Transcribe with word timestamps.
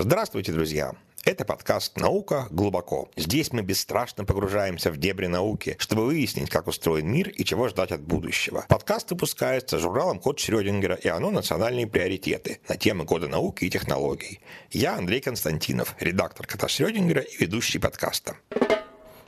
Здравствуйте, 0.00 0.52
друзья! 0.52 0.92
Это 1.24 1.44
подкаст 1.44 1.96
«Наука 1.96 2.46
глубоко». 2.52 3.10
Здесь 3.16 3.52
мы 3.52 3.62
бесстрашно 3.62 4.24
погружаемся 4.24 4.92
в 4.92 4.96
дебри 4.96 5.26
науки, 5.26 5.74
чтобы 5.80 6.06
выяснить, 6.06 6.50
как 6.50 6.68
устроен 6.68 7.10
мир 7.10 7.28
и 7.28 7.44
чего 7.44 7.66
ждать 7.66 7.90
от 7.90 8.00
будущего. 8.02 8.64
Подкаст 8.68 9.10
выпускается 9.10 9.76
журналом 9.80 10.20
«Код 10.20 10.38
Шрёдингера» 10.38 10.94
и 10.94 11.08
оно 11.08 11.32
«Национальные 11.32 11.88
приоритеты» 11.88 12.60
на 12.68 12.76
темы 12.76 13.06
кода 13.06 13.26
науки 13.26 13.64
и 13.64 13.70
технологий. 13.70 14.38
Я 14.70 14.94
Андрей 14.94 15.20
Константинов, 15.20 15.96
редактор 15.98 16.46
«Кота 16.46 16.68
Шрёдингера» 16.68 17.22
и 17.22 17.36
ведущий 17.36 17.80
подкаста. 17.80 18.36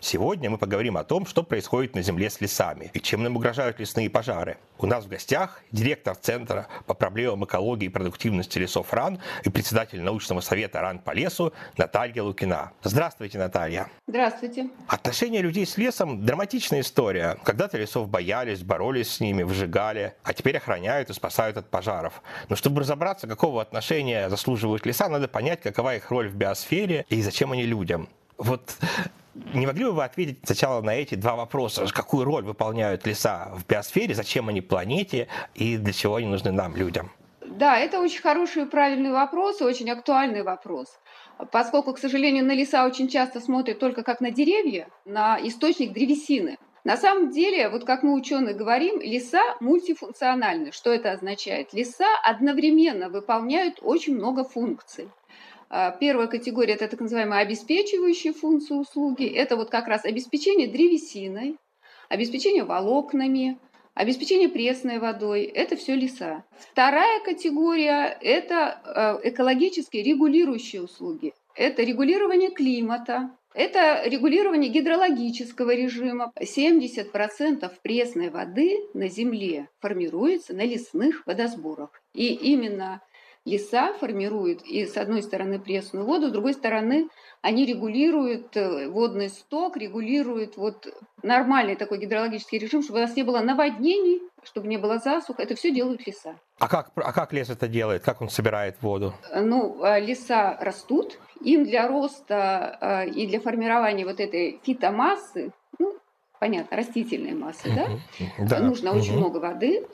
Сегодня 0.02 0.48
мы 0.48 0.56
поговорим 0.56 0.96
о 0.96 1.04
том, 1.04 1.26
что 1.26 1.42
происходит 1.42 1.94
на 1.94 2.00
Земле 2.00 2.30
с 2.30 2.40
лесами 2.40 2.90
и 2.94 3.00
чем 3.00 3.22
нам 3.22 3.36
угрожают 3.36 3.78
лесные 3.78 4.08
пожары. 4.08 4.56
У 4.78 4.86
нас 4.86 5.04
в 5.04 5.08
гостях 5.08 5.60
директор 5.72 6.16
Центра 6.16 6.68
по 6.86 6.94
проблемам 6.94 7.44
экологии 7.44 7.84
и 7.84 7.88
продуктивности 7.90 8.58
лесов 8.58 8.94
РАН 8.94 9.20
и 9.44 9.50
председатель 9.50 10.00
научного 10.00 10.40
совета 10.40 10.80
РАН 10.80 11.00
по 11.00 11.10
лесу 11.10 11.52
Наталья 11.76 12.22
Лукина. 12.22 12.72
Здравствуйте, 12.82 13.36
Наталья. 13.36 13.88
Здравствуйте. 14.06 14.70
Отношения 14.88 15.42
людей 15.42 15.66
с 15.66 15.76
лесом– 15.76 16.24
драматичная 16.26 16.80
история. 16.80 17.36
Когда-то 17.44 17.76
лесов 17.76 18.08
боялись, 18.08 18.62
боролись 18.62 19.10
с 19.10 19.20
ними, 19.20 19.42
выжигали, 19.42 20.14
а 20.22 20.32
теперь 20.32 20.56
охраняют 20.56 21.10
и 21.10 21.12
спасают 21.12 21.58
от 21.58 21.68
пожаров. 21.68 22.22
Но 22.48 22.56
чтобы 22.56 22.80
разобраться, 22.80 23.26
какого 23.26 23.60
отношения 23.60 24.30
заслуживают 24.30 24.86
леса, 24.86 25.10
надо 25.10 25.28
понять, 25.28 25.60
какова 25.60 25.94
их 25.96 26.10
роль 26.10 26.30
в 26.30 26.34
биосфере 26.34 27.04
и 27.10 27.20
зачем 27.20 27.52
они 27.52 27.64
людям. 27.64 28.08
Вот 28.38 28.78
не 29.34 29.66
могли 29.66 29.84
бы 29.84 29.92
вы 29.92 30.04
ответить 30.04 30.38
сначала 30.44 30.82
на 30.82 30.90
эти 30.90 31.14
два 31.14 31.36
вопроса? 31.36 31.86
Какую 31.92 32.24
роль 32.24 32.44
выполняют 32.44 33.06
леса 33.06 33.52
в 33.54 33.66
биосфере, 33.66 34.14
зачем 34.14 34.48
они 34.48 34.60
планете 34.60 35.28
и 35.54 35.76
для 35.76 35.92
чего 35.92 36.16
они 36.16 36.26
нужны 36.26 36.52
нам, 36.52 36.76
людям? 36.76 37.10
Да, 37.46 37.78
это 37.78 38.00
очень 38.00 38.22
хороший 38.22 38.62
и 38.62 38.66
правильный 38.66 39.12
вопрос, 39.12 39.60
и 39.60 39.64
очень 39.64 39.90
актуальный 39.90 40.42
вопрос. 40.42 40.98
Поскольку, 41.52 41.92
к 41.92 41.98
сожалению, 41.98 42.44
на 42.44 42.52
леса 42.52 42.86
очень 42.86 43.08
часто 43.08 43.40
смотрят 43.40 43.78
только 43.78 44.02
как 44.02 44.20
на 44.20 44.30
деревья, 44.30 44.88
на 45.04 45.38
источник 45.42 45.92
древесины. 45.92 46.58
На 46.84 46.96
самом 46.96 47.30
деле, 47.30 47.68
вот 47.68 47.84
как 47.84 48.02
мы 48.02 48.14
ученые 48.14 48.54
говорим, 48.54 49.00
леса 49.00 49.42
мультифункциональны. 49.60 50.72
Что 50.72 50.92
это 50.92 51.12
означает? 51.12 51.74
Леса 51.74 52.06
одновременно 52.24 53.10
выполняют 53.10 53.80
очень 53.82 54.14
много 54.14 54.44
функций. 54.44 55.08
А, 55.70 55.92
первая 55.92 56.26
категория– 56.26 56.74
это 56.74 56.88
так 56.88 57.00
называемые 57.00 57.42
обеспечивающие 57.42 58.32
функции 58.32 58.74
услуги. 58.74 59.24
Это 59.24 59.56
вот 59.56 59.70
как 59.70 59.86
раз 59.86 60.04
обеспечение 60.04 60.66
древесиной, 60.66 61.56
обеспечение 62.08 62.64
волокнами, 62.64 63.56
обеспечение 63.94 64.48
пресной 64.48 64.98
водой. 64.98 65.44
Это 65.44 65.76
все 65.76 65.94
леса. 65.94 66.44
Вторая 66.72 67.20
категория– 67.20 68.18
это 68.20 68.80
а, 68.84 69.20
экологические 69.22 70.02
регулирующие 70.02 70.82
услуги. 70.82 71.32
Это 71.54 71.82
регулирование 71.82 72.50
климата, 72.50 73.30
это 73.54 74.02
регулирование 74.04 74.70
гидрологического 74.70 75.72
режима. 75.74 76.32
70% 76.40 77.70
пресной 77.82 78.30
воды 78.30 78.76
на 78.94 79.08
Земле 79.08 79.68
формируется 79.80 80.54
на 80.54 80.64
лесных 80.64 81.26
водосборах. 81.26 81.90
И 82.14 82.32
именно 82.32 83.02
леса 83.44 83.94
формируют 83.94 84.62
и 84.62 84.86
с 84.86 84.96
одной 84.96 85.22
стороны 85.22 85.58
пресную 85.58 86.04
воду, 86.04 86.28
с 86.28 86.32
другой 86.32 86.52
стороны 86.52 87.08
они 87.42 87.64
регулируют 87.64 88.54
э, 88.56 88.88
водный 88.88 89.30
сток, 89.30 89.76
регулируют 89.78 90.58
вот 90.58 90.86
нормальный 91.22 91.74
такой 91.74 91.98
гидрологический 91.98 92.58
режим, 92.58 92.82
чтобы 92.82 92.98
у 92.98 93.02
нас 93.02 93.16
не 93.16 93.22
было 93.22 93.40
наводнений, 93.40 94.20
чтобы 94.42 94.68
не 94.68 94.76
было 94.76 94.98
засух. 94.98 95.40
Это 95.40 95.54
все 95.54 95.72
делают 95.72 96.06
леса. 96.06 96.36
А 96.58 96.68
как, 96.68 96.90
а 96.96 97.12
как 97.12 97.32
лес 97.32 97.48
это 97.48 97.66
делает? 97.66 98.02
Как 98.02 98.20
он 98.20 98.28
собирает 98.28 98.82
воду? 98.82 99.14
Ну, 99.34 99.82
а 99.82 99.98
леса 99.98 100.58
растут. 100.60 101.18
Им 101.40 101.64
для 101.64 101.88
роста 101.88 102.78
э, 102.80 103.08
и 103.08 103.26
для 103.26 103.40
формирования 103.40 104.04
вот 104.04 104.20
этой 104.20 104.60
фитомассы, 104.62 105.52
ну, 105.78 105.96
понятно, 106.38 106.76
растительной 106.76 107.32
массы, 107.32 107.70
да, 107.74 107.88
да. 108.38 108.60
нужно 108.60 108.90
угу. 108.90 108.98
очень 108.98 109.16
много 109.16 109.38
воды 109.38 109.86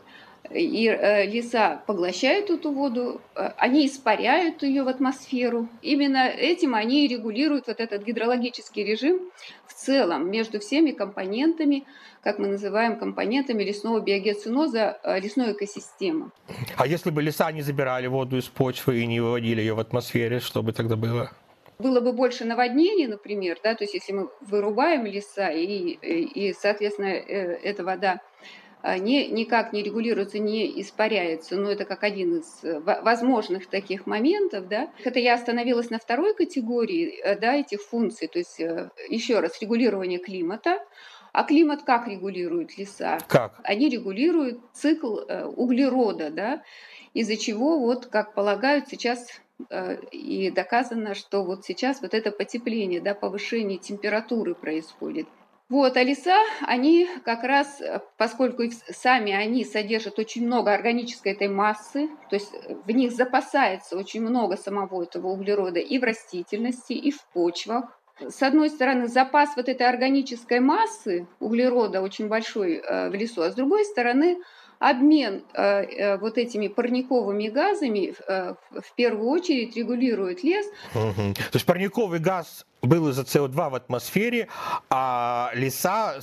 и 0.51 0.89
э, 0.89 1.27
леса 1.27 1.83
поглощают 1.87 2.51
эту 2.51 2.73
воду, 2.73 3.21
э, 3.34 3.51
они 3.57 3.87
испаряют 3.87 4.62
ее 4.62 4.83
в 4.83 4.89
атмосферу. 4.89 5.69
Именно 5.83 6.29
этим 6.29 6.75
они 6.75 7.07
регулируют 7.07 7.67
вот 7.67 7.81
этот 7.81 8.05
гидрологический 8.05 8.84
режим 8.84 9.21
в 9.67 9.75
целом 9.75 10.31
между 10.31 10.61
всеми 10.61 10.93
компонентами, 10.93 11.84
как 12.23 12.39
мы 12.39 12.49
называем 12.49 12.99
компонентами 12.99 13.62
лесного 13.62 14.01
биогеоциноза, 14.01 14.99
э, 15.03 15.21
лесной 15.21 15.53
экосистемы. 15.53 16.31
А 16.77 16.87
если 16.87 17.11
бы 17.11 17.23
леса 17.23 17.51
не 17.53 17.63
забирали 17.63 18.07
воду 18.07 18.37
из 18.37 18.45
почвы 18.45 19.01
и 19.01 19.07
не 19.07 19.21
выводили 19.21 19.61
ее 19.61 19.75
в 19.75 19.81
атмосфере, 19.81 20.41
что 20.41 20.63
бы 20.63 20.73
тогда 20.73 20.97
было? 20.97 21.31
было 21.78 22.01
бы 22.01 22.15
больше 22.15 22.47
наводнений, 22.47 23.07
например, 23.07 23.59
да, 23.63 23.75
то 23.75 23.84
есть 23.84 23.93
если 23.93 24.13
мы 24.15 24.31
вырубаем 24.41 25.05
леса 25.05 25.51
и, 25.51 25.67
и, 25.67 26.55
соответственно, 26.55 27.09
эта 27.09 27.84
вода 27.84 28.23
не, 28.94 29.26
никак 29.28 29.72
не 29.72 29.82
регулируется, 29.82 30.38
не 30.38 30.80
испаряется. 30.80 31.56
Но 31.56 31.70
это 31.70 31.84
как 31.84 32.04
один 32.04 32.38
из 32.38 32.62
э, 32.62 32.78
возможных 32.80 33.66
таких 33.66 34.06
моментов. 34.06 34.69
Да? 34.69 34.91
Это 35.04 35.19
я 35.19 35.34
остановилась 35.34 35.91
на 35.91 35.98
второй 35.98 36.34
категории 36.34 37.19
э, 37.20 37.38
да, 37.38 37.54
этих 37.54 37.82
функций. 37.82 38.28
То 38.28 38.38
есть, 38.38 38.60
э, 38.60 38.91
еще 39.08 39.41
раз, 39.41 39.60
регулирование 39.60 40.19
климата. 40.19 40.78
А 41.32 41.44
климат 41.44 41.82
как 41.82 42.08
регулирует 42.08 42.78
леса? 42.78 43.19
Как? 43.26 43.60
Они 43.62 43.91
регулируют 43.91 44.60
цикл 44.72 45.18
углерода, 45.56 46.30
да, 46.30 46.62
из-за 47.12 47.36
чего, 47.36 47.78
вот, 47.78 48.06
как 48.06 48.32
полагают, 48.32 48.88
сейчас 48.88 49.28
и 50.12 50.50
доказано, 50.50 51.14
что 51.14 51.44
вот 51.44 51.66
сейчас 51.66 52.00
вот 52.00 52.14
это 52.14 52.30
потепление, 52.30 53.03
да, 53.03 53.14
повышение 53.14 53.76
температуры 53.76 54.54
происходит. 54.54 55.26
Вот, 55.69 55.97
а 55.97 56.04
леса, 56.04 56.38
они 56.60 57.09
как 57.25 57.43
раз, 57.43 57.81
э, 57.81 58.00
поскольку 58.16 58.62
сами 58.88 59.32
они 59.32 59.65
содержат 59.65 60.16
очень 60.21 60.47
много 60.47 60.72
органической 60.72 61.32
этой 61.32 61.49
массы, 61.49 62.09
то 62.31 62.37
есть 62.37 62.54
э, 62.54 62.77
в 62.87 62.91
них 62.93 63.10
запасается 63.10 63.97
очень 63.97 64.21
много 64.21 64.56
самого 64.56 65.03
этого 65.03 65.27
углерода 65.27 65.81
и 65.81 65.99
в 65.99 66.04
растительности, 66.04 66.93
и 66.93 67.10
в 67.10 67.27
почвах. 67.32 67.99
С 68.21 68.43
одной 68.43 68.71
стороны, 68.71 69.09
запас 69.09 69.56
вот 69.56 69.69
этой 69.69 69.88
органической 69.88 70.60
массы 70.60 71.27
углерода 71.41 72.00
очень 72.00 72.28
большой 72.28 72.77
э, 72.77 73.10
в 73.10 73.15
лесу, 73.15 73.43
а 73.43 73.50
с 73.50 73.54
другой 73.56 73.84
стороны, 73.84 74.38
обмен 74.78 75.42
вот 76.20 76.38
этими 76.38 76.69
парниковыми 76.69 77.48
газами 77.48 78.14
в 78.28 78.94
первую 78.94 79.28
очередь 79.28 79.76
регулирует 79.76 80.44
лес. 80.44 80.66
Угу. 80.94 81.34
То 81.34 81.54
есть 81.54 81.66
парниковый 81.66 82.19
газ 82.19 82.66
был 82.82 83.09
из-за 83.09 83.22
СО2 83.22 83.70
в 83.70 83.75
атмосфере, 83.75 84.48
а 84.91 85.50
леса 85.54 86.20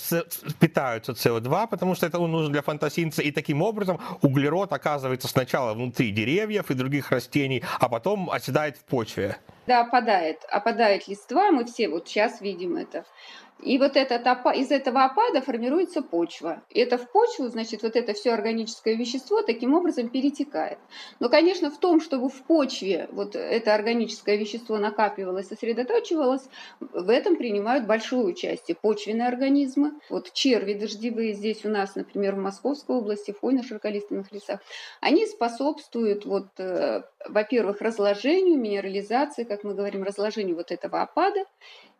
питаются 0.60 1.12
СО2, 1.12 1.68
потому 1.68 1.96
что 1.96 2.06
это 2.06 2.20
нужно 2.20 2.52
для 2.54 2.62
фотосинтеза, 2.62 3.22
и 3.22 3.32
таким 3.32 3.62
образом 3.62 4.00
углерод 4.22 4.72
оказывается 4.72 5.28
сначала 5.28 5.74
внутри 5.74 6.12
деревьев 6.12 6.72
и 6.72 6.74
других 6.74 7.12
растений, 7.12 7.64
а 7.80 7.90
потом 7.90 8.30
оседает 8.30 8.78
в 8.78 8.86
почве. 8.86 9.38
Да, 9.68 9.82
опадает, 9.82 10.40
опадает 10.50 11.08
листва, 11.08 11.52
мы 11.52 11.66
все 11.66 11.90
вот 11.90 12.08
сейчас 12.08 12.40
видим 12.40 12.78
это. 12.78 13.04
И 13.64 13.78
вот 13.78 13.96
этот, 13.96 14.28
из 14.56 14.72
этого 14.72 15.06
опада 15.06 15.42
формируется 15.42 16.02
почва. 16.02 16.64
И 16.70 16.80
это 16.80 16.98
в 16.98 17.10
почву, 17.12 17.48
значит, 17.48 17.84
вот 17.84 17.96
это 17.96 18.14
все 18.14 18.34
органическое 18.34 18.96
вещество 18.96 19.42
таким 19.42 19.74
образом 19.74 20.10
перетекает. 20.10 20.78
Но, 21.20 21.30
конечно, 21.30 21.72
в 21.72 21.78
том, 21.78 22.02
чтобы 22.02 22.30
в 22.30 22.44
почве 22.44 23.08
вот 23.12 23.36
это 23.36 23.74
органическое 23.74 24.36
вещество 24.36 24.78
накапливалось, 24.78 25.48
сосредоточивалось, 25.48 26.44
в 26.80 27.10
этом 27.10 27.38
принимают 27.38 27.88
большое 27.88 28.26
участие 28.26 28.76
почвенные 28.76 29.28
организмы. 29.28 29.94
Вот 30.10 30.34
черви 30.34 30.74
дождевые 30.74 31.34
здесь 31.34 31.64
у 31.64 31.70
нас, 31.70 31.96
например, 31.96 32.36
в 32.36 32.40
Московской 32.40 32.98
области, 32.98 33.32
в 33.32 33.40
хвойно-широколиственных 33.40 34.32
лесах, 34.32 34.60
они 35.00 35.26
способствуют, 35.26 36.26
вот, 36.26 36.48
э, 36.58 37.04
во-первых, 37.30 37.82
разложению, 37.82 38.58
минерализации, 38.58 39.46
как 39.46 39.64
мы 39.64 39.74
говорим, 39.74 40.04
разложению 40.04 40.58
вот 40.58 40.72
этого 40.72 41.02
опада, 41.02 41.46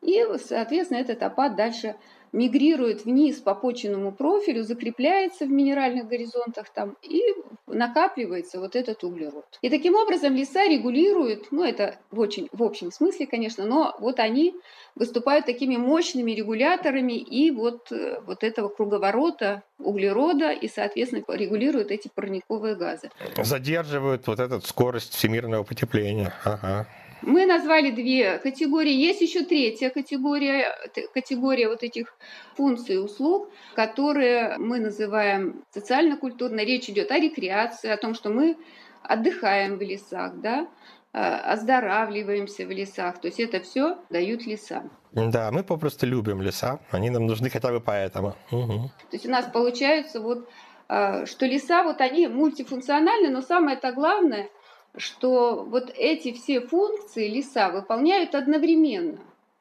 и, 0.04 0.26
соответственно, 0.38 1.00
этот 1.00 1.22
опад 1.24 1.56
дальше 1.56 1.96
мигрирует 2.34 3.06
вниз 3.06 3.38
по 3.38 3.56
почвенному 3.56 4.12
профилю, 4.12 4.64
закрепляется 4.64 5.46
в 5.46 5.50
минеральных 5.50 6.08
горизонтах 6.08 6.70
там 6.74 6.98
и 7.04 7.22
накапливается 7.68 8.60
вот 8.60 8.76
этот 8.76 9.04
углерод. 9.04 9.46
И 9.62 9.70
таким 9.70 9.96
образом 9.96 10.36
леса 10.36 10.66
регулируют, 10.68 11.52
ну 11.52 11.64
это 11.64 12.00
в, 12.12 12.20
очень, 12.20 12.50
в 12.52 12.64
общем 12.64 12.92
смысле, 12.92 13.28
конечно, 13.28 13.66
но 13.66 13.96
вот 14.00 14.20
они 14.20 14.56
выступают 14.96 15.46
такими 15.46 15.78
мощными 15.78 16.32
регуляторами 16.32 17.14
и 17.14 17.52
вот, 17.52 17.92
э, 17.92 18.20
вот 18.26 18.44
этого 18.44 18.68
круговорота 18.68 19.64
углерода 19.78 20.52
и, 20.52 20.68
соответственно, 20.68 21.24
регулируют 21.28 21.92
эти 21.92 22.10
парниковые 22.14 22.76
газы. 22.76 23.12
Задерживают 23.38 24.26
вот 24.28 24.40
эту 24.40 24.60
скорость 24.62 25.14
всемирного 25.14 25.64
потепления. 25.64 26.34
Ага. 26.44 26.88
Мы 27.26 27.46
назвали 27.46 27.92
две 27.92 28.38
категории. 28.38 28.94
Есть 28.94 29.22
еще 29.22 29.44
третья 29.44 29.90
категория, 29.90 30.76
категория 31.14 31.70
вот 31.70 31.84
этих 31.84 32.16
функций 32.56 32.96
и 32.96 33.00
услуг, 33.00 33.50
которые 33.76 34.58
мы 34.58 34.80
называем 34.80 35.64
социально-культурной. 35.72 36.66
Речь 36.66 36.90
идет 36.90 37.12
о 37.12 37.20
рекреации, 37.20 37.90
о 37.90 37.98
том, 37.98 38.14
что 38.14 38.30
мы 38.30 38.58
отдыхаем 39.02 39.78
в 39.78 39.82
лесах, 39.82 40.34
да, 40.36 40.68
оздоравливаемся 41.14 42.66
в 42.66 42.72
лесах. 42.72 43.22
То 43.22 43.28
есть 43.28 43.40
это 43.40 43.62
все 43.62 43.98
дают 44.10 44.46
леса. 44.46 44.84
Да, 45.12 45.52
мы 45.52 45.64
попросту 45.64 46.08
любим 46.08 46.42
леса, 46.42 46.80
они 46.92 47.10
нам 47.10 47.28
нужны 47.28 47.50
хотя 47.50 47.72
бы 47.72 47.80
поэтому. 47.80 48.36
Угу. 48.52 48.92
То 49.12 49.16
есть 49.16 49.26
у 49.28 49.30
нас 49.30 49.46
получается 49.46 50.20
вот, 50.20 50.50
а, 50.88 51.28
что 51.28 51.46
леса, 51.46 51.84
вот 51.84 52.02
они 52.02 52.28
мультифункциональны, 52.28 53.30
но 53.30 53.42
самое 53.42 53.78
это 53.78 53.92
главное, 53.92 54.50
что 54.96 55.64
вот 55.64 55.92
эти 55.96 56.34
все 56.34 56.62
функции 56.62 57.28
леса 57.28 57.70
выполняют 57.70 58.36
одновременно. 58.36 59.20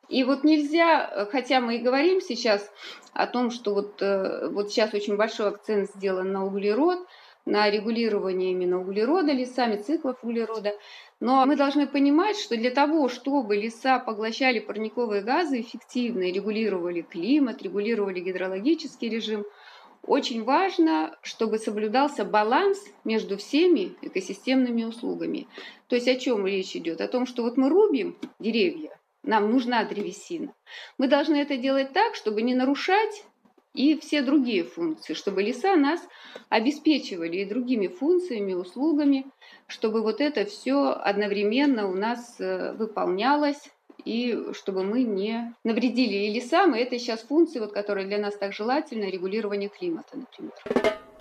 И 0.08 0.24
вот 0.24 0.44
нельзя, 0.44 1.26
хотя 1.30 1.60
мы 1.60 1.76
и 1.76 1.82
говорим 1.82 2.20
сейчас 2.20 2.70
о 3.14 3.26
том, 3.26 3.50
что 3.50 3.72
вот, 3.72 4.02
э, 4.02 4.48
вот 4.48 4.70
сейчас 4.70 4.92
очень 4.92 5.16
большой 5.16 5.48
акцент 5.48 5.90
сделан 5.94 6.32
на 6.32 6.44
углерод, 6.44 7.06
на 7.44 7.68
регулирование 7.70 8.52
именно 8.52 8.80
углерода 8.80 9.32
лесами, 9.32 9.76
циклов 9.80 10.18
углерода. 10.22 10.74
Но 11.18 11.44
мы 11.46 11.56
должны 11.56 11.86
понимать, 11.86 12.36
что 12.36 12.56
для 12.56 12.70
того, 12.70 13.08
чтобы 13.08 13.56
леса 13.56 13.98
поглощали 13.98 14.58
парниковые 14.58 15.22
газы 15.22 15.60
эффективно 15.60 16.24
и 16.24 16.32
регулировали 16.32 17.02
климат, 17.02 17.62
регулировали 17.62 18.20
гидрологический 18.20 19.08
режим, 19.08 19.44
очень 20.04 20.42
важно, 20.42 21.16
чтобы 21.22 21.58
соблюдался 21.58 22.24
баланс 22.24 22.84
между 23.04 23.36
всеми 23.36 23.94
экосистемными 24.02 24.84
услугами. 24.84 25.46
То 25.86 25.94
есть 25.94 26.08
о 26.08 26.16
чем 26.16 26.46
речь 26.46 26.74
идет? 26.74 27.00
О 27.00 27.08
том, 27.08 27.26
что 27.26 27.42
вот 27.42 27.56
мы 27.56 27.68
рубим 27.68 28.18
деревья, 28.38 28.98
нам 29.22 29.50
нужна 29.50 29.84
древесина. 29.84 30.52
Мы 30.98 31.06
должны 31.06 31.36
это 31.36 31.56
делать 31.56 31.92
так, 31.92 32.16
чтобы 32.16 32.42
не 32.42 32.54
нарушать 32.54 33.24
и 33.74 33.96
все 33.98 34.22
другие 34.22 34.64
функции, 34.64 35.14
чтобы 35.14 35.42
леса 35.42 35.76
нас 35.76 36.06
обеспечивали 36.48 37.38
и 37.38 37.48
другими 37.48 37.86
функциями, 37.86 38.54
услугами, 38.54 39.26
чтобы 39.66 40.02
вот 40.02 40.20
это 40.20 40.44
все 40.44 40.90
одновременно 40.90 41.88
у 41.88 41.94
нас 41.94 42.36
э, 42.38 42.72
выполнялось, 42.74 43.70
и 44.04 44.52
чтобы 44.52 44.82
мы 44.84 45.02
не 45.02 45.54
навредили 45.64 46.14
и 46.14 46.32
лесам, 46.32 46.74
и 46.74 46.80
это 46.80 46.98
сейчас 46.98 47.20
функции, 47.20 47.58
вот, 47.58 47.72
которые 47.72 48.06
для 48.06 48.18
нас 48.18 48.36
так 48.36 48.52
желательны, 48.52 49.04
регулирование 49.04 49.68
климата, 49.68 50.16
например. 50.16 50.52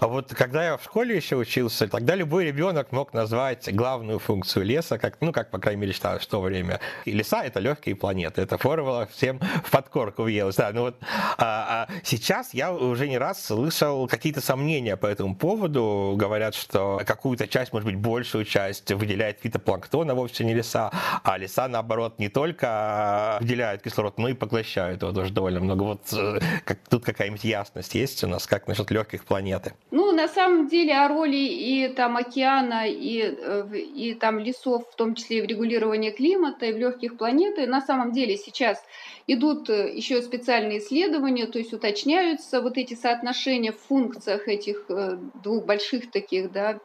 А 0.01 0.07
вот 0.07 0.33
когда 0.33 0.65
я 0.65 0.77
в 0.77 0.83
школе 0.83 1.15
еще 1.15 1.35
учился, 1.35 1.87
тогда 1.87 2.15
любой 2.15 2.45
ребенок 2.45 2.91
мог 2.91 3.13
назвать 3.13 3.71
главную 3.71 4.17
функцию 4.17 4.65
леса, 4.65 4.97
как, 4.97 5.17
ну, 5.21 5.31
как, 5.31 5.51
по 5.51 5.59
крайней 5.59 5.81
мере, 5.81 5.93
считалось 5.93 6.23
в 6.23 6.27
то 6.27 6.41
время. 6.41 6.79
И 7.05 7.11
леса— 7.11 7.43
это 7.45 7.59
легкие 7.59 7.95
планеты. 7.95 8.41
Это 8.41 8.57
формула 8.57 9.07
всем 9.13 9.39
в 9.63 9.69
подкорку 9.69 10.23
въелась. 10.23 10.55
Да, 10.55 10.71
ну 10.73 10.81
вот, 10.81 10.95
а, 11.37 11.87
а 11.87 11.93
сейчас 12.03 12.55
я 12.55 12.73
уже 12.73 13.07
не 13.07 13.19
раз 13.19 13.45
слышал 13.45 14.07
какие-то 14.07 14.41
сомнения 14.41 14.97
по 14.97 15.05
этому 15.05 15.35
поводу. 15.35 16.15
Говорят, 16.17 16.55
что 16.55 16.99
какую-то 17.05 17.47
часть, 17.47 17.71
может 17.71 17.85
быть, 17.85 17.97
большую 17.97 18.43
часть 18.45 18.91
выделяет 18.91 19.39
фитопланктон, 19.41 20.09
а 20.09 20.15
вовсе 20.15 20.43
не 20.45 20.55
леса. 20.55 20.89
А 21.23 21.37
леса, 21.37 21.67
наоборот, 21.67 22.17
не 22.17 22.29
только 22.29 23.37
выделяют 23.39 23.83
кислород, 23.83 24.17
но 24.17 24.29
и 24.29 24.33
поглощают 24.33 25.03
его 25.03 25.11
тоже 25.11 25.31
довольно 25.31 25.59
много. 25.59 25.83
Вот 25.83 26.11
э, 26.11 26.39
как, 26.65 26.79
тут 26.89 27.05
какая-нибудь 27.05 27.43
ясность 27.43 27.93
есть 27.93 28.23
у 28.23 28.27
нас, 28.27 28.47
как 28.47 28.65
насчет 28.65 28.89
легких 28.89 29.25
планеты? 29.25 29.73
Ну, 29.91 30.13
на 30.13 30.29
самом 30.29 30.67
деле 30.67 30.93
о 30.93 31.09
роли 31.09 31.35
и 31.35 31.89
там 31.89 32.15
океана, 32.15 32.87
и, 32.87 33.21
э, 33.23 33.77
и 33.77 34.13
там 34.13 34.39
лесов, 34.39 34.89
в 34.89 34.95
том 34.95 35.15
числе 35.15 35.39
и 35.39 35.41
в 35.41 35.45
регулировании 35.45 36.11
климата, 36.11 36.65
и 36.65 36.71
в 36.71 36.77
легких 36.77 37.17
планеты, 37.17 37.67
на 37.67 37.81
самом 37.81 38.13
деле 38.13 38.37
сейчас 38.37 38.81
идут 39.27 39.69
э, 39.69 39.91
еще 39.93 40.21
специальные 40.21 40.79
исследования, 40.79 41.45
то 41.45 41.59
есть 41.59 41.73
уточняются 41.73 42.61
вот 42.61 42.77
эти 42.77 42.93
соотношения 42.93 43.73
в 43.73 43.79
функциях 43.79 44.47
этих 44.47 44.85
э, 44.87 45.17
двух 45.43 45.65
больших 45.65 46.09
таких 46.09 46.53
да, 46.53 46.79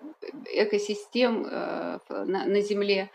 экосистем 0.53 1.43
на, 1.43 2.01
на 2.27 2.61
Земле. 2.61 3.11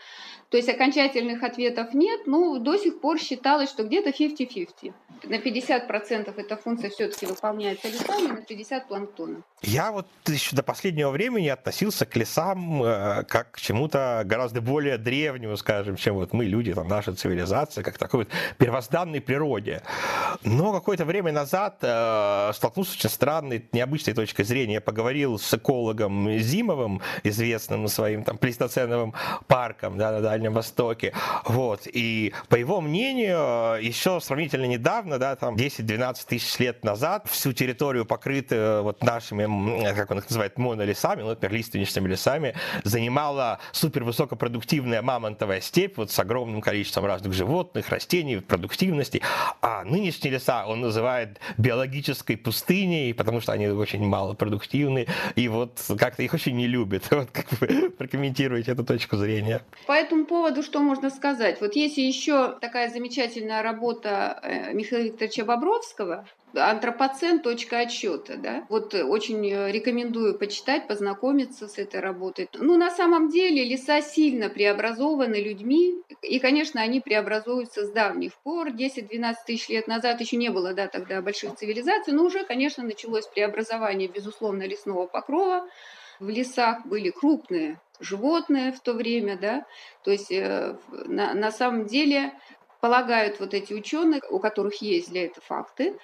То 0.48 0.56
есть 0.56 0.70
окончательных 0.70 1.42
ответов 1.42 1.92
нет, 1.92 2.26
но 2.26 2.56
до 2.58 2.78
сих 2.78 3.00
пор 3.00 3.18
считалось, 3.18 3.68
что 3.68 3.84
где-то 3.84 4.08
50-50. 4.08 4.94
На 5.24 5.34
50% 5.34 6.32
эта 6.34 6.56
функция 6.56 6.88
все-таки 6.88 7.26
выполняется 7.26 7.88
лесами, 7.88 8.28
на 8.28 8.38
50% 8.38 8.86
планктоном. 8.88 9.44
Я 9.62 9.92
вот 9.92 10.08
еще 10.26 10.56
до 10.56 10.64
последнего 10.64 11.10
времени 11.10 11.46
относился 11.46 12.04
к 12.04 12.16
лесам 12.16 12.82
э, 12.82 13.22
как 13.28 13.52
к 13.52 13.60
чему-то 13.60 14.22
гораздо 14.24 14.60
более 14.60 14.98
древнему, 14.98 15.56
скажем, 15.56 15.94
чем 15.94 16.16
вот 16.16 16.32
мы, 16.32 16.46
люди, 16.46 16.74
там, 16.74 16.88
наша 16.88 17.14
цивилизация, 17.14 17.84
как 17.84 17.96
такой 17.96 18.20
вот 18.24 18.28
первозданной 18.58 19.20
природе. 19.20 19.82
Но 20.42 20.72
какое-то 20.72 21.04
время 21.04 21.30
назад 21.30 21.76
э, 21.82 22.50
столкнулся 22.54 22.92
с 22.92 22.96
очень 22.96 23.08
странной, 23.08 23.64
необычной 23.70 24.14
точкой 24.14 24.42
зрения. 24.42 24.74
Я 24.74 24.80
поговорил 24.80 25.38
с 25.38 25.54
экологом 25.54 26.38
Зимовым, 26.40 27.00
известным 27.22 27.86
своим 27.86 28.24
там 28.24 28.38
плейстоценовым 28.38 29.14
парком 29.46 29.96
да, 29.96 30.10
на 30.10 30.20
Дальнем 30.20 30.54
Востоке. 30.54 31.12
Вот. 31.44 31.82
И 31.86 32.34
по 32.48 32.56
его 32.56 32.80
мнению, 32.80 33.80
еще 33.80 34.20
сравнительно 34.20 34.64
недавно, 34.64 35.20
да, 35.20 35.36
там 35.36 35.54
10-12 35.54 36.16
тысяч 36.26 36.58
лет 36.58 36.84
назад, 36.84 37.28
всю 37.28 37.52
территорию 37.52 38.04
покрытую 38.04 38.82
вот 38.82 39.04
нашими 39.04 39.51
как 39.94 40.10
он 40.10 40.18
их 40.18 40.28
называет, 40.28 40.58
монолесами, 40.58 41.22
ну, 41.22 41.28
например, 41.28 41.56
лиственничными 41.56 42.08
лесами, 42.08 42.54
занимала 42.84 43.58
супервысокопродуктивная 43.72 45.02
мамонтовая 45.02 45.60
степь 45.60 45.96
вот 45.96 46.10
с 46.10 46.18
огромным 46.18 46.60
количеством 46.60 47.06
разных 47.06 47.32
животных, 47.32 47.88
растений, 47.88 48.36
продуктивности. 48.40 49.22
А 49.60 49.84
нынешние 49.84 50.34
леса 50.34 50.66
он 50.66 50.80
называет 50.80 51.38
биологической 51.58 52.36
пустыней, 52.36 53.14
потому 53.14 53.40
что 53.40 53.52
они 53.52 53.68
очень 53.68 54.04
малопродуктивны, 54.04 55.06
и 55.36 55.48
вот 55.48 55.80
как-то 55.98 56.22
их 56.22 56.34
очень 56.34 56.56
не 56.56 56.66
любят. 56.66 57.04
Вот 57.22 57.30
как 57.30 57.46
вы 57.60 57.90
прокомментируете 57.90 58.72
эту 58.72 58.84
точку 58.84 59.16
зрения? 59.16 59.60
По 59.86 59.92
этому 59.92 60.24
поводу 60.24 60.62
что 60.62 60.80
можно 60.80 61.08
сказать? 61.10 61.60
Вот 61.60 61.76
есть 61.76 61.98
еще 61.98 62.58
такая 62.60 62.90
замечательная 62.90 63.62
работа 63.62 64.40
э, 64.42 64.72
Михаила 64.72 65.04
Викторовича 65.04 65.44
Бобровского, 65.44 66.26
антропоцен. 66.54 67.40
Точка 67.40 67.80
отсчета, 67.80 68.36
да. 68.36 68.66
Вот 68.68 68.94
очень 68.94 69.44
рекомендую 69.70 70.38
почитать, 70.38 70.86
познакомиться 70.86 71.68
с 71.68 71.78
этой 71.78 72.00
работой. 72.00 72.48
Ну, 72.54 72.76
на 72.76 72.90
самом 72.90 73.28
деле 73.28 73.64
леса 73.64 74.00
сильно 74.02 74.48
преобразованы 74.48 75.36
людьми, 75.36 76.02
и, 76.22 76.38
конечно, 76.38 76.80
они 76.80 77.00
преобразуются 77.00 77.84
с 77.84 77.90
давних 77.90 78.34
пор. 78.34 78.68
10-12 78.68 79.34
тысяч 79.46 79.68
лет 79.68 79.88
назад 79.88 80.20
еще 80.20 80.36
не 80.36 80.50
было, 80.50 80.72
да, 80.74 80.88
тогда 80.88 81.20
больших 81.22 81.56
цивилизаций, 81.56 82.12
но 82.12 82.24
уже, 82.24 82.44
конечно, 82.44 82.82
началось 82.84 83.26
преобразование, 83.26 84.08
безусловно, 84.08 84.62
лесного 84.64 85.06
покрова. 85.06 85.68
В 86.20 86.28
лесах 86.28 86.86
были 86.86 87.10
крупные 87.10 87.80
животные 88.02 88.72
в 88.72 88.80
то 88.80 88.92
время, 88.92 89.38
да, 89.38 89.64
то 90.02 90.10
есть 90.10 90.30
э, 90.30 90.76
на, 90.90 91.34
на 91.34 91.50
самом 91.50 91.86
деле 91.86 92.32
полагают 92.80 93.38
вот 93.38 93.54
эти 93.54 93.72
ученые, 93.72 94.20
у 94.28 94.38
которых 94.40 94.82
есть 94.82 95.10
для 95.10 95.26
этого 95.26 95.42
факты, 95.46 95.96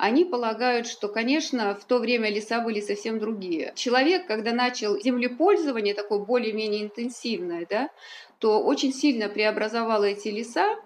они 0.00 0.24
полагают, 0.24 0.86
что, 0.86 1.08
конечно, 1.08 1.74
в 1.74 1.84
то 1.84 1.98
время 1.98 2.30
леса 2.30 2.60
были 2.60 2.80
совсем 2.80 3.18
другие. 3.18 3.72
Человек, 3.76 4.26
когда 4.26 4.52
начал 4.52 4.98
землепользование 4.98 5.94
такое 5.94 6.20
более-менее 6.20 6.84
интенсивное, 6.84 7.66
да, 7.68 7.90
то 8.38 8.62
очень 8.62 8.94
сильно 8.94 9.28
преобразовал 9.28 10.02
эти 10.02 10.28
леса, 10.28 10.76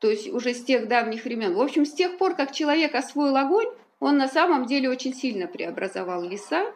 то 0.00 0.10
есть 0.10 0.28
уже 0.28 0.54
с 0.54 0.64
тех 0.64 0.88
давних 0.88 1.24
времен. 1.24 1.54
В 1.54 1.60
общем, 1.60 1.86
с 1.86 1.92
тех 1.92 2.18
пор, 2.18 2.34
как 2.34 2.52
человек 2.52 2.94
освоил 2.94 3.36
огонь, 3.36 3.68
он 4.00 4.16
на 4.16 4.28
самом 4.28 4.66
деле 4.66 4.90
очень 4.90 5.14
сильно 5.14 5.46
преобразовал 5.46 6.24
леса. 6.24 6.72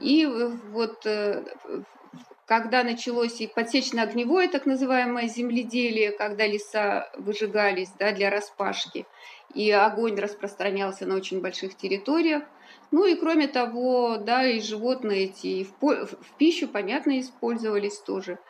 И 0.00 0.26
вот 0.26 1.06
э, 1.06 1.44
когда 2.50 2.82
началось 2.82 3.40
и 3.40 3.46
подсечно-огневое 3.46 4.48
так 4.48 4.66
называемое 4.66 5.28
земледелие, 5.28 6.10
когда 6.10 6.48
леса 6.48 7.08
выжигались 7.16 7.90
да, 7.96 8.10
для 8.10 8.28
распашки, 8.28 9.06
и 9.54 9.70
огонь 9.70 10.18
распространялся 10.18 11.06
на 11.06 11.14
очень 11.14 11.40
больших 11.40 11.76
территориях. 11.76 12.42
Ну 12.90 13.06
и 13.06 13.14
кроме 13.14 13.46
того, 13.46 14.16
да, 14.16 14.44
и 14.44 14.60
животные 14.60 15.26
эти 15.26 15.46
и 15.46 15.64
в, 15.64 16.06
в 16.06 16.36
пищу, 16.38 16.66
понятно, 16.66 17.20
использовались 17.20 17.98
тоже. 17.98 18.40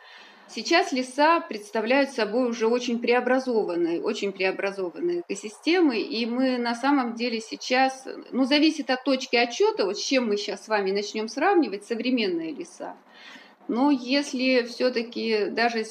Сейчас 0.47 0.91
леса 0.91 1.39
представляют 1.39 2.09
собой 2.09 2.49
уже 2.49 2.65
очень 2.65 2.97
преобразованные, 2.97 4.01
очень 4.01 4.31
преобразованные 4.31 5.21
экосистемы, 5.21 6.01
и 6.01 6.25
мы 6.25 6.57
на 6.57 6.73
самом 6.73 7.13
деле 7.13 7.39
сейчас, 7.39 8.07
ну, 8.31 8.45
зависит 8.45 8.89
от 8.89 9.03
точки 9.03 9.35
отчета, 9.35 9.85
вот 9.85 9.99
с 9.99 10.03
чем 10.03 10.27
мы 10.27 10.37
сейчас 10.37 10.65
с 10.65 10.67
вами 10.67 10.89
начнем 10.89 11.27
сравнивать 11.27 11.85
современные 11.85 12.51
леса. 12.51 12.97
Но 13.67 13.91
если 13.91 14.63
все-таки 14.63 15.45
даже 15.45 15.85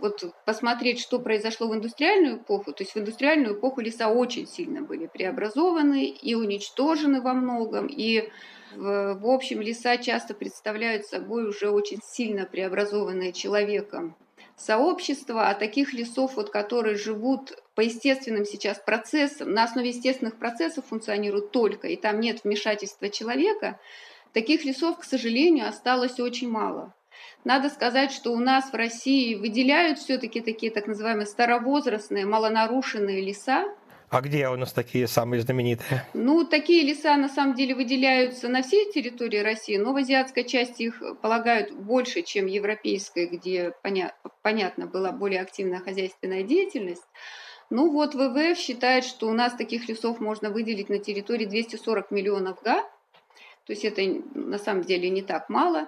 вот 0.00 0.32
посмотреть, 0.46 1.00
что 1.00 1.18
произошло 1.18 1.68
в 1.68 1.74
индустриальную 1.74 2.38
эпоху, 2.38 2.72
то 2.72 2.82
есть 2.82 2.94
в 2.94 2.98
индустриальную 2.98 3.58
эпоху 3.58 3.80
леса 3.80 4.08
очень 4.08 4.46
сильно 4.46 4.80
были 4.80 5.06
преобразованы 5.06 6.06
и 6.06 6.34
уничтожены 6.34 7.20
во 7.20 7.34
многом, 7.34 7.86
и 7.86 8.30
в, 8.74 9.14
в 9.20 9.26
общем 9.26 9.60
леса 9.60 9.96
часто 9.98 10.34
представляют 10.34 11.06
собой 11.06 11.48
уже 11.48 11.70
очень 11.70 12.00
сильно 12.02 12.46
преобразованные 12.46 13.32
человеком 13.32 14.16
сообщества, 14.56 15.48
а 15.48 15.54
таких 15.54 15.92
лесов, 15.92 16.36
вот, 16.36 16.50
которые 16.50 16.96
живут 16.96 17.52
по 17.74 17.80
естественным 17.80 18.44
сейчас 18.44 18.78
процессам, 18.78 19.52
на 19.52 19.64
основе 19.64 19.88
естественных 19.88 20.38
процессов 20.38 20.86
функционируют 20.86 21.50
только, 21.50 21.88
и 21.88 21.96
там 21.96 22.20
нет 22.20 22.44
вмешательства 22.44 23.08
человека, 23.08 23.80
таких 24.32 24.64
лесов, 24.64 24.98
к 24.98 25.04
сожалению, 25.04 25.68
осталось 25.68 26.20
очень 26.20 26.48
мало. 26.48 26.94
Надо 27.44 27.70
сказать, 27.70 28.12
что 28.12 28.32
у 28.32 28.38
нас 28.38 28.72
в 28.72 28.74
России 28.74 29.34
выделяют 29.34 29.98
все-таки 29.98 30.40
такие 30.40 30.72
так 30.72 30.86
называемые 30.86 31.26
старовозрастные, 31.26 32.26
малонарушенные 32.26 33.20
леса, 33.20 33.64
а 34.10 34.22
где 34.22 34.48
у 34.48 34.56
нас 34.56 34.72
такие 34.72 35.06
самые 35.06 35.40
знаменитые? 35.40 36.04
Ну, 36.14 36.44
такие 36.44 36.82
леса 36.82 37.16
на 37.16 37.28
самом 37.28 37.54
деле 37.54 37.76
выделяются 37.76 38.48
на 38.48 38.62
всей 38.62 38.90
территории 38.90 39.38
России, 39.38 39.76
но 39.76 39.92
в 39.92 39.96
азиатской 39.96 40.42
части 40.42 40.82
их 40.82 41.00
полагают 41.22 41.70
больше, 41.70 42.22
чем 42.22 42.46
в 42.46 42.48
европейской, 42.48 43.26
где, 43.26 43.72
поня- 43.84 44.12
понятно, 44.42 44.88
была 44.88 45.12
более 45.12 45.40
активная 45.40 45.78
хозяйственная 45.78 46.42
деятельность. 46.42 47.04
Ну 47.70 47.92
вот 47.92 48.16
ВВФ 48.16 48.58
считает, 48.58 49.04
что 49.04 49.28
у 49.28 49.32
нас 49.32 49.54
таких 49.54 49.88
лесов 49.88 50.18
можно 50.18 50.50
выделить 50.50 50.88
на 50.88 50.98
территории 50.98 51.44
240 51.46 52.10
миллионов 52.10 52.60
га, 52.64 52.82
то 53.64 53.72
есть 53.72 53.84
это 53.84 54.02
на 54.34 54.58
самом 54.58 54.82
деле 54.82 55.08
не 55.10 55.22
так 55.22 55.48
мало, 55.48 55.86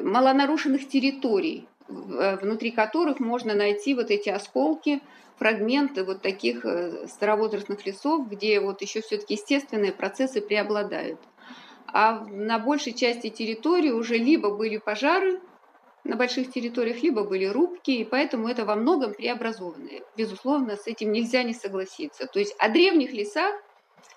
малонарушенных 0.00 0.88
территорий, 0.88 1.66
внутри 1.88 2.70
которых 2.70 3.20
можно 3.20 3.54
найти 3.54 3.94
вот 3.94 4.10
эти 4.10 4.28
осколки 4.28 5.00
фрагменты 5.42 6.04
вот 6.04 6.22
таких 6.22 6.64
э, 6.64 7.08
старовозрастных 7.08 7.84
лесов, 7.84 8.28
где 8.28 8.60
вот 8.60 8.80
еще 8.80 9.00
все-таки 9.00 9.34
естественные 9.34 9.92
процессы 9.92 10.40
преобладают. 10.40 11.18
А 11.86 12.24
на 12.26 12.60
большей 12.60 12.92
части 12.92 13.28
территории 13.28 13.90
уже 13.90 14.16
либо 14.16 14.54
были 14.54 14.78
пожары 14.78 15.40
на 16.04 16.16
больших 16.16 16.52
территориях, 16.52 17.02
либо 17.02 17.24
были 17.24 17.46
рубки, 17.46 17.90
и 17.90 18.04
поэтому 18.04 18.48
это 18.48 18.64
во 18.64 18.76
многом 18.76 19.14
преобразованные. 19.14 20.02
Безусловно, 20.16 20.76
с 20.76 20.86
этим 20.86 21.10
нельзя 21.10 21.42
не 21.42 21.54
согласиться. 21.54 22.26
То 22.26 22.38
есть 22.38 22.54
о 22.58 22.68
древних 22.68 23.12
лесах 23.12 23.54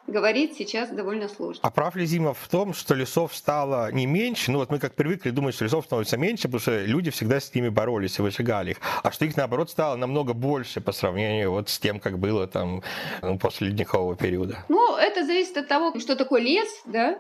говорить 0.07 0.55
сейчас 0.55 0.89
довольно 0.89 1.27
сложно. 1.27 1.61
А 1.63 1.71
прав 1.71 1.95
ли 1.95 2.05
Зимов 2.05 2.37
в 2.39 2.47
том, 2.47 2.73
что 2.73 2.93
лесов 2.93 3.35
стало 3.35 3.91
не 3.91 4.05
меньше? 4.05 4.51
Ну 4.51 4.59
вот 4.59 4.69
мы 4.69 4.79
как 4.79 4.93
привыкли 4.95 5.31
думать, 5.31 5.55
что 5.55 5.65
лесов 5.65 5.85
становится 5.85 6.17
меньше, 6.17 6.43
потому 6.43 6.59
что 6.59 6.85
люди 6.85 7.11
всегда 7.11 7.39
с 7.39 7.53
ними 7.53 7.69
боролись 7.69 8.19
и 8.19 8.21
выжигали 8.21 8.71
их. 8.71 8.77
А 9.03 9.11
что 9.11 9.25
их, 9.25 9.35
наоборот, 9.35 9.69
стало 9.69 9.95
намного 9.95 10.33
больше 10.33 10.81
по 10.81 10.91
сравнению 10.91 11.51
вот 11.51 11.69
с 11.69 11.79
тем, 11.79 11.99
как 11.99 12.19
было 12.19 12.47
там 12.47 12.83
ну, 13.21 13.39
после 13.39 13.69
ледникового 13.69 14.15
периода? 14.15 14.65
Ну, 14.69 14.95
это 14.97 15.25
зависит 15.25 15.57
от 15.57 15.67
того, 15.67 15.97
что 15.99 16.15
такое 16.15 16.41
лес, 16.41 16.67
да, 16.85 17.17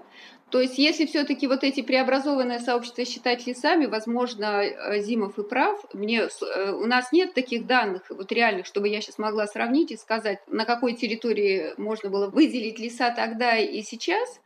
то 0.55 0.61
есть, 0.61 0.77
если 0.77 1.05
все-таки 1.05 1.47
вот 1.47 1.65
эти 1.65 1.81
преобразованные 1.81 2.61
сообщества 2.61 3.03
считать 3.03 3.45
лесами, 3.45 3.87
возможно, 3.87 4.63
э, 4.63 5.01
Зимов 5.01 5.37
и 5.37 5.43
прав. 5.43 5.83
Мне, 5.91 6.29
э, 6.29 6.71
у 6.71 6.85
нас 6.85 7.11
нет 7.11 7.33
таких 7.33 7.67
данных 7.67 8.03
вот 8.07 8.31
реальных, 8.31 8.65
чтобы 8.65 8.87
я 8.87 9.01
сейчас 9.01 9.17
могла 9.17 9.47
сравнить 9.47 9.91
и 9.91 9.97
сказать, 9.97 10.39
на 10.47 10.63
какой 10.63 10.93
территории 10.93 11.73
можно 11.75 12.09
было 12.09 12.29
выделить 12.29 12.79
леса 12.79 13.13
тогда 13.13 13.57
и 13.57 13.81
сейчас. 13.81 14.39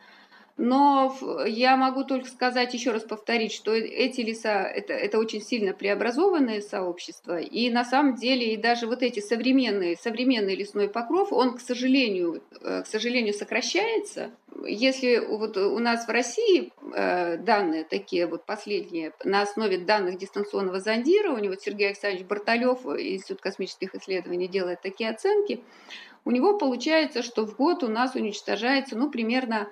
Но 0.61 1.15
я 1.47 1.77
могу 1.77 2.03
только 2.03 2.27
сказать, 2.27 2.73
еще 2.73 2.91
раз 2.91 3.03
повторить, 3.03 3.53
что 3.53 3.73
эти 3.73 4.19
леса 4.19 4.63
это, 4.63 4.91
это 4.91 5.17
очень 5.17 5.41
сильно 5.41 5.73
преобразованные 5.73 6.61
сообщества. 6.61 7.39
И 7.39 7.69
на 7.69 7.85
самом 7.85 8.15
деле 8.15 8.53
и 8.53 8.57
даже 8.57 8.85
вот 8.85 9.01
эти 9.01 9.21
современные, 9.21 9.95
современный 9.95 10.55
лесной 10.55 10.89
покров, 10.89 11.31
он, 11.31 11.55
к 11.55 11.61
сожалению, 11.61 12.43
э, 12.61 12.83
к 12.83 12.87
сожалению, 12.87 13.33
сокращается. 13.33 14.31
Если 14.65 15.19
вот 15.19 15.55
у 15.55 15.79
нас 15.79 16.05
в 16.05 16.09
России 16.09 16.73
э, 16.93 17.37
данные 17.37 17.85
такие 17.85 18.27
вот 18.27 18.45
последние 18.45 19.13
на 19.23 19.43
основе 19.43 19.77
данных 19.77 20.17
дистанционного 20.17 20.81
зондирования, 20.81 21.49
вот 21.49 21.61
Сергей 21.61 21.87
Александрович 21.87 22.27
Барталев, 22.27 22.85
Институт 22.85 23.39
космических 23.39 23.95
исследований, 23.95 24.49
делает 24.49 24.81
такие 24.81 25.09
оценки, 25.09 25.63
у 26.25 26.31
него 26.31 26.57
получается, 26.57 27.23
что 27.23 27.45
в 27.45 27.55
год 27.55 27.81
у 27.81 27.87
нас 27.87 28.15
уничтожается 28.15 28.97
ну, 28.97 29.09
примерно 29.09 29.69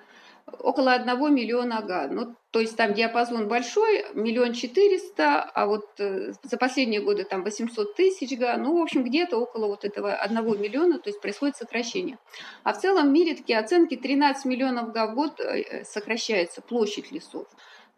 около 0.58 0.92
1 0.92 1.34
миллиона 1.34 1.82
га. 1.82 2.08
Ну, 2.08 2.34
то 2.50 2.60
есть 2.60 2.76
там 2.76 2.94
диапазон 2.94 3.48
большой, 3.48 4.04
миллион 4.14 4.52
четыреста, 4.52 5.42
а 5.42 5.66
вот 5.66 5.86
э, 5.98 6.32
за 6.42 6.56
последние 6.56 7.00
годы 7.00 7.24
там 7.24 7.42
800 7.44 7.94
тысяч 7.94 8.36
га. 8.38 8.56
Ну, 8.56 8.78
в 8.78 8.82
общем, 8.82 9.04
где-то 9.04 9.38
около 9.38 9.66
вот 9.66 9.84
этого 9.84 10.14
1 10.14 10.60
миллиона, 10.60 10.98
то 10.98 11.10
есть 11.10 11.20
происходит 11.20 11.56
сокращение. 11.56 12.18
А 12.64 12.72
в 12.72 12.78
целом 12.78 13.08
в 13.08 13.12
мире 13.12 13.34
такие 13.34 13.58
оценки 13.58 13.96
13 13.96 14.44
миллионов 14.46 14.92
га 14.92 15.06
в 15.06 15.14
год 15.14 15.40
э, 15.40 15.84
сокращается 15.84 16.62
площадь 16.62 17.12
лесов. 17.12 17.46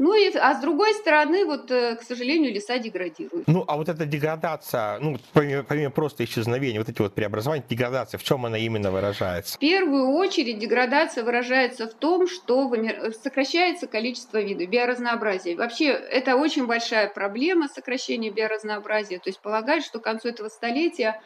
Ну 0.01 0.15
и, 0.15 0.35
а 0.35 0.55
с 0.55 0.63
другой 0.63 0.95
стороны, 0.95 1.45
вот, 1.45 1.71
э, 1.71 1.95
к 1.95 2.03
сожалению, 2.03 2.55
леса 2.55 2.79
деградируют. 2.79 3.47
Ну, 3.47 3.65
а 3.69 3.77
вот 3.77 3.91
эта 3.91 4.07
деградация, 4.07 4.99
ну, 4.99 5.19
помимо, 5.35 5.63
помимо 5.63 5.91
просто 5.91 6.25
исчезновения, 6.25 6.79
вот 6.79 6.89
эти 6.89 7.03
вот 7.03 7.13
преобразования, 7.13 7.63
деградация, 7.69 8.17
в 8.17 8.23
чем 8.23 8.47
она 8.47 8.57
именно 8.57 8.91
выражается? 8.91 9.57
В 9.57 9.59
первую 9.59 10.13
очередь 10.13 10.59
деградация 10.59 11.23
выражается 11.23 11.87
в 11.87 11.93
том, 11.93 12.29
что 12.29 12.73
сокращается 13.23 13.87
количество 13.87 14.41
видов, 14.41 14.71
биоразнообразия. 14.71 15.55
Вообще, 15.55 15.89
это 15.89 16.37
очень 16.37 16.67
большая 16.67 17.07
проблема 17.09 17.69
сокращения 17.69 18.31
биоразнообразия. 18.31 19.19
То 19.19 19.29
есть 19.29 19.41
полагают, 19.41 19.85
что 19.85 19.99
к 19.99 20.05
концу 20.05 20.29
этого 20.29 20.49
столетия 20.49 21.21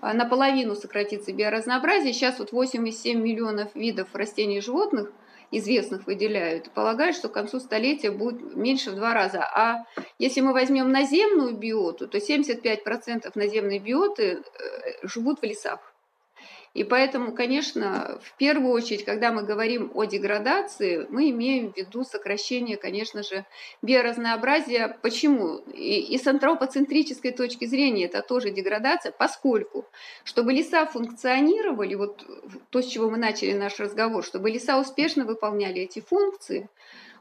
а, 0.00 0.14
наполовину 0.14 0.76
сократится 0.76 1.30
биоразнообразие. 1.34 2.14
Сейчас 2.14 2.38
вот 2.38 2.54
8,7 2.54 3.16
миллионов 3.16 3.74
видов 3.74 4.08
растений 4.14 4.56
и 4.56 4.62
животных– 4.62 5.12
известных 5.58 6.06
выделяют, 6.06 6.70
полагают, 6.70 7.16
что 7.16 7.28
к 7.28 7.32
концу 7.32 7.60
столетия 7.60 8.10
будет 8.10 8.56
меньше 8.56 8.90
в 8.90 8.96
два 8.96 9.14
раза. 9.14 9.42
А 9.42 9.84
если 10.18 10.40
мы 10.40 10.52
возьмем 10.52 10.90
наземную 10.90 11.56
биоту, 11.56 12.06
то 12.08 12.18
75% 12.18 13.30
наземной 13.34 13.78
биоты 13.78 14.22
э, 14.24 15.06
живут 15.06 15.40
в 15.40 15.44
лесах. 15.44 15.93
И 16.74 16.82
поэтому, 16.82 17.32
конечно, 17.32 18.18
в 18.20 18.36
первую 18.36 18.72
очередь, 18.72 19.04
когда 19.04 19.30
мы 19.30 19.44
говорим 19.44 19.92
о 19.94 20.04
деградации, 20.04 21.06
мы 21.08 21.30
имеем 21.30 21.72
в 21.72 21.76
виду 21.76 22.02
сокращение, 22.02 22.76
конечно 22.76 23.22
же, 23.22 23.46
биоразнообразия. 23.80 24.98
Почему? 25.00 25.58
И, 25.72 26.00
и 26.00 26.18
с 26.18 26.26
антропоцентрической 26.26 27.30
точки 27.30 27.64
зрения 27.64 28.06
это 28.06 28.22
тоже 28.22 28.50
деградация, 28.50 29.12
поскольку, 29.12 29.86
чтобы 30.24 30.52
леса 30.52 30.84
функционировали, 30.86 31.94
вот 31.94 32.26
то, 32.70 32.82
с 32.82 32.86
чего 32.86 33.08
мы 33.08 33.18
начали 33.18 33.52
наш 33.52 33.78
разговор, 33.78 34.24
чтобы 34.24 34.50
леса 34.50 34.80
успешно 34.80 35.24
выполняли 35.24 35.82
эти 35.82 36.00
функции, 36.00 36.68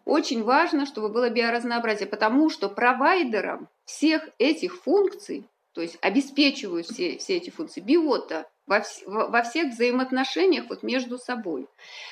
очень 0.04 0.44
важно, 0.44 0.88
чтобы 0.88 1.10
было 1.10 1.30
биоразнообразие, 1.30 2.08
потому 2.08 2.50
что 2.50 2.70
провайдером 2.70 3.70
всех 3.86 4.28
этих 4.40 4.82
функций, 4.82 5.48
то 5.74 5.82
есть 5.82 6.00
обеспечивают 6.02 6.88
все, 6.88 7.18
все 7.18 7.38
эти 7.38 7.52
функции, 7.52 7.82
биота, 7.82 8.48
во, 8.66 8.82
во 9.06 9.42
всех 9.44 9.74
взаимоотношениях 9.74 10.66
вот 10.70 10.84
между 10.84 11.18
собой. 11.18 11.68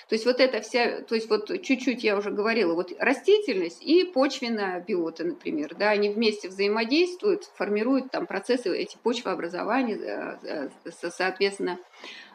То 0.10 0.16
есть 0.16 0.26
вот 0.26 0.40
эта 0.40 0.62
вся, 0.62 1.02
то 1.02 1.16
есть 1.16 1.30
вот 1.30 1.48
чуть-чуть 1.62 2.04
я 2.04 2.18
уже 2.18 2.32
говорила, 2.32 2.74
вот 2.74 2.92
растительность 3.00 3.82
и 3.82 4.04
почвенная 4.04 4.82
биота, 4.82 5.24
например, 5.24 5.76
да, 5.76 5.90
они 5.90 6.10
вместе 6.10 6.50
взаимодействуют, 6.50 7.46
формируют 7.56 8.12
там 8.12 8.28
процессы 8.28 8.76
эти 8.76 8.98
почвообразования, 8.98 9.98
э, 9.98 10.70
э, 10.86 11.10
соответственно, 11.10 11.80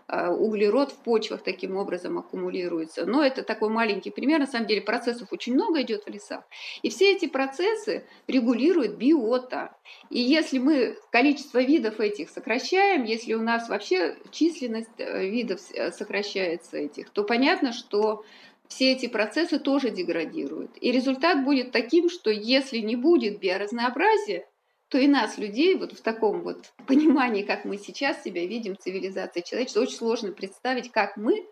углерод 0.09 0.93
в 0.93 0.97
почвах 0.99 1.43
таким 1.43 1.77
образом 1.77 2.19
аккумулируется. 2.19 3.07
Но 3.07 3.25
это 3.25 3.43
такой 3.43 3.69
маленький 3.69 4.11
пример. 4.11 4.39
На 4.39 4.47
самом 4.47 4.67
деле 4.67 4.81
процессов 4.81 5.33
очень 5.33 5.55
много 5.55 5.83
идет 5.83 6.05
в 6.05 6.09
лесах. 6.09 6.45
И 6.83 6.91
все 6.91 7.13
эти 7.13 7.27
процессы 7.27 8.07
регулирует 8.29 8.97
биота. 8.97 9.77
И 10.11 10.21
если 10.21 10.59
мы 10.59 10.97
количество 11.11 11.63
видов 11.63 12.01
этих 12.01 12.31
сокращаем, 12.31 13.05
если 13.05 13.35
у 13.35 13.43
нас 13.43 13.69
вообще 13.69 14.17
численность 14.31 14.91
э, 14.99 15.29
видов 15.29 15.61
э, 15.73 15.91
сокращается 15.91 16.79
этих, 16.79 17.11
то 17.11 17.25
понятно, 17.25 17.73
что 17.73 18.25
все 18.69 18.93
эти 18.93 19.07
процессы 19.07 19.59
тоже 19.59 19.91
деградируют. 19.91 20.73
И 20.81 20.91
результат 20.91 21.45
будет 21.45 21.73
таким, 21.73 22.09
что 22.09 22.31
если 22.31 22.79
не 22.79 22.97
будет 22.97 23.39
биоразнообразия, 23.39 24.47
то 24.89 24.99
и 24.99 25.09
нас, 25.09 25.39
людей, 25.39 25.75
вот 25.75 25.93
в 25.93 26.01
таком 26.01 26.43
вот 26.43 26.73
понимании, 26.87 27.43
как 27.43 27.65
мы 27.65 27.79
сейчас 27.79 28.23
себя 28.23 28.47
видим, 28.47 28.77
цивилизация 28.79 29.43
человечества, 29.43 29.81
очень 29.81 29.97
сложно 29.97 30.33
представить, 30.33 30.91
как 30.91 31.17
мы 31.17 31.47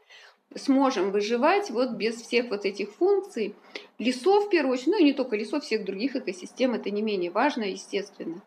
сможем 0.56 1.10
выживать 1.10 1.70
вот 1.70 1.92
без 1.92 2.16
всех 2.20 2.50
вот 2.50 2.64
этих 2.64 2.92
функций. 2.92 3.54
Лесов, 3.98 4.46
в 4.46 4.50
первую 4.50 4.74
очередь, 4.74 4.88
ну 4.88 4.98
и 5.00 5.04
не 5.04 5.12
только 5.12 5.36
лесов, 5.36 5.64
всех 5.64 5.84
других 5.84 6.14
экосистем, 6.14 6.74
это 6.74 6.90
не 6.90 7.02
менее 7.02 7.30
важно, 7.30 7.64
естественно. 7.64 8.42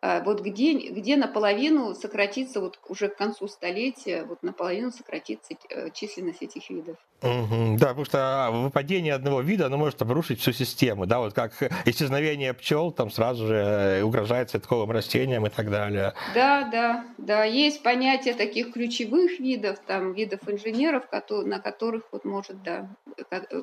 А, 0.00 0.20
вот 0.22 0.40
где, 0.42 0.74
где 0.74 1.16
наполовину 1.16 1.92
сократится, 1.94 2.60
вот 2.60 2.78
уже 2.88 3.08
к 3.08 3.16
концу 3.16 3.48
столетия, 3.48 4.22
вот 4.22 4.44
наполовину 4.44 4.92
сократится 4.92 5.54
э, 5.70 5.90
численность 5.90 6.40
этих 6.40 6.70
видов. 6.70 6.96
Угу, 7.22 7.78
да, 7.78 7.88
потому 7.88 8.04
что 8.04 8.18
а, 8.20 8.50
выпадение 8.52 9.12
одного 9.12 9.40
вида, 9.40 9.66
оно 9.66 9.76
может 9.76 10.00
обрушить 10.00 10.40
всю 10.40 10.52
систему, 10.52 11.06
да, 11.06 11.18
вот 11.18 11.34
как 11.34 11.52
исчезновение 11.84 12.54
пчел, 12.54 12.92
там 12.92 13.10
сразу 13.10 13.48
же 13.48 14.02
угрожает 14.04 14.50
цветковым 14.50 14.92
растениям 14.92 15.44
и 15.46 15.50
так 15.50 15.68
далее. 15.68 16.14
Да, 16.32 16.68
да, 16.70 17.04
да, 17.18 17.42
есть 17.42 17.82
понятие 17.82 18.34
таких 18.34 18.72
ключевых 18.72 19.40
видов, 19.40 19.80
там, 19.84 20.12
видов 20.12 20.40
инженеров, 20.46 21.04
на 21.28 21.58
которых 21.58 22.04
вот 22.12 22.24
может, 22.24 22.62
да, 22.62 22.88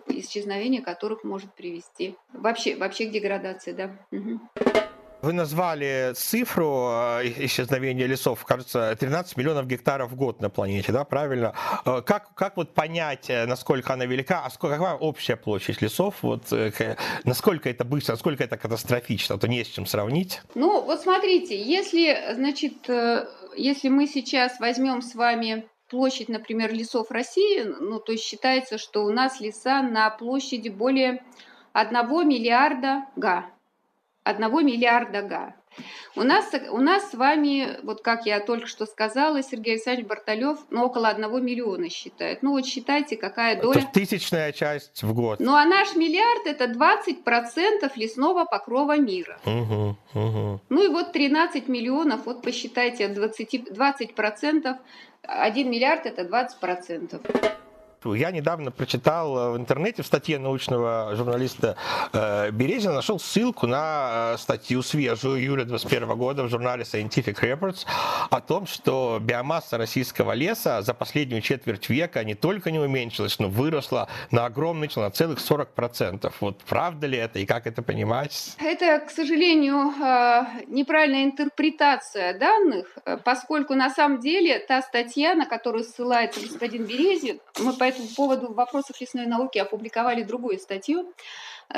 исчезновение 0.07 0.81
которых 0.81 1.23
может 1.23 1.53
привести 1.53 2.17
вообще, 2.33 2.75
вообще 2.75 3.05
к 3.05 3.11
деградации, 3.11 3.71
да. 3.71 3.91
Угу. 4.11 4.41
Вы 5.25 5.33
назвали 5.33 6.13
цифру 6.13 6.87
э, 6.91 7.33
исчезновения 7.45 8.05
лесов, 8.05 8.45
кажется, 8.45 8.95
13 8.95 9.37
миллионов 9.37 9.65
гектаров 9.65 10.11
в 10.11 10.15
год 10.15 10.39
на 10.39 10.51
планете, 10.51 10.91
да, 10.91 11.03
правильно? 11.03 11.55
Э, 11.83 12.03
как, 12.05 12.35
как 12.35 12.57
вот 12.57 12.75
понять, 12.75 13.27
э, 13.31 13.47
насколько 13.47 13.91
она 13.93 14.05
велика, 14.05 14.43
а 14.45 14.51
сколько, 14.51 14.77
какая 14.77 14.93
общая 14.93 15.35
площадь 15.35 15.81
лесов, 15.81 16.17
вот, 16.21 16.53
насколько 17.23 17.71
это 17.71 17.83
быстро, 17.83 18.13
насколько 18.13 18.43
это 18.43 18.55
катастрофично, 18.55 19.39
то 19.39 19.47
не 19.47 19.63
с 19.63 19.67
чем 19.67 19.87
сравнить? 19.87 20.41
Ну, 20.53 20.83
вот 20.83 21.01
смотрите, 21.01 21.59
если, 21.59 22.35
значит, 22.35 22.87
если 23.57 23.89
мы 23.89 24.05
сейчас 24.05 24.59
возьмем 24.59 25.01
с 25.01 25.15
вами 25.15 25.65
площадь, 25.89 26.29
например, 26.29 26.71
лесов 26.71 27.09
России, 27.09 27.63
ну, 27.63 27.99
то 27.99 28.11
есть 28.11 28.23
считается, 28.23 28.77
что 28.77 29.03
у 29.03 29.09
нас 29.11 29.39
леса 29.39 29.81
на 29.81 30.07
площади 30.11 30.69
более 30.69 31.23
1 31.73 32.27
миллиарда 32.27 33.05
га. 33.15 33.45
1 34.25 34.65
миллиарда 34.65 35.21
га. 35.21 35.55
У 36.15 36.23
нас, 36.23 36.51
у 36.71 36.77
нас 36.77 37.11
с 37.11 37.13
вами, 37.13 37.77
вот 37.83 38.01
как 38.01 38.25
я 38.25 38.39
только 38.39 38.67
что 38.67 38.85
сказала, 38.85 39.43
Сергей 39.43 39.73
Александрович 39.73 40.07
Барталев, 40.07 40.59
ну, 40.69 40.85
около 40.85 41.09
1 41.09 41.43
миллиона 41.45 41.89
считает. 41.89 42.41
Ну, 42.41 42.51
вот 42.51 42.65
считайте, 42.65 43.17
какая 43.17 43.61
доля. 43.61 43.81
Это 43.81 43.91
тысячная 43.91 44.51
часть 44.51 45.03
в 45.03 45.13
год. 45.13 45.39
Ну, 45.39 45.53
а 45.53 45.65
наш 45.65 45.95
миллиард– 45.95 46.45
это 46.47 46.65
20% 46.65 47.91
лесного 47.97 48.45
покрова 48.45 48.97
мира. 48.97 49.37
Угу, 49.45 49.97
угу. 50.13 50.61
Ну, 50.69 50.83
и 50.83 50.87
вот 50.87 51.11
13 51.11 51.67
миллионов, 51.67 52.25
вот 52.25 52.41
посчитайте, 52.41 53.09
20, 53.09 53.69
20%, 53.69 54.77
1 55.23 55.69
миллиард– 55.69 56.05
это 56.07 56.21
20%. 56.23 57.55
Я 58.13 58.31
недавно 58.31 58.71
прочитал 58.71 59.37
э, 59.37 59.51
в 59.51 59.57
интернете 59.57 60.03
в 60.03 60.05
статье 60.05 60.37
научного 60.37 61.15
журналиста 61.15 61.75
э, 62.13 62.51
Березина, 62.51 62.93
нашел 62.93 63.19
ссылку 63.19 63.65
на 63.65 64.33
э, 64.33 64.37
статью 64.37 64.83
свежую 64.83 65.39
июля 65.39 65.65
2021 65.65 66.17
года 66.17 66.43
в 66.43 66.49
журнале 66.49 66.83
Scientific 66.83 67.39
Reports 67.41 67.85
о 68.29 68.41
том, 68.41 68.67
что 68.67 69.19
биомасса 69.21 69.77
российского 69.77 70.33
леса 70.33 70.81
за 70.81 70.93
последнюю 70.93 71.41
четверть 71.41 71.89
века 71.89 72.23
не 72.23 72.35
только 72.35 72.71
не 72.71 72.79
уменьшилась, 72.79 73.39
но 73.39 73.47
выросла 73.47 74.07
на 74.31 74.45
огромный, 74.45 74.89
на 74.95 75.09
целых 75.09 75.39
40%. 75.39 76.31
Вот 76.39 76.59
правда 76.59 77.07
ли 77.07 77.17
это 77.17 77.39
и 77.39 77.45
как 77.45 77.65
это 77.65 77.81
понимать? 77.81 78.55
Это, 78.59 78.99
к 78.99 79.09
сожалению, 79.09 79.93
неправильная 80.67 81.23
интерпретация 81.23 82.37
данных, 82.37 82.97
поскольку 83.23 83.73
на 83.73 83.89
самом 83.89 84.19
деле 84.19 84.59
та 84.59 84.81
статья, 84.81 85.33
на 85.35 85.45
которую 85.45 85.83
ссылается 85.83 86.41
господин 86.41 86.85
Березин, 86.85 87.39
мы 87.59 87.73
по 87.73 87.85
этому 87.95 88.09
поводу 88.15 88.47
в 88.47 88.55
вопросах 88.55 88.99
лесной 89.01 89.25
науки 89.25 89.57
опубликовали 89.57 90.23
другую 90.23 90.59
статью. 90.59 91.13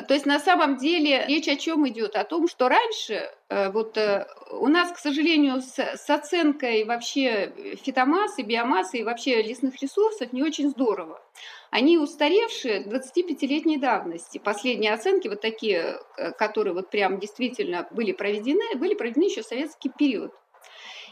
То 0.08 0.14
есть 0.14 0.26
на 0.26 0.40
самом 0.40 0.78
деле 0.78 1.26
речь 1.28 1.48
о 1.48 1.56
чем 1.56 1.88
идет? 1.88 2.16
О 2.16 2.26
том, 2.26 2.50
что 2.50 2.68
раньше 2.68 3.32
э, 3.48 3.72
вот 3.72 3.98
э, 3.98 4.28
у 4.52 4.68
нас, 4.68 4.92
к 4.92 4.98
сожалению, 4.98 5.62
с, 5.62 5.80
с 5.80 6.10
оценкой 6.10 6.84
вообще 6.84 7.54
фитомассы, 7.82 8.42
биомассы 8.42 8.98
и 8.98 9.04
вообще 9.04 9.42
лесных 9.42 9.82
ресурсов 9.82 10.34
не 10.34 10.44
очень 10.44 10.70
здорово. 10.70 11.22
Они 11.70 11.98
устаревшие 11.98 12.84
25-летней 12.86 13.78
давности. 13.78 14.40
Последние 14.40 14.94
оценки, 14.94 15.30
вот 15.30 15.40
такие, 15.40 16.02
э, 16.18 16.32
которые 16.34 16.74
вот 16.74 16.90
прям 16.90 17.18
действительно 17.18 17.88
были 17.92 18.12
проведены, 18.12 18.76
были 18.76 18.94
проведены 18.94 19.26
еще 19.26 19.42
в 19.42 19.46
советский 19.46 19.90
период. 19.90 20.34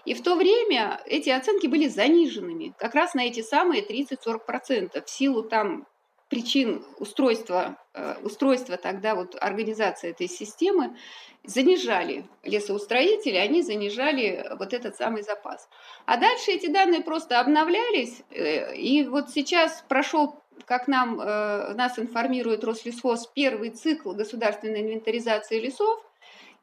И 0.06 0.14
в 0.14 0.22
то 0.22 0.36
время 0.36 1.02
эти 1.06 1.30
оценки 1.30 1.68
были 1.68 1.88
заниженными, 1.88 2.74
как 2.78 2.96
раз 2.96 3.14
на 3.14 3.26
эти 3.26 3.42
самые 3.42 3.84
30-40%, 3.84 5.04
в 5.04 5.10
силу 5.10 5.44
там 5.44 5.88
причин 6.30 6.84
устройства, 6.98 7.78
э, 7.94 8.16
устройства 8.24 8.78
тогда 8.78 9.16
вот 9.16 9.36
организации 9.40 10.10
этой 10.10 10.28
системы 10.28 10.96
занижали 11.44 12.28
лесоустроители, 12.44 13.36
они 13.36 13.62
занижали 13.62 14.48
вот 14.58 14.74
этот 14.74 14.96
самый 14.96 15.22
запас. 15.22 15.70
А 16.06 16.18
дальше 16.18 16.52
эти 16.52 16.68
данные 16.68 17.02
просто 17.02 17.40
обновлялись, 17.40 18.24
э, 18.32 18.76
и 18.76 19.06
вот 19.06 19.30
сейчас 19.30 19.84
прошел 19.88 20.42
как 20.66 20.88
нам, 20.88 21.20
э, 21.20 21.74
нас 21.74 22.00
информирует 22.00 22.64
Рослесхоз, 22.64 23.28
первый 23.28 23.70
цикл 23.72 24.14
государственной 24.14 24.82
инвентаризации 24.82 25.60
лесов, 25.60 26.02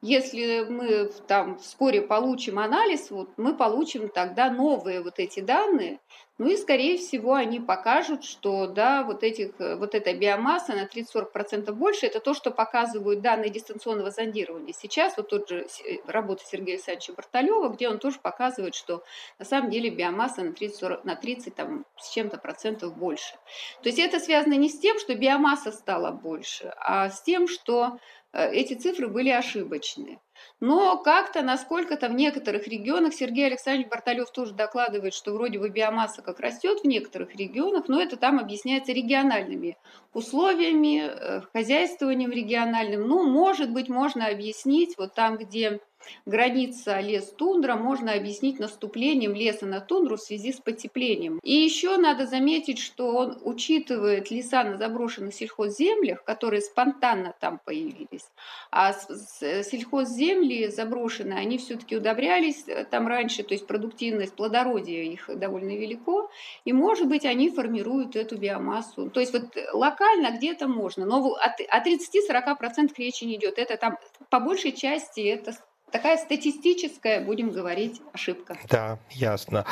если 0.02 0.64
мы 0.68 1.12
там 1.28 1.58
вскоре 1.58 2.02
получим 2.02 2.58
анализ, 2.58 3.12
вот 3.12 3.30
мы 3.36 3.56
получим 3.56 4.08
тогда 4.08 4.50
новые 4.50 5.00
вот 5.00 5.20
эти 5.20 5.38
данные, 5.38 6.00
ну 6.38 6.48
и, 6.48 6.56
скорее 6.56 6.98
всего, 6.98 7.34
они 7.34 7.60
покажут, 7.60 8.24
что 8.24 8.66
да, 8.66 9.04
вот, 9.04 9.22
этих, 9.22 9.52
вот 9.58 9.94
эта 9.94 10.12
биомасса 10.12 10.72
на 10.72 10.86
30-40% 10.86 11.70
больше, 11.72 12.06
это 12.06 12.18
то, 12.18 12.34
что 12.34 12.50
показывают 12.50 13.20
данные 13.20 13.50
дистанционного 13.50 14.10
зондирования. 14.10 14.74
Сейчас 14.76 15.16
вот 15.16 15.28
тот 15.28 15.48
же 15.48 15.68
работа 16.06 16.42
Сергея 16.44 16.76
Александровича 16.76 17.12
Барталева, 17.12 17.68
где 17.68 17.88
он 17.88 18.00
тоже 18.00 18.18
показывает, 18.18 18.74
что 18.74 19.04
на 19.38 19.44
самом 19.44 19.70
деле 19.70 19.90
биомасса 19.90 20.42
на 20.42 20.52
30, 20.52 20.76
40, 20.80 21.04
на 21.04 21.14
30 21.14 21.54
там, 21.54 21.86
с 21.96 22.10
чем-то 22.12 22.38
процентов 22.38 22.96
больше. 22.96 23.34
То 23.82 23.88
есть 23.88 24.00
это 24.00 24.18
связано 24.18 24.54
не 24.54 24.68
с 24.68 24.80
тем, 24.80 24.98
что 24.98 25.14
биомасса 25.14 25.70
стала 25.70 26.10
больше, 26.10 26.74
а 26.76 27.08
с 27.08 27.22
тем, 27.22 27.46
что 27.46 27.98
Э, 27.98 28.21
эти 28.32 28.74
цифры 28.74 29.08
были 29.08 29.30
ошибочны. 29.30 30.20
Но 30.60 30.96
как-то, 30.96 31.42
насколько-то 31.42 32.08
в 32.08 32.14
некоторых 32.14 32.66
регионах, 32.66 33.14
Сергей 33.14 33.46
Александрович 33.46 33.88
Барталев 33.90 34.30
тоже 34.30 34.54
докладывает, 34.54 35.12
что 35.12 35.32
вроде 35.32 35.58
бы 35.58 35.68
биомасса 35.68 36.22
как 36.22 36.40
растет 36.40 36.80
в 36.80 36.86
некоторых 36.86 37.34
регионах, 37.34 37.88
но 37.88 38.00
это 38.00 38.16
там 38.16 38.38
объясняется 38.38 38.92
региональными 38.92 39.76
условиями, 40.14 41.02
э, 41.04 41.40
хозяйствованием 41.52 42.30
региональным. 42.30 43.06
Ну, 43.06 43.28
может 43.28 43.70
быть, 43.70 43.88
можно 43.88 44.26
объяснить 44.26 44.96
вот 44.96 45.14
там, 45.14 45.36
где 45.36 45.80
Граница 46.26 47.00
лес-тундра 47.00 47.74
можно 47.74 48.12
объяснить 48.12 48.58
наступлением 48.58 49.34
леса 49.34 49.66
на 49.66 49.80
тундру 49.80 50.16
в 50.16 50.20
связи 50.20 50.52
с 50.52 50.60
потеплением. 50.60 51.38
И 51.42 51.52
еще 51.52 51.96
надо 51.96 52.26
заметить, 52.26 52.78
что 52.78 53.14
он 53.14 53.38
учитывает 53.42 54.30
леса 54.30 54.64
на 54.64 54.78
заброшенных 54.78 55.34
сельхозземлях, 55.34 56.24
которые 56.24 56.60
спонтанно 56.60 57.34
там 57.40 57.60
появились. 57.64 58.26
А 58.70 58.92
сельхозземли 58.92 60.68
заброшенные, 60.68 61.38
они 61.38 61.58
все-таки 61.58 61.96
удобрялись 61.96 62.64
э, 62.66 62.84
там 62.84 63.08
раньше, 63.08 63.42
то 63.42 63.54
есть 63.54 63.66
продуктивность, 63.66 64.34
плодородие 64.34 65.06
их 65.12 65.30
довольно 65.38 65.76
велико, 65.76 66.30
и, 66.64 66.72
может 66.72 67.08
быть, 67.08 67.24
они 67.24 67.50
формируют 67.50 68.16
эту 68.16 68.36
биомассу. 68.36 69.10
То 69.10 69.20
есть 69.20 69.32
вот 69.32 69.56
локально 69.72 70.36
где-то 70.36 70.68
можно, 70.68 71.06
но 71.06 71.34
о 71.34 71.80
30-40% 71.80 72.92
речи 72.96 73.24
не 73.24 73.36
идет. 73.36 73.58
Это 73.58 73.76
там 73.76 73.98
по 74.30 74.40
большей 74.40 74.72
части 74.72 75.20
это 75.20 75.52
такая 75.92 76.16
статистическая, 76.16 77.20
будем 77.20 77.50
говорить, 77.50 78.00
ошибка. 78.12 78.56
Да, 78.68 78.98
ясно. 79.10 79.64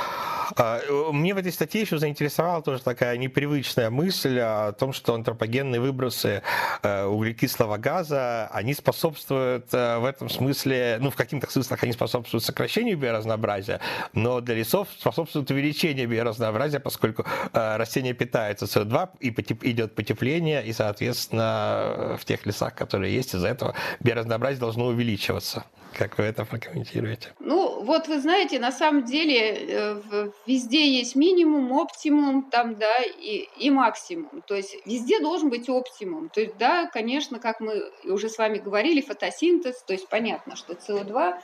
А, 0.57 0.81
мне 1.13 1.35
в 1.35 1.39
этой 1.39 1.53
статье 1.53 1.81
еще 1.81 1.99
заинтересовала 1.99 2.63
тоже 2.63 2.83
такая 2.83 3.17
непривычная 3.17 3.91
мысль 3.91 4.39
о 4.41 4.73
том, 4.73 4.93
что 4.93 5.15
антропогенные 5.15 5.81
выбросы 5.81 6.43
э, 6.83 7.05
углекислого 7.05 7.77
газа, 7.77 8.49
они 8.53 8.75
способствуют 8.75 9.67
э, 9.73 9.99
в 9.99 10.05
этом 10.05 10.29
смысле, 10.29 10.99
ну, 11.01 11.11
в 11.11 11.17
каких-то 11.17 11.51
смыслах 11.51 11.83
они 11.83 11.93
способствуют 11.93 12.45
сокращению 12.45 12.97
биоразнообразия, 12.97 13.81
но 14.13 14.41
для 14.41 14.55
лесов 14.55 14.89
способствуют 14.99 15.51
увеличению 15.51 16.09
биоразнообразия, 16.09 16.81
поскольку 16.81 17.25
э, 17.53 17.77
растения 17.77 18.13
питаются 18.13 18.67
СО2, 18.67 19.11
и 19.21 19.31
идет 19.71 19.95
потепление, 19.95 20.65
и, 20.65 20.73
соответственно, 20.73 22.17
в 22.21 22.25
тех 22.25 22.47
лесах, 22.47 22.75
которые 22.75 23.15
есть, 23.15 23.35
из-за 23.35 23.49
этого 23.49 23.75
биоразнообразие 24.01 24.61
должно 24.61 24.87
увеличиваться. 24.87 25.65
Как 25.97 26.19
вы 26.19 26.25
это 26.25 26.45
прокомментируете? 26.45 27.33
Ну, 27.41 27.83
вот 27.83 28.09
вы 28.09 28.21
знаете, 28.21 28.59
на 28.59 28.73
самом 28.73 29.05
деле 29.05 29.57
э, 29.69 30.31
везде 30.47 30.89
есть 30.89 31.17
минимум, 31.17 31.73
оптимум, 31.73 32.51
там, 32.51 32.77
да, 32.77 32.99
и, 33.03 33.49
и 33.59 33.71
максимум. 33.71 34.43
То 34.47 34.55
есть 34.55 34.77
везде 34.85 35.21
должен 35.21 35.51
быть 35.51 35.69
оптимум. 35.69 36.29
То 36.29 36.41
есть, 36.41 36.57
да, 36.57 36.87
конечно, 36.87 37.39
как 37.39 37.61
мы 37.61 37.91
уже 38.05 38.29
с 38.29 38.39
вами 38.39 38.59
говорили, 38.59 39.01
фотосинтез, 39.01 39.83
то 39.83 39.93
есть 39.93 40.09
понятно, 40.09 40.57
что 40.57 40.75
СО2 40.75 41.35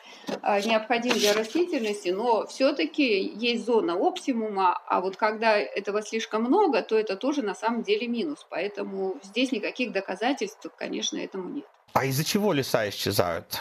а, 0.42 0.60
необходим 0.60 1.14
для 1.14 1.32
растительности, 1.32 2.08
но 2.08 2.46
все-таки 2.46 3.22
есть 3.22 3.64
зона 3.64 3.94
оптимума, 3.94 4.78
а 4.86 5.00
вот 5.00 5.16
когда 5.16 5.56
этого 5.58 6.02
слишком 6.02 6.44
много, 6.44 6.82
то 6.82 6.98
это 6.98 7.16
тоже 7.16 7.42
на 7.42 7.54
самом 7.54 7.82
деле 7.82 8.06
минус. 8.08 8.46
Поэтому 8.50 9.18
здесь 9.22 9.52
никаких 9.52 9.92
доказательств, 9.92 10.66
конечно, 10.76 11.18
этому 11.18 11.48
нет. 11.48 11.66
А 11.92 12.04
из-за 12.04 12.24
чего 12.24 12.52
леса 12.52 12.88
исчезают? 12.88 13.60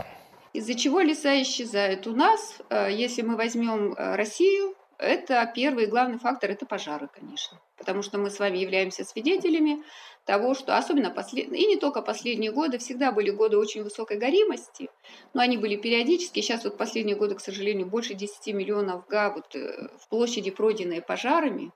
из-за 0.55 0.73
чего 0.73 1.01
леса 1.01 1.41
исчезают. 1.41 2.07
У 2.07 2.15
нас, 2.15 2.61
э, 2.69 2.87
если 2.89 3.21
мы 3.23 3.35
возьмем 3.35 3.93
э, 3.93 4.15
Россию, 4.15 4.73
это 4.97 5.51
первый 5.53 5.87
главный 5.87 6.17
фактор– 6.17 6.49
это 6.51 6.65
пожары, 6.65 7.07
конечно. 7.07 7.59
Потому 7.77 8.01
что 8.01 8.17
мы 8.17 8.29
с 8.29 8.39
вами 8.39 8.57
являемся 8.57 9.03
свидетелями 9.03 9.83
того, 10.25 10.53
что 10.53 10.77
особенно 10.77 11.11
последние, 11.11 11.63
и 11.63 11.67
не 11.67 11.77
только 11.77 12.01
последние 12.01 12.51
годы, 12.51 12.77
всегда 12.77 13.11
были 13.11 13.29
годы 13.29 13.57
очень 13.57 13.83
высокой 13.83 14.17
горимости, 14.17 14.89
но 15.33 15.41
они 15.41 15.57
были 15.57 15.75
периодически. 15.75 16.41
Сейчас 16.41 16.63
вот 16.63 16.77
последние 16.77 17.15
годы, 17.15 17.35
к 17.35 17.41
сожалению, 17.41 17.87
больше 17.87 18.13
10 18.13 18.53
миллионов 18.53 19.07
га 19.07 19.31
вот, 19.31 19.55
э, 19.55 19.89
в 19.99 20.09
площади, 20.09 20.51
пройденные 20.51 21.01
пожарами. 21.01 21.71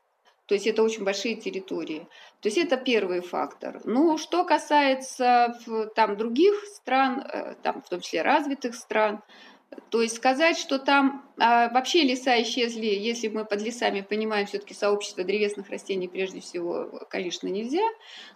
То 0.48 0.56
есть 0.56 0.66
это 0.66 0.82
очень 0.82 1.04
большие 1.04 1.36
территории. 1.36 2.08
То 2.40 2.48
есть 2.48 2.58
это 2.58 2.76
первый 2.76 3.22
фактор. 3.22 3.82
Ну, 3.84 4.18
что 4.18 4.44
касается 4.44 5.56
там 5.96 6.18
других 6.18 6.56
стран, 6.66 7.20
э, 7.22 7.54
там, 7.62 7.84
в 7.84 7.90
том 7.90 8.02
числе 8.02 8.24
развитых 8.24 8.74
стран, 8.74 9.22
то 9.90 10.02
есть 10.02 10.16
сказать, 10.16 10.58
что 10.58 10.80
там 10.80 11.26
а, 11.38 11.70
вообще 11.70 12.04
леса 12.04 12.42
исчезли, 12.42 12.88
если 12.88 13.28
мы 13.28 13.46
под 13.46 13.62
лесами 13.62 14.02
понимаем 14.02 14.48
все-таки 14.48 14.74
сообщество 14.74 15.24
древесных 15.24 15.70
растений, 15.70 16.08
прежде 16.08 16.42
всего, 16.42 17.06
конечно, 17.10 17.48
нельзя. 17.48 17.88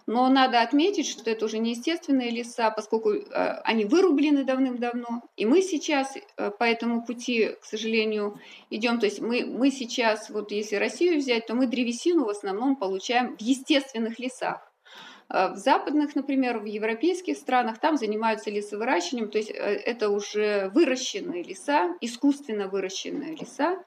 Но 0.06 0.28
надо 0.28 0.60
отметить, 0.62 1.08
что 1.08 1.28
это 1.28 1.44
уже 1.44 1.58
не 1.58 1.70
естественные 1.70 2.30
леса, 2.30 2.70
поскольку 2.70 3.10
а, 3.32 3.60
они 3.64 3.84
вырублены 3.84 4.44
давным-давно. 4.44 5.22
И 5.36 5.44
мы 5.44 5.62
сейчас 5.62 6.16
а, 6.36 6.50
по 6.50 6.64
этому 6.64 7.04
пути, 7.04 7.50
к 7.60 7.64
сожалению, 7.64 8.40
идем. 8.70 9.00
То 9.00 9.06
есть 9.06 9.20
мы, 9.20 9.44
мы 9.44 9.70
сейчас, 9.70 10.30
вот 10.30 10.52
если 10.52 10.76
Россию 10.76 11.18
взять, 11.18 11.46
то 11.46 11.54
мы 11.54 11.66
древесину 11.66 12.24
в 12.24 12.30
основном 12.30 12.76
получаем 12.76 13.36
в 13.36 13.40
естественных 13.40 14.18
лесах. 14.18 14.73
Э, 15.28 15.52
в 15.52 15.56
западных, 15.56 16.14
например, 16.14 16.58
в 16.58 16.64
европейских 16.64 17.36
странах 17.36 17.78
там 17.78 17.96
занимаются 17.96 18.50
лесовыращиванием, 18.50 19.30
то 19.30 19.38
есть 19.38 19.50
э, 19.50 19.54
это 19.54 20.10
уже 20.10 20.70
выращенные 20.74 21.42
леса, 21.42 21.94
искусственно 22.00 22.68
выращенные 22.68 23.34
леса, 23.34 23.82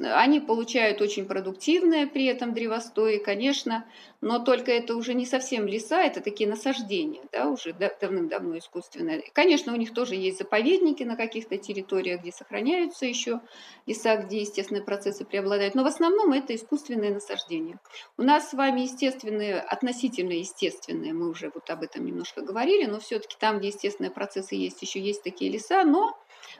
они 0.00 0.40
получают 0.40 1.00
очень 1.02 1.26
продуктивное 1.26 2.06
при 2.06 2.24
этом 2.24 2.54
древостой, 2.54 3.18
конечно, 3.18 3.84
но 4.22 4.38
только 4.38 4.72
это 4.72 4.96
уже 4.96 5.12
не 5.12 5.26
совсем 5.26 5.66
леса, 5.66 6.00
это 6.02 6.22
такие 6.22 6.48
насаждения, 6.48 7.20
да, 7.30 7.48
уже 7.48 7.74
давным-давно 8.00 8.56
искусственные. 8.56 9.22
Конечно, 9.34 9.72
у 9.72 9.76
них 9.76 9.92
тоже 9.92 10.14
есть 10.14 10.38
заповедники 10.38 11.02
на 11.02 11.16
каких-то 11.16 11.58
территориях, 11.58 12.22
где 12.22 12.32
сохраняются 12.32 13.04
еще 13.04 13.40
леса, 13.86 14.16
где 14.16 14.40
естественные 14.40 14.82
процессы 14.82 15.26
преобладают, 15.26 15.74
но 15.74 15.82
в 15.82 15.86
основном 15.86 16.32
это 16.32 16.54
искусственные 16.54 17.12
насаждения. 17.12 17.78
У 18.16 18.22
нас 18.22 18.50
с 18.50 18.54
вами 18.54 18.82
естественные, 18.82 19.60
относительно 19.60 20.32
естественные, 20.32 21.12
мы 21.12 21.28
уже 21.28 21.50
вот 21.54 21.68
об 21.68 21.82
этом 21.82 22.06
немножко 22.06 22.40
говорили, 22.40 22.86
но 22.86 22.98
все-таки 22.98 23.36
там, 23.38 23.58
где 23.58 23.68
естественные 23.68 24.10
процессы 24.10 24.54
есть, 24.54 24.80
еще 24.80 25.00
есть 25.00 25.22
такие 25.22 25.50
леса, 25.50 25.84
но 25.84 26.16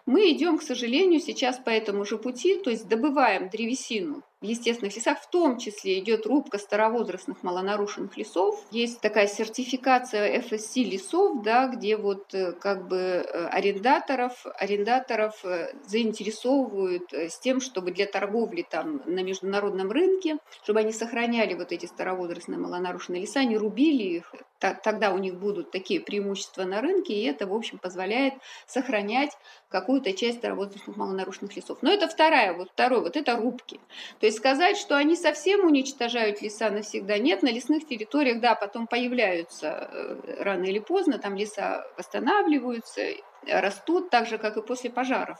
мы 0.06 0.30
идем, 0.32 0.58
к 0.58 0.62
сожалению, 0.62 1.20
сейчас 1.20 1.58
по 1.58 1.70
этому 1.70 2.04
же 2.04 2.18
пути, 2.18 2.58
то 2.58 2.70
есть 2.70 2.88
добываем 2.88 3.48
древесину 3.48 4.22
в 4.42 4.44
естественных 4.44 4.96
лесах, 4.96 5.20
в 5.20 5.30
том 5.30 5.56
числе 5.58 6.00
идет 6.00 6.26
рубка 6.26 6.58
старовозрастных 6.58 7.42
малонарушенных 7.42 8.16
лесов. 8.16 8.60
Есть 8.72 9.00
такая 9.00 9.28
сертификация 9.28 10.40
FSC 10.40 10.82
лесов, 10.82 11.42
да, 11.42 11.68
где 11.68 11.96
вот 11.96 12.34
э, 12.34 12.52
как 12.52 12.88
бы 12.88 12.96
э, 12.96 13.46
арендаторов, 13.46 14.44
арендаторов 14.58 15.44
э, 15.44 15.72
заинтересовывают 15.86 17.12
с 17.12 17.38
тем, 17.38 17.60
чтобы 17.60 17.92
для 17.92 18.06
торговли 18.06 18.66
там 18.68 19.02
на 19.06 19.22
международном 19.22 19.92
рынке, 19.92 20.38
чтобы 20.64 20.80
они 20.80 20.92
сохраняли 20.92 21.54
вот 21.54 21.70
эти 21.70 21.86
старовозрастные 21.86 22.58
малонарушенные 22.58 23.22
леса, 23.22 23.44
не 23.44 23.56
рубили 23.56 24.02
их, 24.02 24.34
тогда 24.82 25.12
у 25.12 25.18
них 25.18 25.34
будут 25.34 25.70
такие 25.70 26.00
преимущества 26.00 26.64
на 26.64 26.80
рынке, 26.80 27.14
и 27.14 27.24
это, 27.24 27.46
в 27.46 27.54
общем, 27.54 27.78
позволяет 27.78 28.34
сохранять 28.66 29.36
какую-то 29.68 30.12
часть 30.12 30.38
старовозрастных 30.38 30.96
малонарушенных 30.96 31.56
лесов. 31.56 31.78
Но 31.82 31.92
это 31.92 32.08
вторая, 32.08 32.54
вот 32.54 32.70
второй, 32.70 33.00
вот 33.00 33.16
это 33.16 33.36
рубки. 33.36 33.80
То 34.20 34.26
есть 34.26 34.38
сказать, 34.38 34.76
что 34.76 34.96
они 34.96 35.16
совсем 35.16 35.64
уничтожают 35.64 36.42
леса 36.42 36.70
навсегда, 36.70 37.18
нет, 37.18 37.42
на 37.42 37.48
лесных 37.48 37.86
территориях, 37.86 38.40
да, 38.40 38.54
потом 38.54 38.86
появляются 38.86 39.88
э, 39.90 40.42
рано 40.42 40.64
или 40.64 40.78
поздно, 40.78 41.18
там 41.18 41.34
леса 41.34 41.86
восстанавливаются, 41.96 43.02
растут, 43.46 44.10
так 44.10 44.26
же, 44.26 44.38
как 44.38 44.56
и 44.56 44.62
после 44.62 44.90
пожаров. 44.90 45.38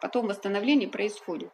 Потом 0.00 0.26
восстановление 0.26 0.88
происходит. 0.88 1.50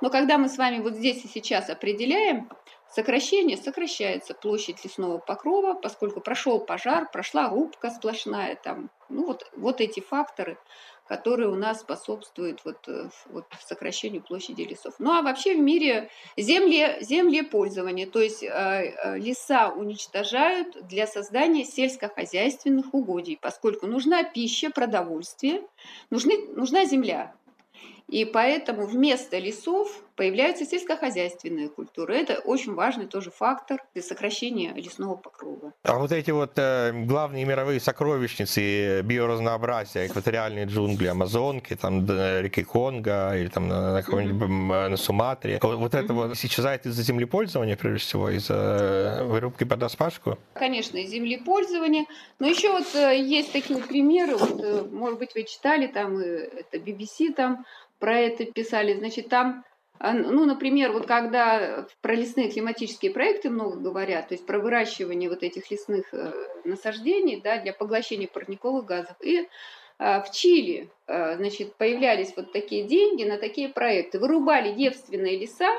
Но 0.00 0.10
когда 0.10 0.38
мы 0.38 0.48
с 0.48 0.56
вами 0.56 0.80
вот 0.80 0.94
здесь 0.94 1.24
и 1.24 1.28
сейчас 1.28 1.68
определяем 1.68 2.48
сокращение, 2.92 3.56
сокращается 3.56 4.34
площадь 4.34 4.84
лесного 4.84 5.18
покрова, 5.18 5.74
поскольку 5.74 6.20
прошел 6.20 6.60
пожар, 6.60 7.10
прошла 7.10 7.48
рубка 7.48 7.90
сплошная, 7.90 8.56
там, 8.56 8.90
ну 9.08 9.26
вот, 9.26 9.50
вот 9.56 9.80
эти 9.80 10.00
факторы– 10.00 10.58
которые 11.12 11.50
у 11.50 11.56
нас 11.56 11.80
способствуют 11.80 12.64
вот, 12.64 12.88
э, 12.88 13.10
вот 13.26 13.44
сокращению 13.66 14.22
площади 14.22 14.62
лесов. 14.62 14.94
Ну 14.98 15.12
а 15.12 15.20
вообще 15.22 15.54
в 15.54 15.58
мире 15.58 16.08
земле, 16.36 16.98
землепользование, 17.02 18.06
то 18.06 18.20
есть 18.20 18.42
э, 18.42 18.48
э, 18.48 19.18
леса 19.18 19.68
уничтожают 19.68 20.86
для 20.86 21.06
создания 21.06 21.64
сельскохозяйственных 21.64 22.94
угодий, 22.94 23.38
поскольку 23.40 23.86
нужна 23.86 24.22
пища, 24.24 24.70
продовольствие, 24.70 25.62
нужны, 26.10 26.46
нужна 26.54 26.84
земля. 26.84 27.34
И 28.12 28.26
поэтому 28.26 28.84
вместо 28.84 29.38
лесов 29.38 29.88
появляются 30.16 30.66
сельскохозяйственные 30.66 31.70
культуры. 31.70 32.14
Это 32.14 32.34
очень 32.44 32.74
важный 32.74 33.06
тоже 33.06 33.30
фактор 33.30 33.82
для 33.94 34.02
сокращения 34.02 34.74
лесного 34.74 35.14
покрова. 35.14 35.72
А 35.82 35.98
вот 35.98 36.12
эти 36.12 36.30
вот 36.30 36.52
э, 36.56 36.92
главные 37.06 37.46
мировые 37.46 37.80
сокровищницы 37.80 39.00
биоразнообразия, 39.00 40.06
экваториальные 40.06 40.66
джунгли, 40.66 41.06
Амазонки, 41.06 41.74
там 41.74 42.06
реки 42.06 42.62
Конго 42.64 43.34
или 43.34 43.48
там 43.48 43.68
на, 43.68 43.94
на, 43.94 44.00
mm-hmm. 44.00 44.88
на 44.88 44.96
Суматре, 44.98 45.58
вот, 45.62 45.78
вот 45.78 45.94
это 45.94 46.12
mm-hmm. 46.12 46.28
вот 46.28 46.32
исчезает 46.36 46.84
из-за 46.84 47.02
землепользования, 47.02 47.78
прежде 47.78 48.00
всего, 48.00 48.28
из-за 48.28 48.54
э, 48.54 49.24
вырубки 49.24 49.64
под 49.64 49.82
распашку? 49.82 50.36
Конечно, 50.52 50.98
из 50.98 51.08
землепользования. 51.08 52.04
Но 52.38 52.46
еще 52.46 52.72
вот 52.72 52.94
э, 52.94 53.18
есть 53.18 53.52
такие 53.52 53.78
примеры, 53.78 54.36
вот, 54.36 54.60
э, 54.62 54.82
может 54.92 55.18
быть, 55.18 55.34
вы 55.34 55.44
читали 55.44 55.86
там, 55.86 56.18
это 56.18 56.76
BBC 56.76 57.32
там, 57.34 57.64
про 58.02 58.18
это 58.18 58.44
писали. 58.46 58.94
Значит, 58.94 59.28
там, 59.28 59.64
а, 60.00 60.12
ну, 60.12 60.44
например, 60.44 60.90
вот 60.90 61.06
когда 61.06 61.86
про 62.00 62.16
лесные 62.16 62.50
климатические 62.50 63.12
проекты 63.12 63.48
много 63.48 63.78
говорят, 63.78 64.26
то 64.26 64.34
есть 64.34 64.44
про 64.44 64.58
выращивание 64.58 65.30
вот 65.30 65.44
этих 65.44 65.70
лесных 65.70 66.12
э, 66.12 66.32
насаждений 66.64 67.40
да, 67.40 67.60
для 67.60 67.72
поглощения 67.72 68.26
парниковых 68.26 68.86
газов. 68.86 69.14
И 69.22 69.48
а, 70.00 70.20
в 70.20 70.32
Чили, 70.32 70.90
а, 71.06 71.36
значит, 71.36 71.76
появлялись 71.76 72.32
вот 72.36 72.50
такие 72.50 72.88
деньги 72.88 73.22
на 73.22 73.38
такие 73.38 73.68
проекты. 73.68 74.18
Вырубали 74.18 74.72
девственные 74.72 75.38
леса, 75.38 75.70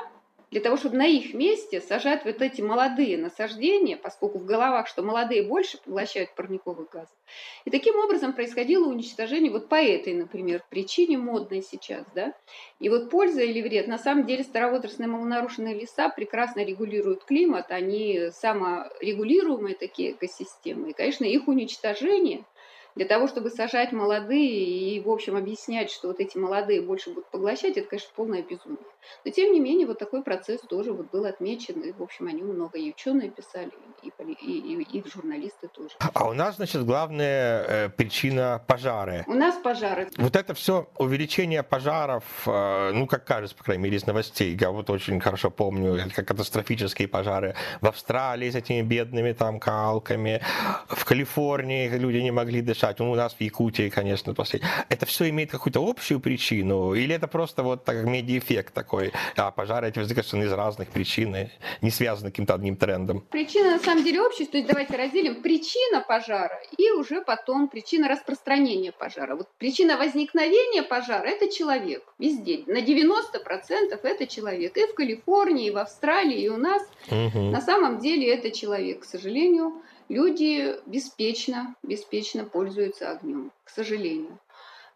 для 0.54 0.60
того, 0.60 0.76
чтобы 0.76 0.96
на 0.96 1.06
их 1.06 1.34
месте 1.34 1.80
сажать 1.80 2.24
вот 2.24 2.40
эти 2.40 2.60
молодые 2.60 3.18
насаждения, 3.18 3.96
поскольку 3.96 4.38
в 4.38 4.44
головах, 4.44 4.86
что 4.86 5.02
молодые 5.02 5.42
больше 5.42 5.78
поглощают 5.84 6.32
парниковых 6.36 6.88
газов. 6.90 7.16
И 7.64 7.70
таким 7.70 7.96
образом 7.96 8.32
происходило 8.32 8.86
уничтожение 8.86 9.50
вот 9.50 9.68
по 9.68 9.74
этой, 9.74 10.14
например, 10.14 10.62
причине 10.70 11.18
модной 11.18 11.60
сейчас. 11.60 12.06
Да? 12.14 12.34
И 12.78 12.88
вот 12.88 13.10
польза 13.10 13.42
или 13.42 13.60
вред, 13.62 13.88
на 13.88 13.98
самом 13.98 14.26
деле 14.26 14.44
старовозрастные 14.44 15.08
малонарушенные 15.08 15.74
леса 15.74 16.08
прекрасно 16.08 16.64
регулируют 16.64 17.24
климат, 17.24 17.72
они 17.72 18.30
саморегулируемые 18.30 19.74
такие 19.74 20.12
экосистемы. 20.12 20.90
И, 20.90 20.92
конечно, 20.92 21.24
их 21.24 21.48
уничтожение– 21.48 22.44
для 22.94 23.06
того, 23.06 23.26
чтобы 23.26 23.50
сажать 23.50 23.92
молодые 23.92 24.94
и, 24.94 25.00
в 25.00 25.10
общем, 25.10 25.36
объяснять, 25.36 25.90
что 25.90 26.08
вот 26.08 26.20
эти 26.20 26.38
молодые 26.38 26.80
больше 26.80 27.10
будут 27.10 27.26
поглощать, 27.30 27.76
это, 27.76 27.88
конечно, 27.88 28.10
полное 28.14 28.42
безумие. 28.42 28.78
Но, 29.24 29.30
тем 29.30 29.52
не 29.52 29.60
менее, 29.60 29.86
вот 29.86 29.98
такой 29.98 30.22
процесс 30.22 30.60
тоже 30.62 30.92
вот 30.92 31.10
был 31.10 31.24
отмечен, 31.26 31.80
и, 31.80 31.92
в 31.92 32.02
общем, 32.02 32.26
они 32.28 32.42
много 32.42 32.78
и 32.78 32.90
ученые 32.90 33.30
писали, 33.30 33.70
и, 34.02 34.12
и, 34.18 34.82
и, 34.82 34.98
и 34.98 35.04
журналисты 35.08 35.68
тоже. 35.68 35.90
А 35.98 36.28
у 36.28 36.32
нас, 36.32 36.56
значит, 36.56 36.84
главная 36.84 37.64
э, 37.64 37.88
причина 37.90 38.62
пожары. 38.66 39.24
У 39.26 39.34
нас 39.34 39.56
пожары. 39.56 40.08
Вот 40.16 40.36
это 40.36 40.54
все 40.54 40.88
увеличение 40.98 41.62
пожаров, 41.62 42.24
э, 42.46 42.92
ну, 42.94 43.06
как 43.06 43.24
кажется, 43.24 43.56
по 43.56 43.64
крайней 43.64 43.84
мере, 43.84 43.96
из 43.96 44.06
новостей, 44.06 44.56
я 44.58 44.70
вот 44.70 44.88
очень 44.90 45.20
хорошо 45.20 45.50
помню, 45.50 45.98
как 46.14 46.26
катастрофические 46.28 47.08
пожары 47.08 47.54
в 47.80 47.86
Австралии 47.86 48.50
с 48.50 48.54
этими 48.54 48.82
бедными 48.82 49.32
там 49.32 49.60
калками, 49.60 50.40
в 50.88 51.04
Калифорнии 51.04 51.88
люди 51.88 52.18
не 52.18 52.30
могли 52.30 52.62
дышать, 52.62 52.83
решать. 52.84 52.98
Ну, 52.98 53.10
у 53.10 53.14
нас 53.14 53.34
в 53.34 53.40
Якутии, 53.40 53.88
конечно, 53.88 54.34
последний. 54.34 54.68
Это 54.88 55.06
все 55.06 55.28
имеет 55.28 55.50
какую-то 55.50 55.80
общую 55.80 56.20
причину? 56.20 56.94
Или 56.94 57.14
это 57.14 57.26
просто 57.26 57.62
вот 57.62 57.84
так, 57.84 58.04
медиэффект 58.04 58.74
такой? 58.74 59.12
А 59.36 59.50
пожары 59.50 59.88
эти 59.88 59.98
возникают 59.98 60.32
из 60.34 60.52
разных 60.52 60.88
причин, 60.88 61.36
не 61.82 61.90
связаны 61.90 62.30
каким-то 62.30 62.54
одним 62.54 62.76
трендом? 62.76 63.20
Причина 63.30 63.72
на 63.72 63.78
самом 63.78 64.04
деле 64.04 64.20
общая. 64.20 64.46
То 64.46 64.58
есть 64.58 64.68
давайте 64.68 64.96
разделим 64.96 65.42
причина 65.42 66.00
пожара 66.06 66.60
и 66.76 66.90
уже 66.90 67.20
потом 67.22 67.68
причина 67.68 68.08
распространения 68.08 68.92
пожара. 68.92 69.36
Вот 69.36 69.48
причина 69.58 69.96
возникновения 69.96 70.82
пожара– 70.82 71.26
это 71.26 71.50
человек 71.50 72.02
везде. 72.18 72.64
На 72.66 72.78
90% 72.78 74.00
это 74.02 74.26
человек. 74.26 74.76
И 74.76 74.86
в 74.86 74.94
Калифорнии, 74.94 75.68
и 75.68 75.70
в 75.70 75.78
Австралии, 75.78 76.42
и 76.42 76.48
у 76.48 76.56
нас. 76.56 76.82
Угу. 77.08 77.38
На 77.50 77.60
самом 77.60 77.98
деле 77.98 78.32
это 78.34 78.50
человек, 78.50 79.00
к 79.00 79.04
сожалению 79.04 79.82
люди 80.08 80.76
беспечно, 80.86 81.74
беспечно 81.82 82.44
пользуются 82.44 83.10
огнем, 83.10 83.52
к 83.64 83.70
сожалению. 83.70 84.38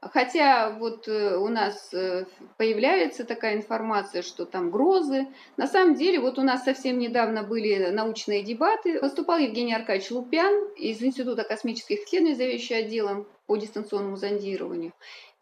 Хотя 0.01 0.71
вот 0.71 1.09
э, 1.09 1.37
у 1.37 1.49
нас 1.49 1.92
э, 1.92 2.27
появляется 2.57 3.25
такая 3.25 3.57
информация, 3.57 4.23
что 4.23 4.44
там 4.44 4.71
грозы. 4.71 5.27
На 5.57 5.66
самом 5.66 5.97
деле, 5.97 6.21
вот 6.21 6.38
у 6.38 6.42
нас 6.42 6.62
совсем 6.62 7.01
недавно 7.01 7.42
были 7.42 7.88
научные 7.88 8.44
дебаты. 8.44 9.01
Выступал 9.01 9.38
Евгений 9.38 9.75
Аркадьевич 9.75 10.12
Лупян 10.12 10.68
из 10.77 11.03
Института 11.03 11.42
космических 11.42 12.05
исследований, 12.05 12.37
заведующий 12.37 12.75
отделом 12.75 13.27
по 13.47 13.57
дистанционному 13.57 14.14
зондированию. 14.14 14.92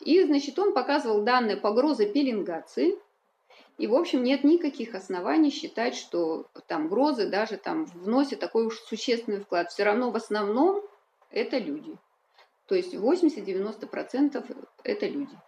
И, 0.01 0.25
значит, 0.25 0.59
он 0.59 0.73
показывал 0.73 1.21
данные 1.23 1.59
по 1.59 1.73
грозе 1.73 2.07
пеленгации. 2.07 2.99
И, 3.79 3.87
в 3.87 3.95
общем, 3.95 4.23
нет 4.23 4.43
никаких 4.43 4.95
оснований 4.95 5.51
считать, 5.51 5.95
что 5.95 6.47
там 6.67 6.89
грозы 6.89 7.29
даже 7.29 7.59
там 7.59 7.85
вносят 7.85 8.41
такой 8.41 8.67
уж 8.67 8.79
существенный 8.81 9.41
вклад. 9.41 9.71
Все 9.71 9.85
равно 9.85 10.11
в 10.11 10.17
основном 10.17 10.83
это 11.31 11.59
люди. 11.59 11.97
То 12.67 12.75
есть 12.75 12.95
80-90% 12.95 14.67
это 14.83 15.07
люди. 15.07 15.39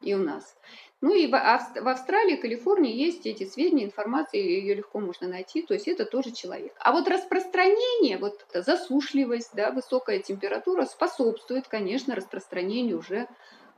И 0.00 0.14
у 0.14 0.18
нас. 0.18 0.56
Ну 1.00 1.14
и 1.14 1.26
в 1.26 1.34
Австралии, 1.36 2.36
Калифорнии 2.36 2.94
есть 2.94 3.24
эти 3.26 3.44
сведения, 3.44 3.84
информация, 3.84 4.40
ее 4.40 4.74
легко 4.74 4.98
можно 4.98 5.28
найти, 5.28 5.62
то 5.62 5.74
есть 5.74 5.86
это 5.86 6.04
тоже 6.04 6.32
человек. 6.32 6.72
А 6.80 6.92
вот 6.92 7.08
распространение, 7.08 8.18
вот 8.18 8.44
засушливость, 8.52 9.54
да, 9.54 9.70
высокая 9.70 10.18
температура 10.18 10.84
способствует, 10.86 11.68
конечно, 11.68 12.16
распространению 12.16 12.98
уже 12.98 13.28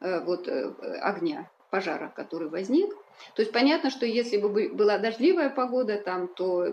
э, 0.01 0.20
вот, 0.20 0.49
э, 0.49 0.73
огня, 1.03 1.51
пожара, 1.70 2.12
который 2.14 2.48
возник. 2.48 2.92
То 3.35 3.42
есть 3.42 3.52
понятно, 3.52 3.90
что 3.90 4.06
если 4.06 4.37
бы 4.37 4.70
была 4.72 4.98
дождливая 4.98 5.50
погода 5.50 5.96
там, 5.96 6.28
то 6.28 6.72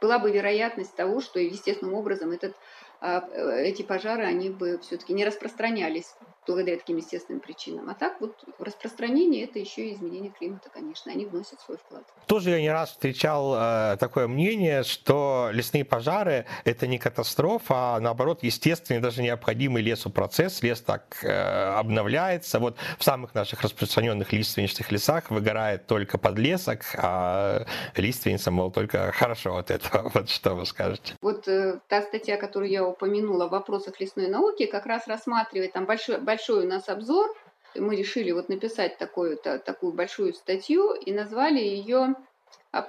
была 0.00 0.18
бы 0.18 0.30
вероятность 0.30 0.94
того, 0.94 1.20
что 1.20 1.38
естественным 1.38 1.94
образом 1.94 2.30
этот 2.32 2.56
а, 3.00 3.26
э, 3.30 3.64
эти 3.64 3.82
пожары, 3.82 4.24
они 4.24 4.50
бы 4.50 4.78
все-таки 4.78 5.12
не 5.12 5.24
распространялись 5.24 6.14
благодаря 6.50 6.78
таким 6.78 6.96
естественным 6.96 7.40
причинам. 7.40 7.88
А 7.88 7.94
так 7.94 8.20
вот 8.20 8.36
распространение 8.58 9.44
это 9.44 9.58
еще 9.58 9.88
и 9.88 9.94
изменение 9.94 10.32
климата, 10.36 10.68
конечно, 10.72 11.12
они 11.12 11.26
вносят 11.26 11.60
свой 11.60 11.78
вклад. 11.78 12.02
Тоже 12.26 12.50
я 12.50 12.60
не 12.60 12.70
раз 12.70 12.90
встречал 12.90 13.54
э, 13.54 13.96
такое 13.98 14.26
мнение, 14.26 14.82
что 14.82 15.50
лесные 15.52 15.84
пожары 15.84 16.46
это 16.64 16.86
не 16.86 16.98
катастрофа, 16.98 17.96
а 17.96 18.00
наоборот 18.00 18.42
естественный, 18.42 19.00
даже 19.00 19.22
необходимый 19.22 19.82
лесу 19.82 20.10
процесс. 20.10 20.62
Лес 20.62 20.80
так 20.80 21.18
э, 21.22 21.30
обновляется. 21.30 22.58
Вот 22.58 22.76
в 22.98 23.04
самых 23.04 23.34
наших 23.34 23.62
распространенных 23.62 24.32
лиственничных 24.32 24.90
лесах 24.90 25.30
выгорает 25.30 25.86
только 25.86 26.18
подлесок, 26.18 26.82
а 26.96 27.64
лиственница, 27.94 28.50
мол, 28.50 28.72
только 28.72 29.12
хорошо 29.12 29.56
от 29.56 29.70
этого. 29.70 30.10
Вот 30.20 30.28
что 30.28 30.54
вы 30.54 30.66
скажете? 30.66 31.14
Вот 31.22 31.46
э, 31.46 31.78
та 31.88 32.02
статья, 32.02 32.36
которую 32.36 32.70
я 32.70 32.84
упомянула 32.84 33.46
в 33.46 33.50
вопросах 33.50 34.00
лесной 34.00 34.28
науки, 34.28 34.66
как 34.66 34.86
раз 34.86 35.06
рассматривает 35.06 35.72
там 35.72 35.86
большой, 35.86 36.18
большой 36.18 36.39
у 36.48 36.66
нас 36.66 36.88
обзор. 36.88 37.36
Мы 37.74 37.96
решили 37.96 38.32
вот 38.32 38.48
написать 38.48 38.98
такую, 38.98 39.36
та, 39.36 39.58
такую 39.58 39.92
большую 39.92 40.32
статью 40.34 40.94
и 40.94 41.12
назвали 41.12 41.60
ее 41.60 42.14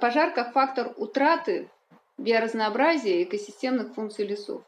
«Пожар 0.00 0.32
как 0.32 0.52
фактор 0.52 0.92
утраты 0.96 1.70
биоразнообразия 2.18 3.22
экосистемных 3.22 3.94
функций 3.94 4.26
лесов». 4.26 4.62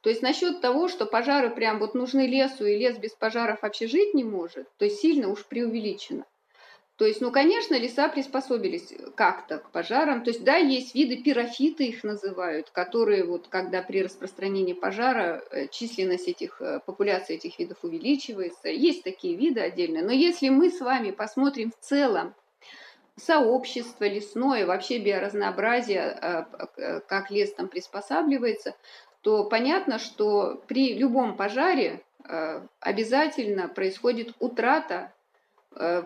То 0.00 0.10
есть 0.10 0.22
насчет 0.22 0.60
того, 0.60 0.88
что 0.88 1.06
пожары 1.06 1.50
прям 1.50 1.78
вот 1.78 1.94
нужны 1.94 2.26
лесу, 2.26 2.66
и 2.66 2.76
лес 2.76 2.98
без 2.98 3.12
пожаров 3.12 3.62
вообще 3.62 3.86
жить 3.86 4.12
не 4.14 4.22
может, 4.22 4.68
то 4.76 4.88
сильно 4.88 5.28
уж 5.28 5.46
преувеличено. 5.46 6.26
То 6.96 7.06
есть, 7.06 7.20
ну, 7.20 7.32
конечно, 7.32 7.74
леса 7.74 8.08
приспособились 8.08 8.94
как-то 9.16 9.58
к 9.58 9.70
пожарам. 9.70 10.22
То 10.22 10.30
есть, 10.30 10.44
да, 10.44 10.56
есть 10.56 10.94
виды 10.94 11.20
пирофиты, 11.20 11.86
их 11.86 12.04
называют, 12.04 12.70
которые 12.70 13.24
вот, 13.24 13.48
когда 13.48 13.82
при 13.82 14.04
распространении 14.04 14.74
пожара 14.74 15.42
э, 15.50 15.66
численность 15.68 16.28
этих, 16.28 16.62
э, 16.62 16.78
популяции 16.86 17.34
этих 17.34 17.58
видов 17.58 17.78
увеличивается. 17.82 18.68
Есть 18.68 19.02
такие 19.02 19.34
виды 19.34 19.60
отдельные. 19.60 20.04
Но 20.04 20.12
если 20.12 20.50
мы 20.50 20.70
с 20.70 20.80
вами 20.80 21.10
посмотрим 21.10 21.72
в 21.72 21.84
целом 21.84 22.32
сообщество 23.16 24.04
лесное, 24.04 24.64
вообще 24.64 24.98
биоразнообразие, 24.98 26.16
э, 26.76 27.00
как 27.08 27.28
лес 27.32 27.52
там 27.54 27.66
приспосабливается, 27.66 28.76
то 29.22 29.44
понятно, 29.44 29.98
что 29.98 30.62
при 30.68 30.94
любом 30.94 31.36
пожаре 31.36 32.02
обязательно 32.80 33.68
происходит 33.68 34.34
утрата 34.38 35.13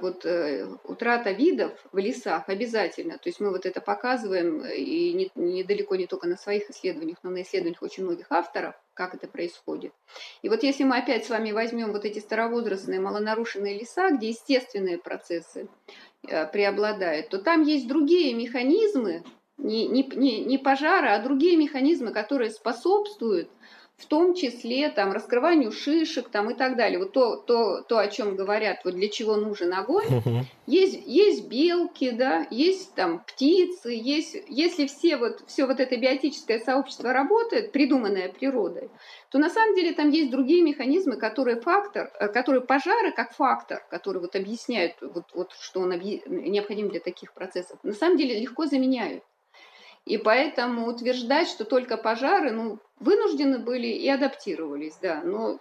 вот 0.00 0.24
э, 0.24 0.66
утрата 0.84 1.30
видов 1.32 1.72
в 1.92 1.98
лесах 1.98 2.48
обязательно. 2.48 3.18
То 3.18 3.28
есть 3.28 3.38
мы 3.40 3.50
вот 3.50 3.66
это 3.66 3.80
показываем 3.80 4.62
э, 4.62 4.76
и 4.76 5.12
не, 5.12 5.30
недалеко 5.34 5.96
не 5.96 6.06
только 6.06 6.26
на 6.26 6.36
своих 6.36 6.70
исследованиях, 6.70 7.18
но 7.22 7.30
на 7.30 7.42
исследованиях 7.42 7.82
очень 7.82 8.04
многих 8.04 8.26
авторов, 8.30 8.74
как 8.94 9.14
это 9.14 9.28
происходит. 9.28 9.92
И 10.42 10.48
вот 10.48 10.62
если 10.62 10.84
мы 10.84 10.98
опять 10.98 11.26
с 11.26 11.30
вами 11.30 11.52
возьмем 11.52 11.92
вот 11.92 12.04
эти 12.04 12.18
старовозрастные 12.18 13.00
малонарушенные 13.00 13.78
леса, 13.78 14.10
где 14.10 14.28
естественные 14.28 14.98
процессы 14.98 15.68
преобладают, 16.22 17.28
то 17.28 17.38
там 17.38 17.62
есть 17.62 17.86
другие 17.86 18.34
механизмы, 18.34 19.22
не, 19.58 19.86
не, 19.86 20.44
не 20.44 20.58
пожары, 20.58 21.08
а 21.08 21.22
другие 21.22 21.56
механизмы, 21.56 22.12
которые 22.12 22.50
способствуют 22.50 23.50
в 23.98 24.06
том 24.06 24.34
числе 24.34 24.88
там 24.90 25.10
раскрыванию 25.10 25.72
шишек 25.72 26.28
там 26.28 26.50
и 26.50 26.54
так 26.54 26.76
далее. 26.76 27.00
Вот 27.00 27.12
то, 27.12 27.36
то, 27.36 27.82
то 27.82 27.98
о 27.98 28.06
чем 28.06 28.36
говорят, 28.36 28.80
вот 28.84 28.94
для 28.94 29.08
чего 29.08 29.36
нужен 29.36 29.74
огонь. 29.74 30.06
Угу. 30.06 30.44
Есть, 30.66 31.02
есть 31.04 31.48
белки, 31.48 32.12
да, 32.12 32.46
есть 32.50 32.94
там 32.94 33.24
птицы, 33.26 33.90
есть, 33.90 34.36
если 34.48 34.86
все 34.86 35.16
вот, 35.16 35.42
все 35.48 35.66
вот 35.66 35.80
это 35.80 35.96
биотическое 35.96 36.60
сообщество 36.60 37.12
работает, 37.12 37.72
придуманное 37.72 38.28
природой, 38.28 38.88
то 39.30 39.38
на 39.38 39.50
самом 39.50 39.74
деле 39.74 39.92
там 39.92 40.10
есть 40.10 40.30
другие 40.30 40.62
механизмы, 40.62 41.16
которые 41.16 41.60
фактор, 41.60 42.12
э, 42.20 42.28
которые 42.28 42.60
пожары 42.60 43.10
как 43.10 43.32
фактор, 43.32 43.84
который 43.90 44.20
вот 44.20 44.36
объясняют, 44.36 44.94
вот, 45.00 45.24
вот 45.34 45.52
что 45.58 45.80
он 45.80 45.92
объ... 45.92 46.04
необходим 46.26 46.88
для 46.88 47.00
таких 47.00 47.32
процессов, 47.32 47.78
на 47.82 47.94
самом 47.94 48.16
деле 48.16 48.38
легко 48.38 48.66
заменяют. 48.66 49.24
И 50.08 50.16
поэтому 50.16 50.86
утверждать, 50.86 51.48
что 51.48 51.66
только 51.66 51.98
пожары, 51.98 52.50
ну, 52.50 52.78
вынуждены 52.98 53.58
были 53.58 53.88
и 53.88 54.08
адаптировались, 54.08 54.96
да. 55.02 55.20
Но 55.22 55.58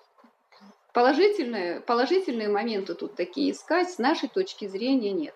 положительные, 0.94 1.82
положительные 1.82 2.48
моменты 2.48 2.94
тут 2.94 3.16
такие 3.16 3.52
искать 3.52 3.92
с 3.92 3.98
нашей 3.98 4.30
точки 4.30 4.66
зрения 4.66 5.12
нет. 5.12 5.36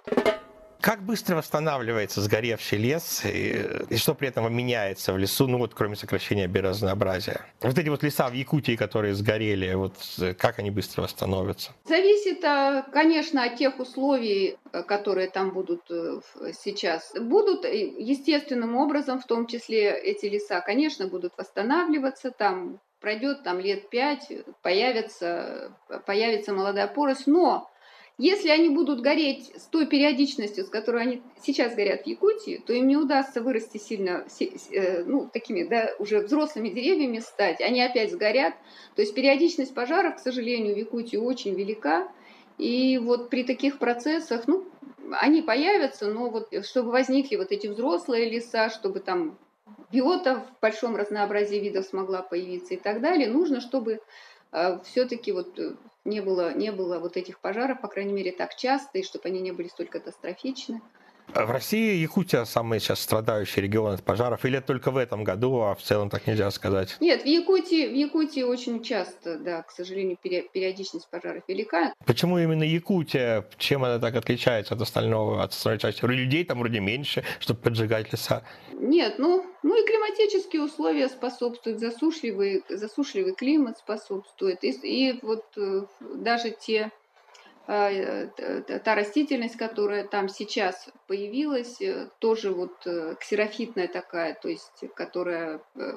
Как 0.81 1.03
быстро 1.03 1.35
восстанавливается 1.35 2.21
сгоревший 2.21 2.79
лес 2.79 3.21
и, 3.23 3.67
и 3.89 3.97
что 3.97 4.15
при 4.15 4.29
этом 4.29 4.51
меняется 4.51 5.13
в 5.13 5.17
лесу, 5.17 5.47
ну 5.47 5.59
вот 5.59 5.75
кроме 5.75 5.95
сокращения 5.95 6.47
биоразнообразия? 6.47 7.45
Вот 7.61 7.77
эти 7.77 7.89
вот 7.89 8.01
леса 8.01 8.27
в 8.27 8.33
Якутии, 8.33 8.75
которые 8.75 9.13
сгорели, 9.13 9.73
вот 9.75 9.93
как 10.39 10.57
они 10.57 10.71
быстро 10.71 11.03
восстановятся? 11.03 11.71
Зависит, 11.85 12.43
а, 12.43 12.81
конечно, 12.91 13.43
от 13.43 13.57
тех 13.57 13.79
условий, 13.79 14.57
которые 14.87 15.29
там 15.29 15.51
будут 15.51 15.81
э, 15.91 16.19
сейчас. 16.59 17.13
Будут 17.19 17.65
естественным 17.65 18.75
образом, 18.75 19.19
в 19.19 19.25
том 19.27 19.45
числе 19.45 19.91
эти 19.91 20.25
леса, 20.25 20.61
конечно, 20.61 21.07
будут 21.07 21.33
восстанавливаться, 21.37 22.31
там 22.31 22.79
пройдет 22.99 23.43
там 23.43 23.59
лет 23.59 23.89
пять, 23.89 24.31
появится, 24.61 25.75
появится 26.05 26.53
молодая 26.53 26.87
поросль, 26.87 27.31
но 27.31 27.70
если 28.21 28.49
они 28.49 28.69
будут 28.69 29.01
гореть 29.01 29.51
с 29.57 29.63
той 29.63 29.87
периодичностью, 29.87 30.63
с 30.63 30.69
которой 30.69 31.01
они 31.01 31.21
сейчас 31.43 31.73
горят 31.73 32.03
в 32.03 32.05
Якутии, 32.05 32.61
то 32.63 32.71
им 32.71 32.87
не 32.87 32.95
удастся 32.95 33.41
вырасти 33.41 33.79
сильно, 33.79 34.27
э, 34.39 35.03
ну, 35.05 35.27
такими, 35.27 35.63
да, 35.63 35.89
уже 35.97 36.19
взрослыми 36.19 36.69
деревьями 36.69 37.17
стать. 37.17 37.61
Они 37.61 37.81
опять 37.81 38.11
сгорят. 38.11 38.53
То 38.95 39.01
есть 39.01 39.15
периодичность 39.15 39.73
пожаров, 39.73 40.17
к 40.17 40.19
сожалению, 40.19 40.75
в 40.75 40.77
Якутии 40.77 41.17
очень 41.17 41.55
велика. 41.55 42.11
И 42.59 42.99
вот 42.99 43.31
при 43.31 43.43
таких 43.43 43.79
процессах, 43.79 44.43
ну, 44.45 44.65
они 45.19 45.41
появятся, 45.41 46.05
но 46.05 46.29
вот 46.29 46.53
чтобы 46.63 46.91
возникли 46.91 47.37
вот 47.37 47.51
эти 47.51 47.65
взрослые 47.65 48.29
леса, 48.29 48.69
чтобы 48.69 48.99
там 48.99 49.39
биота 49.91 50.41
в 50.41 50.61
большом 50.61 50.95
разнообразии 50.95 51.57
видов 51.57 51.87
смогла 51.87 52.21
появиться 52.21 52.75
и 52.75 52.77
так 52.77 53.01
далее, 53.01 53.27
нужно, 53.29 53.61
чтобы 53.61 53.99
э, 54.51 54.79
все-таки 54.83 55.31
вот 55.31 55.57
э, 55.57 55.73
не 56.05 56.21
было, 56.21 56.53
не 56.53 56.71
было 56.71 56.99
вот 56.99 57.17
этих 57.17 57.39
пожаров, 57.39 57.81
по 57.81 57.87
крайней 57.87 58.13
мере, 58.13 58.31
так 58.31 58.55
часто, 58.55 58.99
и 58.99 59.03
чтобы 59.03 59.29
они 59.29 59.41
не 59.41 59.51
были 59.51 59.67
столь 59.67 59.87
катастрофичны. 59.87 60.81
В 61.33 61.49
России 61.49 61.95
Якутия 61.95 62.43
самый 62.45 62.79
сейчас 62.79 62.99
страдающий 62.99 63.61
регион 63.61 63.93
от 63.93 64.03
пожаров, 64.03 64.43
или 64.45 64.59
только 64.59 64.91
в 64.91 64.97
этом 64.97 65.23
году, 65.23 65.61
а 65.61 65.75
в 65.75 65.81
целом 65.81 66.09
так 66.09 66.27
нельзя 66.27 66.51
сказать? 66.51 66.97
Нет, 66.99 67.23
в 67.23 67.25
Якутии, 67.25 67.87
в 67.87 67.93
Якутии 67.93 68.43
очень 68.43 68.83
часто, 68.83 69.37
да, 69.37 69.61
к 69.63 69.71
сожалению, 69.71 70.17
периодичность 70.21 71.09
пожаров 71.09 71.43
велика. 71.47 71.93
Почему 72.05 72.37
именно 72.37 72.63
Якутия? 72.63 73.45
Чем 73.57 73.85
она 73.85 73.99
так 73.99 74.15
отличается 74.15 74.73
от 74.73 74.81
остального, 74.81 75.41
от 75.41 75.51
остальной 75.51 75.79
части? 75.79 76.03
Людей 76.05 76.43
там 76.43 76.59
вроде 76.59 76.79
меньше, 76.79 77.23
чтобы 77.39 77.61
поджигать 77.61 78.11
леса. 78.11 78.43
Нет, 78.73 79.15
ну, 79.17 79.45
ну 79.63 79.81
и 79.81 79.87
климатические 79.87 80.63
условия 80.63 81.07
способствуют, 81.07 81.79
засушливый, 81.79 82.63
засушливый 82.67 83.33
климат 83.35 83.77
способствует. 83.77 84.63
И, 84.63 84.69
и 84.69 85.19
вот 85.21 85.45
э, 85.57 85.85
даже 85.99 86.51
те 86.51 86.85
а, 86.85 87.00
та 87.71 88.95
растительность, 88.95 89.55
которая 89.55 90.03
там 90.05 90.27
сейчас 90.27 90.89
появилась, 91.07 91.79
э, 91.79 92.09
тоже 92.19 92.51
вот 92.51 92.85
э, 92.85 93.15
ксерофитная 93.17 93.87
такая, 93.87 94.33
то 94.33 94.49
есть 94.49 94.83
которая 94.93 95.61
э, 95.75 95.93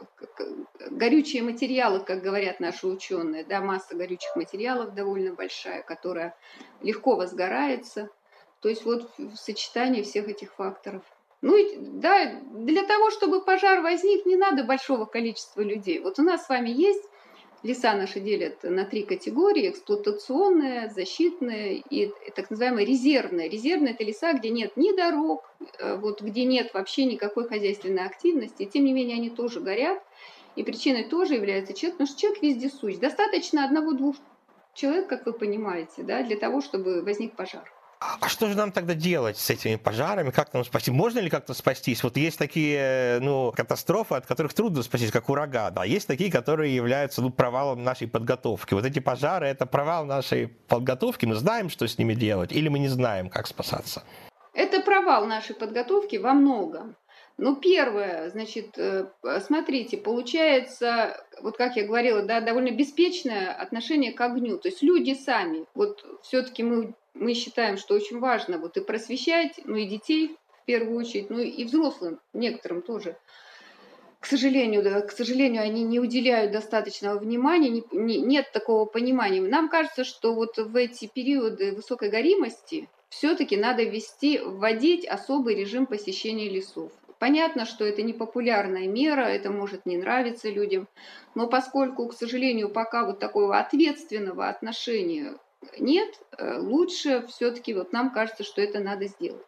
горючие 0.90 1.42
материалы, 1.42 1.98
как 1.98 2.22
говорят 2.22 2.60
наши 2.60 2.86
ученые, 2.86 3.44
да, 3.44 3.60
масса 3.60 3.96
горючих 3.96 4.36
материалов 4.36 4.94
довольно 4.94 5.34
большая, 5.34 5.82
которая 5.82 6.36
легко 6.80 7.16
возгорается. 7.16 8.08
То 8.60 8.68
есть 8.68 8.84
вот 8.84 9.10
в 9.18 9.34
сочетании 9.34 10.02
всех 10.02 10.28
этих 10.28 10.54
факторов. 10.54 11.02
Ну 11.42 11.56
и 11.56 11.76
да, 11.76 12.40
для 12.52 12.84
того, 12.84 13.10
чтобы 13.10 13.44
пожар 13.44 13.82
возник, 13.82 14.26
не 14.26 14.36
надо 14.36 14.62
большого 14.62 15.06
количества 15.06 15.62
людей. 15.62 15.98
Вот 15.98 16.20
у 16.20 16.22
нас 16.22 16.46
с 16.46 16.48
вами 16.48 16.70
есть 16.70 17.02
Леса 17.64 17.94
наши 17.94 18.20
делят 18.20 18.62
на 18.62 18.84
три 18.84 19.04
категории. 19.04 19.70
Эксплуатационные, 19.70 20.90
защитные 20.90 21.78
и 21.78 22.12
так 22.36 22.50
называемые 22.50 22.84
резервные. 22.84 23.48
Резервные– 23.48 23.94
это 23.94 24.04
леса, 24.04 24.34
где 24.34 24.50
нет 24.50 24.76
ни 24.76 24.94
дорог, 24.94 25.50
э, 25.78 25.96
вот, 25.96 26.20
где 26.20 26.44
нет 26.44 26.74
вообще 26.74 27.06
никакой 27.06 27.48
хозяйственной 27.48 28.04
активности. 28.04 28.66
Тем 28.66 28.84
не 28.84 28.92
менее, 28.92 29.16
они 29.16 29.30
тоже 29.30 29.60
горят. 29.60 30.02
И 30.56 30.62
причиной 30.62 31.04
тоже 31.04 31.34
является 31.34 31.72
человек, 31.72 31.96
потому 31.96 32.06
что 32.06 32.20
человек 32.20 32.72
суть. 32.72 33.00
Достаточно 33.00 33.64
одного-двух 33.64 34.16
человек, 34.74 35.08
как 35.08 35.24
вы 35.24 35.32
понимаете, 35.32 36.02
да, 36.02 36.22
для 36.22 36.36
того, 36.36 36.60
чтобы 36.60 37.00
возник 37.00 37.34
пожар. 37.34 37.72
А 38.20 38.28
что 38.28 38.48
же 38.48 38.56
нам 38.56 38.70
тогда 38.70 38.94
делать 38.94 39.38
с 39.38 39.50
этими 39.50 39.76
пожарами? 39.76 40.30
Как 40.30 40.52
нам 40.52 40.64
спасти? 40.64 40.90
Можно 40.90 41.20
ли 41.20 41.30
как-то 41.30 41.54
спастись? 41.54 42.02
Вот 42.02 42.16
есть 42.16 42.38
такие 42.38 43.18
ну, 43.20 43.52
катастрофы, 43.56 44.16
от 44.16 44.26
которых 44.26 44.52
трудно 44.52 44.82
спастись, 44.82 45.10
как 45.10 45.28
ураган. 45.28 45.72
А 45.76 45.86
есть 45.86 46.06
такие, 46.06 46.30
которые 46.30 46.74
являются 46.74 47.22
ну, 47.22 47.30
провалом 47.30 47.82
нашей 47.82 48.06
подготовки. 48.06 48.74
Вот 48.74 48.84
эти 48.84 48.98
пожары– 48.98 49.46
это 49.48 49.66
провал 49.66 50.04
нашей 50.04 50.48
подготовки. 50.48 51.24
Мы 51.26 51.34
знаем, 51.34 51.70
что 51.70 51.86
с 51.86 51.98
ними 51.98 52.14
делать, 52.14 52.52
или 52.52 52.68
мы 52.68 52.78
не 52.78 52.88
знаем, 52.88 53.30
как 53.30 53.46
спасаться? 53.46 54.04
Это 54.52 54.80
провал 54.80 55.26
нашей 55.26 55.54
подготовки 55.54 56.16
во 56.16 56.34
многом. 56.34 56.96
Ну, 57.36 57.56
первое, 57.56 58.30
значит, 58.30 58.78
э, 58.78 59.06
смотрите, 59.44 59.96
получается, 59.96 61.20
вот 61.42 61.56
как 61.56 61.74
я 61.76 61.84
говорила, 61.84 62.22
да, 62.22 62.40
довольно 62.40 62.70
беспечное 62.70 63.52
отношение 63.52 64.12
к 64.12 64.20
огню. 64.20 64.58
То 64.58 64.68
есть 64.68 64.82
люди 64.82 65.14
сами, 65.14 65.64
вот 65.74 66.04
все-таки 66.22 66.62
мы 66.62 66.94
мы 67.14 67.34
считаем, 67.34 67.76
что 67.76 67.94
очень 67.94 68.18
важно 68.18 68.58
вот 68.58 68.76
и 68.76 68.80
просвещать, 68.80 69.60
ну 69.64 69.76
и 69.76 69.86
детей 69.86 70.36
в 70.62 70.64
первую 70.66 70.98
очередь, 70.98 71.30
ну 71.30 71.38
и 71.38 71.64
взрослым, 71.64 72.20
некоторым 72.32 72.82
тоже. 72.82 73.16
К 74.20 74.26
сожалению, 74.26 74.82
да, 74.82 75.02
к 75.02 75.12
сожалению, 75.12 75.62
они 75.62 75.82
не 75.82 76.00
уделяют 76.00 76.50
достаточного 76.50 77.18
внимания, 77.18 77.68
не, 77.68 77.84
не, 77.92 78.18
нет 78.18 78.50
такого 78.52 78.86
понимания. 78.86 79.42
Нам 79.42 79.68
кажется, 79.68 80.02
что 80.04 80.34
вот 80.34 80.56
в 80.56 80.74
эти 80.76 81.10
периоды 81.14 81.72
высокой 81.72 82.08
горимости 82.08 82.88
все-таки 83.10 83.56
надо 83.56 83.82
ввести, 83.82 84.38
вводить 84.38 85.06
особый 85.06 85.54
режим 85.54 85.84
посещения 85.84 86.48
лесов. 86.48 86.90
Понятно, 87.18 87.66
что 87.66 87.84
это 87.84 88.02
не 88.02 88.14
популярная 88.14 88.88
мера, 88.88 89.22
это 89.22 89.50
может 89.50 89.86
не 89.86 89.98
нравиться 89.98 90.48
людям, 90.48 90.88
но 91.34 91.46
поскольку, 91.46 92.08
к 92.08 92.14
сожалению, 92.14 92.70
пока 92.70 93.04
вот 93.04 93.18
такого 93.18 93.58
ответственного 93.58 94.48
отношения 94.48 95.34
нет, 95.78 96.08
э, 96.38 96.58
лучше 96.58 97.26
все-таки 97.28 97.74
вот 97.74 97.92
нам 97.92 98.10
кажется, 98.12 98.44
что 98.44 98.60
это 98.60 98.80
надо 98.80 99.06
сделать. 99.06 99.46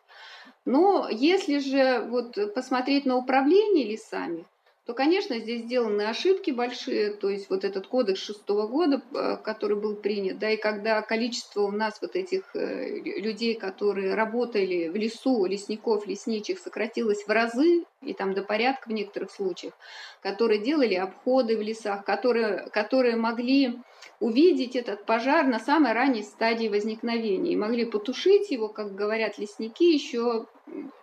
Но 0.64 1.08
если 1.10 1.58
же 1.58 2.06
вот 2.08 2.36
посмотреть 2.54 3.06
на 3.06 3.16
управление 3.16 3.86
лесами, 3.86 4.46
то, 4.86 4.94
конечно, 4.94 5.36
здесь 5.40 5.62
сделаны 5.62 6.02
ошибки 6.02 6.52
большие, 6.52 7.10
то 7.10 7.28
есть 7.28 7.50
вот 7.50 7.64
этот 7.64 7.88
кодекс 7.88 8.20
шестого 8.20 8.68
года, 8.68 9.02
э, 9.12 9.36
который 9.42 9.76
был 9.76 9.96
принят, 9.96 10.38
да, 10.38 10.50
и 10.50 10.56
когда 10.56 11.02
количество 11.02 11.62
у 11.62 11.72
нас 11.72 11.98
вот 12.00 12.14
этих 12.14 12.54
э, 12.54 13.00
людей, 13.00 13.54
которые 13.54 14.14
работали 14.14 14.86
в 14.86 14.94
лесу, 14.94 15.44
лесников, 15.44 16.06
лесничих, 16.06 16.60
сократилось 16.60 17.26
в 17.26 17.28
разы, 17.28 17.84
и 18.00 18.14
там 18.14 18.32
до 18.32 18.42
порядка 18.42 18.88
в 18.88 18.92
некоторых 18.92 19.32
случаях, 19.32 19.74
которые 20.22 20.60
делали 20.60 20.94
обходы 20.94 21.56
в 21.56 21.62
лесах, 21.62 22.04
которые, 22.04 22.68
которые 22.70 23.16
могли 23.16 23.80
увидеть 24.20 24.76
этот 24.76 25.04
пожар 25.04 25.48
на 25.48 25.58
самой 25.58 25.94
ранней 25.94 26.22
стадии 26.22 26.68
возникновения 26.68 27.54
и 27.54 27.56
могли 27.56 27.86
потушить 27.86 28.52
его, 28.52 28.68
как 28.68 28.94
говорят 28.94 29.36
лесники, 29.36 29.92
еще 29.92 30.46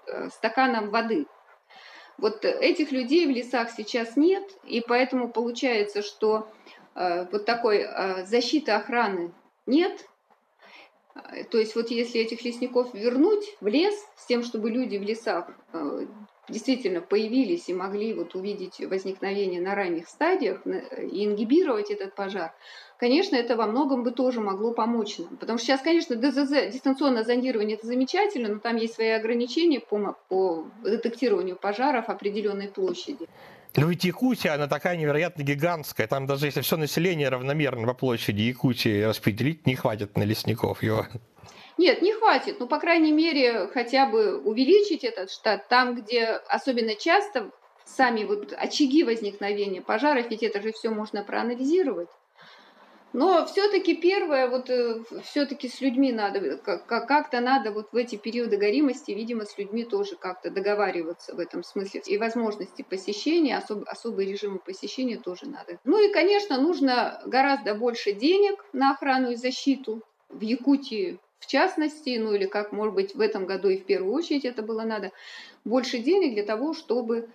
э, 0.07 0.29
стаканом 0.29 0.89
воды. 0.89 1.25
Вот 2.17 2.45
этих 2.45 2.91
людей 2.91 3.25
в 3.25 3.31
лесах 3.31 3.71
сейчас 3.71 4.15
нет, 4.15 4.43
и 4.65 4.81
поэтому 4.81 5.29
получается, 5.29 6.01
что 6.01 6.47
э, 6.95 7.25
вот 7.31 7.45
такой 7.45 7.79
э, 7.79 8.25
защиты 8.25 8.71
охраны 8.71 9.33
нет. 9.65 10.05
То 11.51 11.59
есть 11.59 11.75
вот 11.75 11.91
если 11.91 12.21
этих 12.21 12.43
лесников 12.43 12.93
вернуть 12.93 13.55
в 13.61 13.67
лес 13.67 13.93
с 14.15 14.25
тем, 14.25 14.43
чтобы 14.43 14.71
люди 14.71 14.97
в 14.97 15.03
лесах 15.03 15.49
действительно 16.49 17.01
появились 17.01 17.69
и 17.69 17.73
могли 17.73 18.13
вот 18.13 18.35
увидеть 18.35 18.79
возникновение 18.79 19.61
на 19.61 19.75
ранних 19.75 20.09
стадиях 20.09 20.61
и 20.65 21.25
ингибировать 21.25 21.89
этот 21.89 22.15
пожар, 22.15 22.53
конечно, 22.99 23.35
это 23.35 23.55
во 23.55 23.67
многом 23.67 24.03
бы 24.03 24.11
тоже 24.11 24.41
могло 24.41 24.73
помочь 24.73 25.17
нам. 25.19 25.37
Потому 25.37 25.57
что 25.57 25.67
сейчас, 25.67 25.81
конечно, 25.81 26.15
ДЗЗ, 26.15 26.73
дистанционное 26.73 27.23
зондирование, 27.23 27.77
это 27.77 27.87
замечательно, 27.87 28.49
но 28.49 28.59
там 28.59 28.75
есть 28.75 28.95
свои 28.95 29.09
ограничения 29.09 29.79
по, 29.79 30.17
по 30.27 30.65
детектированию 30.83 31.55
пожаров 31.55 32.09
определенной 32.09 32.67
площади. 32.67 33.27
Ну 33.75 33.87
ведь 33.87 34.03
Якутия, 34.03 34.53
она 34.53 34.67
такая 34.67 34.97
невероятно 34.97 35.41
гигантская. 35.41 36.07
Там 36.07 36.27
даже 36.27 36.45
если 36.45 36.61
все 36.61 36.77
население 36.77 37.29
равномерно 37.29 37.87
по 37.87 37.93
площади 37.93 38.41
Якутии 38.41 39.01
распределить, 39.01 39.65
не 39.65 39.75
хватит 39.75 40.15
на 40.15 40.23
лесников 40.23 40.83
его. 40.83 41.07
Нет, 41.77 42.01
не 42.01 42.13
хватит. 42.13 42.59
Ну, 42.59 42.67
по 42.67 42.79
крайней 42.79 43.11
мере, 43.11 43.67
хотя 43.67 44.05
бы 44.05 44.37
увеличить 44.37 45.03
этот 45.03 45.31
штат 45.31 45.67
там, 45.67 45.95
где 45.95 46.25
особенно 46.47 46.95
часто 46.95 47.51
сами 47.85 48.23
вот 48.23 48.53
очаги 48.55 49.03
возникновения 49.03 49.81
пожаров, 49.81 50.29
ведь 50.29 50.43
это 50.43 50.61
же 50.61 50.71
все 50.71 50.89
можно 50.89 51.23
проанализировать. 51.23 52.09
Но 53.13 53.45
все-таки 53.45 53.95
первое, 53.95 54.49
вот 54.49 54.71
э, 54.71 55.03
все-таки 55.23 55.69
с 55.69 55.81
людьми 55.81 56.11
надо, 56.11 56.57
как-то 56.57 57.41
надо 57.41 57.71
вот 57.71 57.89
в 57.91 57.95
эти 57.95 58.15
периоды 58.15 58.57
горимости, 58.57 59.11
видимо, 59.11 59.45
с 59.45 59.55
людьми 59.59 59.83
тоже 59.83 60.15
как-то 60.15 60.49
договариваться 60.49 61.35
в 61.35 61.39
этом 61.39 61.63
смысле. 61.63 62.01
И 62.07 62.17
возможности 62.17 62.81
посещения, 62.81 63.55
особ, 63.55 63.83
особые 63.85 64.31
режимы 64.31 64.57
посещения 64.57 65.17
тоже 65.17 65.45
надо. 65.45 65.77
Ну 65.83 66.03
и, 66.03 66.11
конечно, 66.11 66.59
нужно 66.59 67.21
гораздо 67.27 67.75
больше 67.75 68.13
денег 68.13 68.65
на 68.73 68.91
охрану 68.91 69.31
и 69.31 69.35
защиту. 69.35 70.01
В 70.29 70.41
Якутии 70.41 71.19
в 71.43 71.47
частности, 71.47 72.17
ну 72.17 72.33
или 72.33 72.45
как, 72.45 72.71
может 72.71 72.95
быть, 72.95 73.15
в 73.15 73.19
этом 73.19 73.45
году 73.45 73.67
и 73.67 73.77
в 73.77 73.85
первую 73.85 74.13
очередь 74.13 74.45
это 74.45 74.63
было 74.63 74.83
надо, 74.83 75.11
больше 75.65 75.99
денег 75.99 76.35
для 76.35 76.43
того, 76.43 76.73
чтобы, 76.73 77.29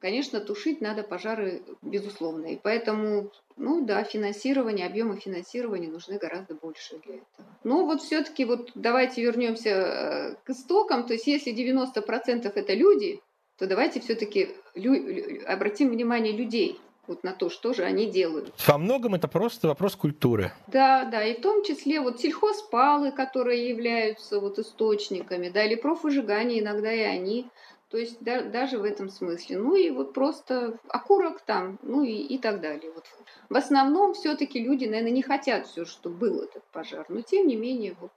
конечно, 0.00 0.40
тушить 0.40 0.80
надо 0.80 1.02
пожары, 1.02 1.62
безусловно. 1.82 2.46
И 2.46 2.56
поэтому, 2.56 3.30
ну 3.58 3.84
да, 3.84 4.02
финансирование, 4.02 4.86
объемы 4.86 5.16
финансирования 5.16 5.88
нужны 5.88 6.16
гораздо 6.16 6.54
больше 6.54 6.98
для 7.04 7.16
этого. 7.16 7.48
Но 7.64 7.84
вот 7.84 8.00
все-таки 8.00 8.46
вот 8.46 8.70
давайте 8.74 9.22
вернемся 9.22 9.70
э, 9.70 10.34
к 10.44 10.50
истокам. 10.50 11.06
То 11.06 11.12
есть 11.12 11.26
если 11.26 11.52
90% 11.52 12.50
это 12.54 12.72
люди, 12.72 13.20
то 13.58 13.66
давайте 13.66 14.00
все-таки 14.00 14.48
лю- 14.74 15.44
обратим 15.46 15.90
внимание 15.90 16.32
людей– 16.32 16.80
вот 17.06 17.24
на 17.24 17.32
то, 17.32 17.50
что 17.50 17.72
же 17.72 17.82
они 17.82 18.06
делают. 18.06 18.52
Во 18.66 18.78
многом 18.78 19.14
это 19.14 19.28
просто 19.28 19.68
вопрос 19.68 19.96
культуры. 19.96 20.52
Да, 20.66 21.04
да, 21.04 21.24
и 21.24 21.38
в 21.38 21.42
том 21.42 21.62
числе 21.64 22.00
вот 22.00 22.20
сельхозпалы, 22.20 23.12
которые 23.12 23.68
являются 23.68 24.40
вот 24.40 24.58
источниками, 24.58 25.48
да, 25.48 25.64
или 25.64 25.74
профвыжигание 25.74 26.60
иногда 26.60 26.92
и 26.92 27.00
они, 27.00 27.48
то 27.90 27.98
есть 27.98 28.16
да, 28.20 28.42
даже 28.42 28.78
в 28.78 28.84
этом 28.84 29.08
смысле. 29.08 29.58
Ну 29.58 29.76
и 29.76 29.90
вот 29.90 30.14
просто 30.14 30.78
окурок 30.88 31.42
там, 31.42 31.78
ну 31.82 32.02
и, 32.02 32.12
и 32.12 32.38
так 32.38 32.60
далее. 32.60 32.90
Вот. 32.90 33.04
В 33.48 33.56
основном 33.56 34.14
все-таки 34.14 34.58
люди, 34.62 34.84
наверное, 34.84 35.12
не 35.12 35.22
хотят 35.22 35.66
все, 35.66 35.84
что 35.84 36.10
был 36.10 36.42
этот 36.42 36.64
пожар, 36.72 37.06
но 37.08 37.20
тем 37.20 37.46
не 37.46 37.56
менее 37.56 37.96
вот 38.00 38.10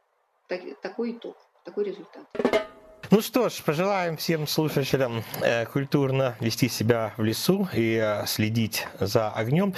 так, 0.48 0.62
такой 0.82 1.12
итог, 1.12 1.38
такой 1.64 1.84
результат. 1.84 2.26
Ну 3.10 3.22
что 3.22 3.48
ж, 3.48 3.62
пожелаем 3.64 4.18
всем 4.18 4.48
слушателям 4.48 5.24
э, 5.42 5.66
культурно 5.66 6.36
вести 6.42 6.68
себя 6.68 7.14
в 7.16 7.24
лесу 7.24 7.70
и 7.72 7.96
э, 8.04 8.26
следить 8.28 8.86
за 9.00 9.30
огнем. 9.30 9.74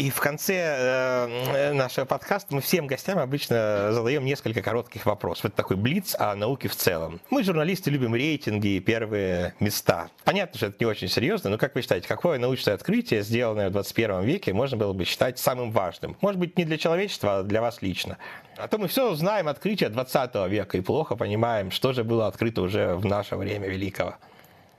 И 0.00 0.08
в 0.08 0.18
конце 0.18 0.54
э, 0.54 1.72
нашего 1.74 2.06
подкаста 2.06 2.54
мы 2.54 2.62
всем 2.62 2.86
гостям 2.86 3.18
обычно 3.18 3.92
задаем 3.92 4.24
несколько 4.24 4.62
коротких 4.62 5.04
вопросов. 5.04 5.44
Это 5.44 5.56
такой 5.56 5.76
блиц 5.76 6.16
о 6.18 6.34
науке 6.34 6.68
в 6.68 6.74
целом. 6.74 7.20
Мы, 7.28 7.44
журналисты, 7.44 7.90
любим 7.90 8.14
рейтинги 8.14 8.68
и 8.68 8.80
первые 8.80 9.52
места. 9.60 10.08
Понятно, 10.24 10.56
что 10.56 10.68
это 10.68 10.76
не 10.80 10.86
очень 10.86 11.08
серьезно, 11.08 11.50
но 11.50 11.58
как 11.58 11.74
вы 11.74 11.82
считаете, 11.82 12.08
какое 12.08 12.38
научное 12.38 12.72
открытие, 12.72 13.20
сделанное 13.20 13.68
в 13.68 13.72
21 13.72 14.22
веке, 14.22 14.54
можно 14.54 14.78
было 14.78 14.94
бы 14.94 15.04
считать 15.04 15.38
самым 15.38 15.70
важным? 15.70 16.16
Может 16.22 16.40
быть, 16.40 16.56
не 16.56 16.64
для 16.64 16.78
человечества, 16.78 17.40
а 17.40 17.42
для 17.42 17.60
вас 17.60 17.82
лично? 17.82 18.16
А 18.56 18.68
то 18.68 18.78
мы 18.78 18.88
все 18.88 19.14
знаем 19.14 19.48
открытие 19.48 19.90
20 19.90 20.34
века 20.48 20.78
и 20.78 20.80
плохо 20.80 21.14
понимаем, 21.14 21.70
что 21.70 21.92
же 21.92 22.04
было 22.04 22.26
открыто 22.26 22.62
уже 22.62 22.94
в 22.94 23.04
наше 23.04 23.36
время 23.36 23.68
великого. 23.68 24.14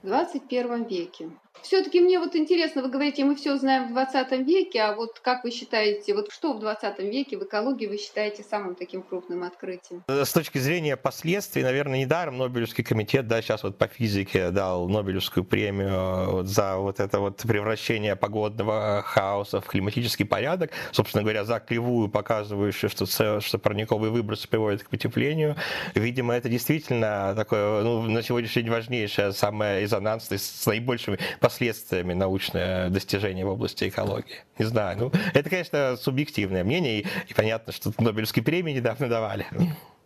В 0.01 0.07
21 0.07 0.85
веке. 0.85 1.29
Все-таки 1.61 1.99
мне 1.99 2.19
вот 2.19 2.35
интересно, 2.35 2.81
вы 2.81 2.89
говорите, 2.89 3.23
мы 3.23 3.35
все 3.35 3.55
знаем 3.57 3.89
в 3.89 3.91
20 3.91 4.31
веке, 4.47 4.81
а 4.81 4.95
вот 4.95 5.19
как 5.19 5.43
вы 5.43 5.51
считаете, 5.51 6.13
вот 6.13 6.31
что 6.31 6.53
в 6.53 6.59
20 6.59 6.99
веке 6.99 7.37
в 7.37 7.43
экологии 7.43 7.85
вы 7.85 7.97
считаете 7.97 8.43
самым 8.43 8.75
таким 8.75 9.03
крупным 9.03 9.43
открытием? 9.43 10.03
Э, 10.07 10.25
с 10.25 10.33
точки 10.33 10.57
зрения 10.57 10.97
последствий, 10.97 11.63
наверное, 11.63 11.99
недаром 11.99 12.37
Нобелевский 12.37 12.83
комитет, 12.83 13.27
да, 13.27 13.41
сейчас 13.41 13.63
вот 13.63 13.77
по 13.77 13.87
физике 13.87 14.49
дал 14.49 14.89
Нобелевскую 14.89 15.43
премию 15.43 15.89
э, 15.89 16.25
вот 16.31 16.47
за 16.47 16.77
вот 16.77 16.99
это 16.99 17.19
вот 17.19 17.37
превращение 17.37 18.15
погодного 18.15 19.03
хаоса 19.05 19.61
в 19.61 19.65
климатический 19.65 20.25
порядок, 20.25 20.71
собственно 20.91 21.21
говоря, 21.21 21.45
за 21.45 21.59
кривую, 21.59 22.09
показывающую, 22.09 22.89
что, 22.89 23.05
что 23.39 23.59
парниковые 23.59 24.11
выбросы 24.11 24.47
приводят 24.47 24.83
к 24.83 24.89
потеплению. 24.89 25.55
Видимо, 25.95 26.33
это 26.33 26.49
действительно 26.49 27.33
такое, 27.35 27.83
ну, 27.83 28.01
на 28.01 28.23
сегодняшний 28.23 28.63
день 28.63 28.71
важнейшее, 28.71 29.31
самое 29.31 29.81
резонансное, 29.81 30.37
с 30.37 30.65
наибольшими 30.65 31.19
последствиями 31.41 32.13
научное 32.13 32.89
достижение 32.89 33.45
в 33.45 33.49
области 33.49 33.89
экологии. 33.89 34.45
Не 34.57 34.65
знаю, 34.65 34.97
ну, 34.97 35.11
это, 35.33 35.49
конечно, 35.49 35.97
субъективное 35.97 36.63
мнение, 36.63 37.01
и, 37.01 37.07
и 37.27 37.33
понятно, 37.33 37.73
что 37.73 37.91
Нобелевской 37.97 38.43
премии 38.43 38.71
недавно 38.71 39.09
давали. 39.09 39.45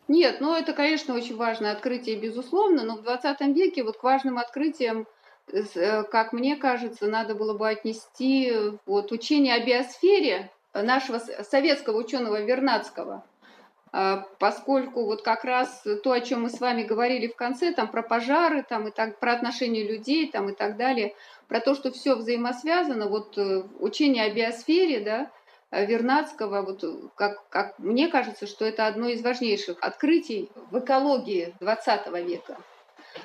Нет, 0.07 0.37
ну 0.39 0.55
это, 0.55 0.73
конечно, 0.73 1.13
очень 1.13 1.35
важное 1.35 1.73
открытие, 1.73 2.15
безусловно, 2.19 2.83
но 2.83 2.95
в 2.95 3.03
20 3.03 3.39
веке 3.55 3.83
вот 3.83 3.97
к 3.97 4.03
важным 4.03 4.37
открытиям, 4.37 5.07
э, 5.51 6.03
как 6.03 6.31
мне 6.31 6.55
кажется, 6.55 7.07
надо 7.07 7.35
было 7.35 7.57
бы 7.57 7.67
отнести 7.67 8.53
вот 8.85 9.11
учение 9.11 9.55
о 9.55 9.65
биосфере 9.65 10.51
нашего 10.73 11.19
советского 11.19 11.97
ученого 11.97 12.41
Вернадского, 12.41 13.25
поскольку 14.39 15.05
вот 15.05 15.21
как 15.21 15.45
раз 15.45 15.83
то, 16.03 16.11
о 16.11 16.19
чем 16.19 16.43
мы 16.43 16.49
с 16.49 16.59
вами 16.59 16.83
говорили 16.83 17.27
в 17.27 17.35
конце, 17.35 17.71
там 17.71 17.87
про 17.87 18.01
пожары, 18.01 18.63
там 18.67 18.87
и 18.87 18.91
так, 18.91 19.19
про 19.19 19.33
отношения 19.33 19.87
людей, 19.87 20.29
там 20.29 20.49
и 20.49 20.53
так 20.53 20.75
далее, 20.75 21.15
про 21.47 21.59
то, 21.59 21.75
что 21.75 21.91
все 21.91 22.15
взаимосвязано, 22.15 23.07
вот 23.07 23.37
э, 23.37 23.63
учение 23.79 24.25
о 24.25 24.33
биосфере, 24.33 24.99
да, 24.99 25.31
Э, 25.75 25.85
Вернадского, 25.85 26.61
вот 26.61 26.83
как, 27.15 27.47
как 27.49 27.77
мне 27.79 28.07
кажется, 28.07 28.47
что 28.47 28.65
это 28.65 28.87
одно 28.87 29.09
из 29.09 29.21
важнейших 29.21 29.77
открытий 29.81 30.49
в 30.71 30.79
экологии 30.79 31.53
20 31.59 32.07
века. 32.25 32.57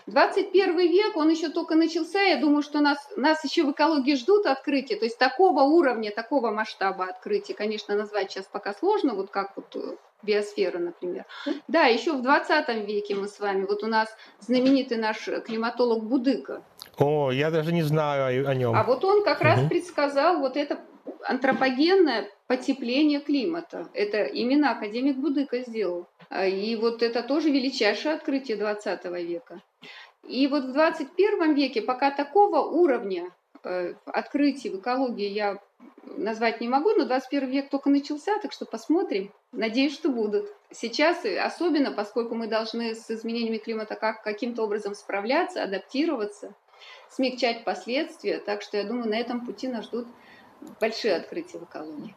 21 0.06 0.78
век, 0.78 1.16
он 1.16 1.28
еще 1.30 1.48
только 1.48 1.74
начался, 1.74 2.22
я 2.22 2.36
думаю, 2.36 2.62
что 2.62 2.80
нас, 2.80 2.98
нас 3.16 3.44
еще 3.44 3.64
в 3.64 3.72
экологии 3.72 4.14
ждут 4.14 4.46
открытия, 4.46 4.96
то 4.96 5.04
есть 5.04 5.18
такого 5.18 5.62
уровня, 5.62 6.12
такого 6.12 6.50
масштаба 6.50 7.04
открытия, 7.04 7.54
конечно, 7.54 7.96
назвать 7.96 8.30
сейчас 8.30 8.46
пока 8.46 8.72
сложно, 8.72 9.14
вот 9.14 9.30
как 9.30 9.56
вот 9.56 9.98
биосфера, 10.22 10.78
например. 10.78 11.24
Да, 11.68 11.84
еще 11.84 12.12
в 12.12 12.22
20 12.22 12.68
веке 12.86 13.14
мы 13.14 13.28
с 13.28 13.40
вами, 13.40 13.66
вот 13.66 13.82
у 13.82 13.86
нас 13.86 14.08
знаменитый 14.40 14.98
наш 14.98 15.28
климатолог 15.44 16.04
Будыка. 16.04 16.62
О, 16.98 17.30
я 17.30 17.50
даже 17.50 17.72
не 17.72 17.82
знаю 17.82 18.48
о, 18.48 18.54
нем. 18.54 18.74
А 18.74 18.84
вот 18.84 19.04
он 19.04 19.24
как 19.24 19.38
угу. 19.38 19.44
раз 19.44 19.60
предсказал 19.68 20.40
вот 20.40 20.56
это 20.56 20.80
антропогенное 21.24 22.28
потепление 22.46 23.20
климата. 23.20 23.88
Это 23.94 24.24
именно 24.24 24.72
академик 24.72 25.16
Будыка 25.16 25.60
сделал. 25.60 26.08
А, 26.28 26.46
и 26.46 26.76
вот 26.76 27.02
это 27.02 27.22
тоже 27.22 27.50
величайшее 27.50 28.14
открытие 28.14 28.56
20 28.56 29.04
века. 29.04 29.62
И 30.28 30.46
вот 30.46 30.64
в 30.64 30.72
21 30.72 31.54
веке 31.54 31.82
пока 31.82 32.10
такого 32.10 32.60
уровня 32.60 33.30
открытий 34.06 34.70
в 34.70 34.80
экологии 34.80 35.28
я 35.28 35.58
назвать 36.02 36.60
не 36.60 36.68
могу, 36.68 36.90
но 36.90 37.04
21 37.04 37.50
век 37.50 37.70
только 37.70 37.90
начался, 37.90 38.38
так 38.38 38.52
что 38.52 38.66
посмотрим. 38.66 39.32
Надеюсь, 39.52 39.94
что 39.94 40.10
будут. 40.10 40.46
Сейчас, 40.70 41.24
особенно 41.24 41.92
поскольку 41.92 42.34
мы 42.34 42.46
должны 42.46 42.94
с 42.94 43.10
изменениями 43.10 43.58
климата 43.58 43.96
как, 43.96 44.22
каким-то 44.22 44.64
образом 44.64 44.94
справляться, 44.94 45.62
адаптироваться, 45.62 46.54
смягчать 47.10 47.64
последствия, 47.64 48.38
так 48.38 48.62
что 48.62 48.76
я 48.76 48.84
думаю, 48.84 49.08
на 49.08 49.16
этом 49.16 49.44
пути 49.44 49.68
нас 49.68 49.86
ждут 49.86 50.08
большие 50.80 51.16
открытия 51.16 51.58
в 51.58 51.64
экологии. 51.64 52.14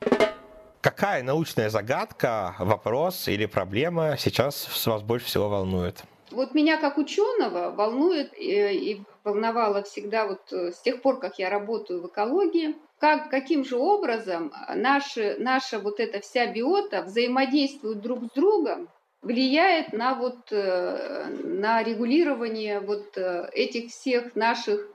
Какая 0.82 1.24
научная 1.24 1.70
загадка, 1.70 2.56
вопрос 2.60 3.28
или 3.30 3.46
проблема 3.46 4.18
сейчас 4.18 4.86
вас 4.86 5.02
больше 5.02 5.28
всего 5.28 5.48
волнует? 5.48 6.04
Вот 6.34 6.56
меня 6.56 6.78
как 6.78 6.98
ученого 6.98 7.70
волнует 7.70 8.34
э, 8.34 8.74
и 8.74 9.02
волновало 9.24 9.84
всегда 9.84 10.26
вот 10.26 10.42
э, 10.52 10.72
с 10.72 10.82
тех 10.82 11.02
пор, 11.02 11.20
как 11.20 11.38
я 11.38 11.50
работаю 11.50 12.02
в 12.02 12.08
экологии, 12.08 12.76
как, 13.00 13.30
каким 13.30 13.64
же 13.64 13.78
образом 13.78 14.52
наши, 14.74 15.36
наша 15.38 15.80
вот 15.80 16.00
эта 16.00 16.20
вся 16.22 16.48
биота 16.48 17.04
взаимодействует 17.04 18.02
друг 18.02 18.26
с 18.26 18.32
другом, 18.32 18.90
влияет 19.22 19.94
на, 19.94 20.16
вот, 20.16 20.52
э, 20.52 21.26
на 21.44 21.84
регулирование 21.84 22.80
вот 22.80 23.18
этих 23.18 23.92
всех 23.92 24.36
наших 24.36 24.90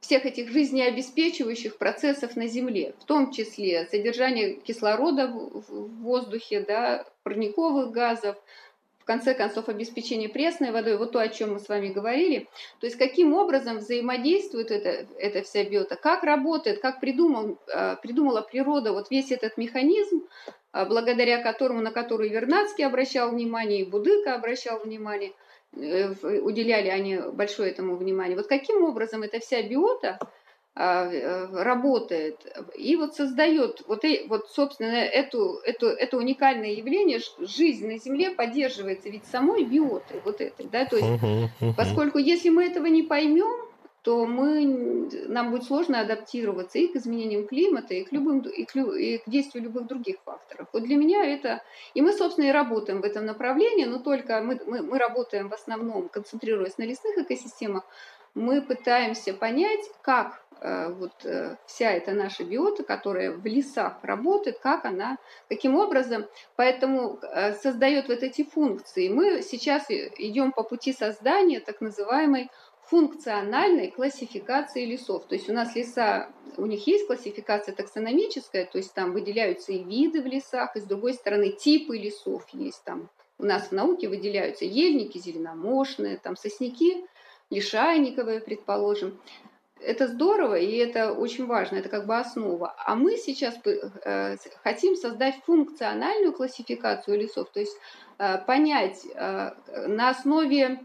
всех 0.00 0.24
этих 0.24 0.50
жизнеобеспечивающих 0.50 1.76
процессов 1.76 2.34
на 2.34 2.46
Земле, 2.46 2.94
в 3.00 3.04
том 3.04 3.32
числе 3.32 3.86
содержание 3.90 4.54
кислорода 4.54 5.28
в 5.28 6.02
воздухе, 6.02 6.64
да, 6.66 7.04
парниковых 7.22 7.90
газов, 7.90 8.36
в 9.00 9.04
конце 9.04 9.34
концов 9.34 9.68
обеспечение 9.68 10.28
пресной 10.28 10.70
водой, 10.70 10.96
вот 10.96 11.12
то, 11.12 11.20
о 11.20 11.28
чем 11.28 11.54
мы 11.54 11.58
с 11.58 11.68
вами 11.68 11.88
говорили. 11.88 12.48
То 12.80 12.86
есть 12.86 12.96
каким 12.96 13.34
образом 13.34 13.78
взаимодействует 13.78 14.70
это, 14.70 15.06
эта 15.18 15.42
вся 15.42 15.64
биота, 15.64 15.96
как 15.96 16.22
работает, 16.22 16.80
как 16.80 17.00
придумал, 17.00 17.58
а, 17.72 17.96
придумала 17.96 18.42
природа 18.42 18.92
вот 18.92 19.10
весь 19.10 19.32
этот 19.32 19.56
механизм, 19.56 20.26
а, 20.72 20.84
благодаря 20.84 21.42
которому, 21.42 21.80
на 21.80 21.90
который 21.90 22.28
Вернадский 22.28 22.86
обращал 22.86 23.30
внимание, 23.30 23.80
и 23.80 23.90
Будыка 23.90 24.34
обращал 24.34 24.80
внимание– 24.80 25.32
Э, 25.76 26.12
уделяли 26.40 26.88
они 26.88 27.18
большое 27.32 27.70
этому 27.70 27.94
внимание. 27.94 28.36
Вот 28.36 28.48
каким 28.48 28.82
образом 28.84 29.22
эта 29.22 29.38
вся 29.38 29.62
биота 29.62 30.18
э, 30.20 30.26
работает 30.74 32.46
и 32.76 32.94
вот 32.96 33.14
создает 33.16 33.82
вот, 33.88 34.04
вот 34.28 34.48
собственно, 34.50 34.86
эту, 34.86 35.58
эту, 35.64 35.86
это 35.86 36.16
уникальное 36.16 36.70
явление, 36.70 37.18
жизнь 37.40 37.88
на 37.88 37.98
Земле 37.98 38.30
поддерживается 38.30 39.08
ведь 39.10 39.26
самой 39.26 39.64
биотой 39.64 40.20
вот 40.24 40.40
этой, 40.40 40.66
да, 40.66 40.84
то 40.84 40.96
есть, 40.96 41.08
uh-huh, 41.08 41.48
uh-huh. 41.60 41.74
поскольку 41.76 42.18
если 42.18 42.50
мы 42.50 42.66
этого 42.66 42.86
не 42.86 43.02
поймем, 43.02 43.68
то 44.02 44.24
мы, 44.24 45.10
нам 45.28 45.50
будет 45.50 45.64
сложно 45.64 46.00
адаптироваться 46.00 46.78
и 46.78 46.88
к 46.88 46.96
изменениям 46.96 47.46
климата, 47.46 47.94
и 47.94 48.04
к, 48.04 48.12
любым, 48.12 48.40
и 48.40 48.64
к, 48.64 48.74
и 48.76 49.18
к 49.18 49.28
действию 49.28 49.64
любых 49.64 49.86
других 49.86 50.16
факторов. 50.24 50.68
Вот 50.72 50.84
для 50.84 50.96
меня 50.96 51.22
это... 51.22 51.62
И 51.92 52.00
мы, 52.00 52.14
собственно, 52.14 52.46
и 52.46 52.50
работаем 52.50 53.02
в 53.02 53.04
этом 53.04 53.26
направлении, 53.26 53.84
но 53.84 53.98
только 53.98 54.40
мы, 54.40 54.58
мы, 54.66 54.82
мы 54.82 54.98
работаем 54.98 55.50
в 55.50 55.52
основном, 55.52 56.08
концентрируясь 56.08 56.78
на 56.78 56.84
лесных 56.84 57.18
экосистемах, 57.18 57.84
мы 58.34 58.62
пытаемся 58.62 59.34
понять, 59.34 59.84
как 60.00 60.42
э, 60.49 60.49
вот 60.90 61.24
э, 61.24 61.56
вся 61.66 61.92
эта 61.92 62.12
наша 62.12 62.44
биота, 62.44 62.82
которая 62.82 63.32
в 63.32 63.44
лесах 63.46 63.98
работает, 64.02 64.58
как 64.58 64.84
она, 64.84 65.16
каким 65.48 65.76
образом, 65.76 66.26
поэтому 66.56 67.18
э, 67.22 67.54
создает 67.54 68.08
вот 68.08 68.22
эти 68.22 68.44
функции. 68.44 69.08
Мы 69.08 69.42
сейчас 69.42 69.86
идем 69.88 70.52
по 70.52 70.62
пути 70.62 70.92
создания 70.92 71.60
так 71.60 71.80
называемой 71.80 72.50
функциональной 72.90 73.90
классификации 73.90 74.84
лесов. 74.84 75.24
То 75.26 75.36
есть 75.36 75.48
у 75.48 75.52
нас 75.52 75.76
леса, 75.76 76.28
у 76.56 76.66
них 76.66 76.86
есть 76.86 77.06
классификация 77.06 77.74
таксономическая, 77.74 78.64
то 78.64 78.78
есть 78.78 78.92
там 78.94 79.12
выделяются 79.12 79.72
и 79.72 79.84
виды 79.84 80.20
в 80.20 80.26
лесах, 80.26 80.74
и 80.74 80.80
с 80.80 80.84
другой 80.84 81.14
стороны 81.14 81.52
типы 81.52 81.96
лесов 81.96 82.44
есть 82.52 82.82
там. 82.84 83.08
У 83.38 83.44
нас 83.44 83.68
в 83.68 83.72
науке 83.72 84.08
выделяются 84.08 84.64
ельники, 84.64 85.18
зеленомошные, 85.18 86.18
там 86.18 86.36
сосняки, 86.36 87.06
лишайниковые, 87.48 88.40
предположим. 88.40 89.20
Это 89.82 90.08
здорово, 90.08 90.56
и 90.56 90.76
это 90.76 91.12
очень 91.12 91.46
важно, 91.46 91.76
это 91.76 91.88
как 91.88 92.06
бы 92.06 92.16
основа. 92.16 92.74
А 92.78 92.94
мы 92.94 93.16
сейчас 93.16 93.58
э, 93.64 94.36
хотим 94.62 94.94
создать 94.94 95.36
функциональную 95.46 96.32
классификацию 96.32 97.18
лесов, 97.18 97.50
то 97.50 97.60
есть 97.60 97.76
э, 98.18 98.38
понять 98.46 99.06
э, 99.14 99.50
на 99.86 100.10
основе 100.10 100.84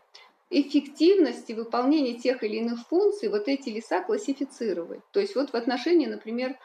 эффективности 0.50 1.54
выполнения 1.54 2.14
тех 2.14 2.44
или 2.44 2.58
иных 2.58 2.88
функций 2.88 3.30
вот 3.30 3.48
эти 3.48 3.70
леса 3.70 4.02
классифицировать. 4.02 5.02
То 5.12 5.20
есть 5.20 5.36
вот 5.36 5.52
в 5.52 5.56
отношении, 5.56 6.06
например, 6.06 6.56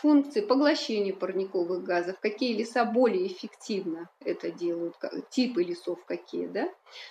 функции 0.00 0.40
поглощения 0.40 1.12
парниковых 1.12 1.82
газов, 1.82 2.18
какие 2.20 2.56
леса 2.56 2.84
более 2.84 3.26
эффективно 3.26 4.08
это 4.24 4.50
делают, 4.50 4.96
типы 5.30 5.62
лесов 5.62 6.04
какие, 6.04 6.46
да? 6.46 6.68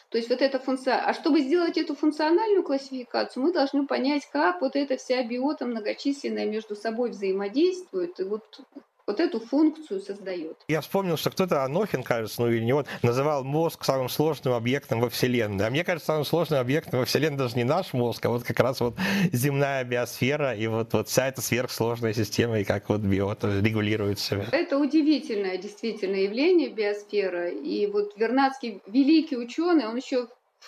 То 0.09 0.17
есть 0.17 0.29
вот 0.29 0.41
эта 0.41 0.59
функция, 0.59 0.97
а 0.97 1.13
чтобы 1.13 1.41
сделать 1.41 1.77
эту 1.77 1.95
функциональную 1.95 2.63
классификацию, 2.63 3.43
мы 3.43 3.53
должны 3.53 3.85
понять, 3.85 4.25
как 4.31 4.61
вот 4.61 4.75
эта 4.75 4.97
вся 4.97 5.23
биота 5.23 5.65
многочисленная 5.65 6.45
между 6.45 6.75
собой 6.75 7.11
взаимодействует, 7.11 8.19
и 8.19 8.23
вот 8.23 8.61
вот 9.08 9.22
эту 9.22 9.39
функцию 9.39 10.01
создает. 10.01 10.58
Я 10.68 10.82
вспомнил, 10.82 11.18
что 11.18 11.32
кто-то, 11.32 11.64
Анохин, 11.64 12.03
кажется, 12.03 12.41
ну 12.41 12.49
или 12.49 12.64
не 12.64 12.74
он, 12.74 12.86
называл 13.01 13.43
мозг 13.45 13.86
самым 13.86 14.10
сложным 14.10 14.53
объектом 14.53 14.99
во 14.99 15.10
Вселенной. 15.10 15.66
А 15.66 15.70
мне 15.70 15.84
кажется, 15.86 16.08
самым 16.08 16.26
сложным 16.26 16.60
объектом 16.60 16.99
во 16.99 17.05
Вселенной 17.05 17.38
даже 17.38 17.55
не 17.55 17.64
наш 17.64 17.93
мозг, 17.93 18.26
а 18.26 18.30
вот 18.30 18.43
как 18.43 18.60
раз 18.60 18.82
вот 18.82 18.95
земная 19.32 19.84
биосфера 19.86 20.53
и 20.53 20.68
вот, 20.68 20.93
вот 20.93 21.08
вся 21.08 21.30
эта 21.30 21.41
сверхсложная 21.41 22.14
система 22.14 22.60
и 22.60 22.66
как 22.66 22.89
вот 22.89 22.99
биота 22.99 23.62
регулирует 23.62 24.20
себя. 24.20 24.45
Это 24.51 24.78
удивительное 24.78 25.58
действительно 25.58 26.16
явление 26.16 26.70
биосфера. 26.70 27.47
И 27.49 27.88
вот 27.88 28.18
Вернадский, 28.18 28.82
великий 28.88 29.38
ученый, 29.38 29.88
он 29.88 29.95
еще 29.95 30.28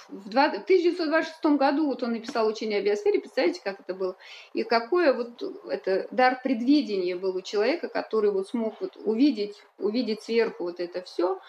в 0.09 0.29
1926 0.29 1.57
году 1.57 1.87
вот 1.87 2.03
он 2.03 2.13
написал 2.13 2.47
учение 2.47 2.79
о 2.79 2.81
биосфере, 2.81 3.19
представляете, 3.19 3.61
как 3.63 3.79
это 3.79 3.93
было? 3.93 4.15
И 4.53 4.63
какое 4.63 5.13
вот 5.13 5.41
это 5.69 6.07
дар 6.11 6.39
предвидения 6.43 7.15
был 7.15 7.35
у 7.35 7.41
человека, 7.41 7.89
который 7.89 8.31
вот 8.31 8.47
смог 8.47 8.79
вот 8.81 8.97
увидеть, 9.03 9.61
увидеть 9.77 10.23
сверху 10.23 10.63
вот 10.63 10.79
это 10.79 11.01
все. 11.03 11.39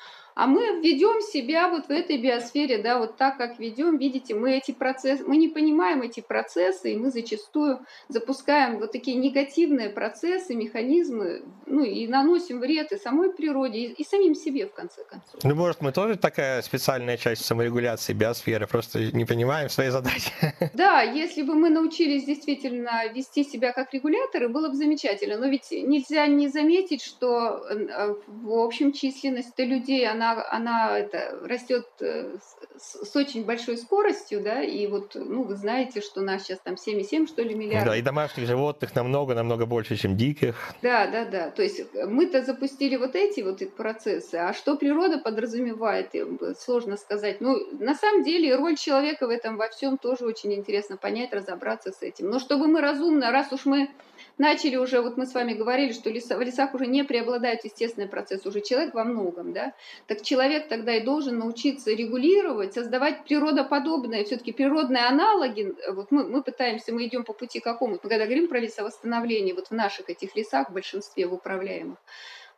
А 0.40 0.46
мы 0.46 0.80
ведем 0.80 1.20
себя 1.20 1.68
вот 1.68 1.88
в 1.88 1.90
этой 1.90 2.16
биосфере, 2.16 2.78
да, 2.78 2.98
вот 2.98 3.18
так, 3.18 3.36
как 3.36 3.58
ведем, 3.58 3.98
видите, 3.98 4.34
мы 4.34 4.56
эти 4.56 4.72
процессы, 4.72 5.22
мы 5.26 5.36
не 5.36 5.48
понимаем 5.48 6.00
эти 6.00 6.20
процессы, 6.20 6.94
и 6.94 6.96
мы 6.96 7.10
зачастую 7.10 7.80
запускаем 8.08 8.78
вот 8.78 8.90
такие 8.90 9.18
негативные 9.18 9.90
процессы, 9.90 10.54
механизмы, 10.54 11.42
ну, 11.66 11.84
и 11.84 12.06
наносим 12.06 12.60
вред 12.60 12.90
и 12.92 12.96
самой 12.96 13.34
природе, 13.34 13.80
и, 13.80 13.92
и 13.92 14.02
самим 14.02 14.34
себе, 14.34 14.66
в 14.66 14.72
конце 14.72 15.04
концов. 15.04 15.44
Ну, 15.44 15.54
может, 15.54 15.82
мы 15.82 15.92
тоже 15.92 16.16
такая 16.16 16.62
специальная 16.62 17.18
часть 17.18 17.44
саморегуляции 17.44 18.14
биосферы, 18.14 18.66
просто 18.66 19.12
не 19.12 19.26
понимаем 19.26 19.68
своей 19.68 19.90
задачи. 19.90 20.32
Да, 20.72 21.02
если 21.02 21.42
бы 21.42 21.54
мы 21.54 21.68
научились 21.68 22.24
действительно 22.24 23.06
вести 23.12 23.44
себя 23.44 23.72
как 23.72 23.92
регуляторы, 23.92 24.48
было 24.48 24.70
бы 24.70 24.74
замечательно, 24.74 25.36
но 25.36 25.48
ведь 25.48 25.70
нельзя 25.70 26.26
не 26.26 26.48
заметить, 26.48 27.02
что 27.02 27.58
э, 27.68 28.14
в 28.26 28.52
общем 28.52 28.92
численность 28.92 29.58
людей, 29.58 30.08
она 30.08 30.29
она, 30.32 30.46
она 30.50 30.98
это, 30.98 31.38
растет 31.44 31.86
э, 32.00 32.36
с, 32.78 33.10
с 33.10 33.16
очень 33.16 33.44
большой 33.44 33.76
скоростью, 33.76 34.40
да, 34.42 34.62
и 34.62 34.86
вот, 34.86 35.14
ну, 35.14 35.42
вы 35.44 35.56
знаете, 35.56 36.00
что 36.00 36.20
у 36.20 36.24
нас 36.24 36.42
сейчас 36.42 36.60
там 36.60 36.74
7,7, 36.74 37.26
что 37.26 37.42
ли, 37.42 37.54
миллиардов. 37.54 37.92
Да, 37.92 37.96
и 37.96 38.02
домашних 38.02 38.46
животных 38.46 38.94
намного, 38.94 39.34
намного 39.34 39.66
больше, 39.66 39.96
чем 39.96 40.16
диких. 40.16 40.56
Да, 40.82 41.06
да, 41.06 41.24
да, 41.24 41.50
то 41.50 41.62
есть 41.62 41.80
э, 41.80 42.06
мы-то 42.06 42.42
запустили 42.42 42.96
вот 42.96 43.14
эти 43.14 43.40
вот 43.40 43.60
процессы, 43.76 44.36
а 44.36 44.52
что 44.52 44.76
природа 44.76 45.18
подразумевает, 45.18 46.14
сложно 46.58 46.96
сказать. 46.96 47.40
Ну, 47.40 47.58
на 47.78 47.94
самом 47.94 48.22
деле, 48.22 48.56
роль 48.56 48.76
человека 48.76 49.26
в 49.26 49.30
этом 49.30 49.56
во 49.56 49.68
всем 49.68 49.98
тоже 49.98 50.24
очень 50.24 50.52
интересно 50.54 50.96
понять, 50.96 51.32
разобраться 51.32 51.92
с 51.92 52.02
этим. 52.02 52.30
Но 52.30 52.38
чтобы 52.38 52.66
мы 52.66 52.80
разумно, 52.80 53.30
раз 53.30 53.52
уж 53.52 53.66
мы 53.66 53.90
начали 54.38 54.76
уже, 54.76 55.00
вот 55.00 55.16
мы 55.16 55.26
с 55.26 55.34
вами 55.34 55.54
говорили, 55.54 55.92
что 55.92 56.10
в 56.10 56.42
лесах 56.42 56.74
уже 56.74 56.86
не 56.86 57.04
преобладает 57.04 57.64
естественный 57.64 58.08
процесс, 58.08 58.46
уже 58.46 58.60
человек 58.60 58.94
во 58.94 59.04
многом, 59.04 59.52
да, 59.52 59.74
так 60.06 60.22
человек 60.22 60.68
тогда 60.68 60.94
и 60.96 61.00
должен 61.00 61.38
научиться 61.38 61.92
регулировать, 61.92 62.74
создавать 62.74 63.24
природоподобные, 63.24 64.24
все-таки 64.24 64.52
природные 64.52 65.04
аналоги, 65.04 65.74
вот 65.90 66.10
мы, 66.10 66.24
мы 66.24 66.42
пытаемся, 66.42 66.92
мы 66.92 67.06
идем 67.06 67.24
по 67.24 67.32
пути 67.32 67.60
какому, 67.60 67.94
мы 68.02 68.08
когда 68.08 68.24
говорим 68.24 68.48
про 68.48 68.58
лесовосстановление, 68.58 69.54
вот 69.54 69.68
в 69.68 69.72
наших 69.72 70.10
этих 70.10 70.36
лесах, 70.36 70.70
в 70.70 70.72
большинстве 70.72 71.26
в 71.26 71.34
управляемых, 71.34 71.98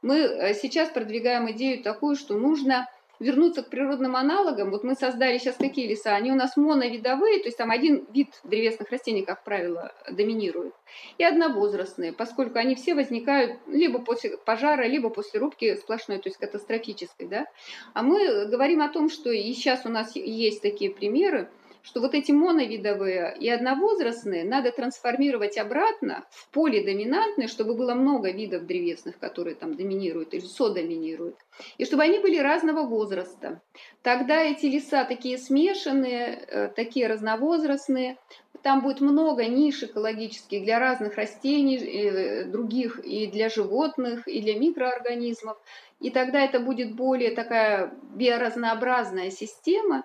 мы 0.02 0.16
э, 0.18 0.54
сейчас 0.54 0.88
продвигаем 0.90 1.50
идею 1.52 1.82
такую, 1.82 2.16
что 2.16 2.34
нужно 2.36 2.88
вернуться 3.22 3.62
к 3.62 3.70
природным 3.70 4.16
аналогам, 4.16 4.70
вот 4.70 4.84
мы 4.84 4.94
создали 4.94 5.38
сейчас 5.38 5.56
какие 5.56 5.88
леса, 5.88 6.14
они 6.14 6.30
у 6.32 6.34
нас 6.34 6.56
моновидовые, 6.56 7.38
то 7.38 7.46
есть 7.46 7.56
там 7.56 7.70
один 7.70 8.06
вид 8.12 8.28
древесных 8.44 8.90
растений, 8.90 9.22
как 9.22 9.44
правило, 9.44 9.92
доминирует, 10.10 10.74
и 11.18 11.24
одновозрастные, 11.24 12.12
поскольку 12.12 12.58
они 12.58 12.74
все 12.74 12.94
возникают 12.94 13.58
либо 13.66 14.00
после 14.00 14.36
пожара, 14.36 14.86
либо 14.86 15.08
после 15.08 15.40
рубки 15.40 15.74
сплошной, 15.76 16.18
то 16.18 16.28
есть 16.28 16.38
катастрофической, 16.38 17.26
да. 17.26 17.46
А 17.94 18.02
мы 18.02 18.46
говорим 18.46 18.82
о 18.82 18.88
том, 18.88 19.08
что 19.08 19.30
и 19.30 19.52
сейчас 19.52 19.86
у 19.86 19.88
нас 19.88 20.16
есть 20.16 20.60
такие 20.60 20.90
примеры, 20.90 21.48
что 21.82 22.00
вот 22.00 22.14
эти 22.14 22.32
моновидовые 22.32 23.36
и 23.38 23.48
одновозрастные 23.48 24.44
надо 24.44 24.72
трансформировать 24.72 25.58
обратно 25.58 26.24
в 26.30 26.48
полидоминантные, 26.50 27.48
чтобы 27.48 27.74
было 27.74 27.94
много 27.94 28.30
видов 28.30 28.66
древесных, 28.66 29.18
которые 29.18 29.56
там 29.56 29.74
доминируют 29.74 30.32
или 30.34 30.40
содоминируют, 30.40 31.36
и 31.78 31.84
чтобы 31.84 32.04
они 32.04 32.18
были 32.18 32.38
разного 32.38 32.86
возраста. 32.86 33.60
Тогда 34.02 34.42
эти 34.42 34.66
леса 34.66 35.04
такие 35.04 35.38
смешанные, 35.38 36.44
э, 36.48 36.68
такие 36.68 37.08
разновозрастные, 37.08 38.16
там 38.62 38.82
будет 38.82 39.00
много 39.00 39.46
ниш 39.46 39.82
экологических 39.82 40.62
для 40.62 40.78
разных 40.78 41.16
растений, 41.16 41.78
э, 41.78 42.44
других 42.44 43.00
и 43.04 43.26
для 43.26 43.48
животных, 43.48 44.26
и 44.28 44.40
для 44.40 44.58
микроорганизмов. 44.58 45.58
И 46.00 46.10
тогда 46.10 46.40
это 46.44 46.60
будет 46.60 46.94
более 46.94 47.32
такая 47.32 47.92
биоразнообразная 48.14 49.30
система, 49.30 50.04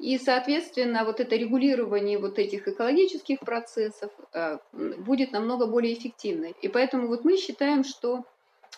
и, 0.00 0.18
соответственно, 0.18 1.04
вот 1.04 1.20
это 1.20 1.36
регулирование 1.36 2.18
вот 2.18 2.38
этих 2.38 2.66
экологических 2.66 3.40
процессов 3.40 4.10
э, 4.32 4.58
будет 4.72 5.32
намного 5.32 5.66
более 5.66 5.94
эффективной. 5.94 6.54
И 6.62 6.68
поэтому 6.68 7.06
вот 7.06 7.24
мы 7.24 7.36
считаем, 7.36 7.84
что 7.84 8.24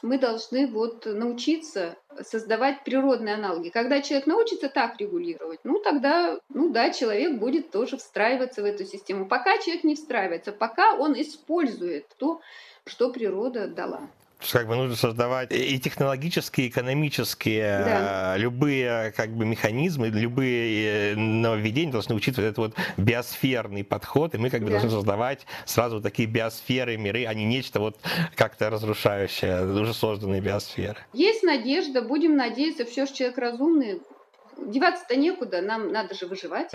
мы 0.02 0.18
должны 0.18 0.66
вот 0.66 1.06
научиться 1.06 1.96
создавать 2.20 2.84
природные 2.84 3.34
аналоги. 3.34 3.70
Когда 3.70 4.02
человек 4.02 4.26
научится 4.26 4.68
так 4.68 4.98
регулировать, 4.98 5.60
ну 5.64 5.78
тогда, 5.78 6.38
ну 6.50 6.70
да, 6.70 6.90
человек 6.90 7.38
будет 7.38 7.70
тоже 7.70 7.96
встраиваться 7.96 8.62
в 8.62 8.66
эту 8.66 8.84
систему. 8.84 9.26
Пока 9.26 9.56
человек 9.58 9.84
не 9.84 9.94
встраивается, 9.94 10.52
пока 10.52 10.94
он 10.94 11.18
использует 11.18 12.06
то, 12.18 12.40
что 12.84 13.10
природа 13.10 13.68
дала 13.68 14.10
как 14.52 14.68
бы 14.68 14.76
нужно 14.76 14.96
создавать 14.96 15.50
и 15.52 15.78
технологические, 15.78 16.66
и 16.66 16.70
экономические, 16.70 17.84
да. 17.84 18.36
любые 18.36 19.12
как 19.16 19.30
бы 19.30 19.44
механизмы, 19.44 20.08
любые 20.08 21.12
э, 21.12 21.16
нововведения 21.16 21.92
должны 21.92 22.14
учитывать 22.14 22.50
этот 22.50 22.58
вот 22.58 22.74
биосферный 22.96 23.84
подход, 23.84 24.34
и 24.34 24.38
мы 24.38 24.50
как 24.50 24.60
бы 24.60 24.66
да. 24.66 24.72
должны 24.72 24.90
создавать 24.90 25.46
сразу 25.64 26.00
такие 26.00 26.28
биосферы, 26.28 26.96
миры, 26.96 27.24
а 27.26 27.34
не 27.34 27.44
нечто 27.44 27.80
вот 27.80 27.98
как-то 28.34 28.70
разрушающее 28.70 29.66
уже 29.66 29.94
созданные 29.94 30.40
биосферы. 30.40 30.98
Есть 31.12 31.42
надежда, 31.42 32.02
будем 32.02 32.36
надеяться, 32.36 32.84
все 32.84 33.06
же 33.06 33.14
человек 33.14 33.38
разумный, 33.38 34.00
деваться-то 34.58 35.16
некуда, 35.16 35.62
нам 35.62 35.92
надо 35.92 36.14
же 36.14 36.26
выживать. 36.26 36.72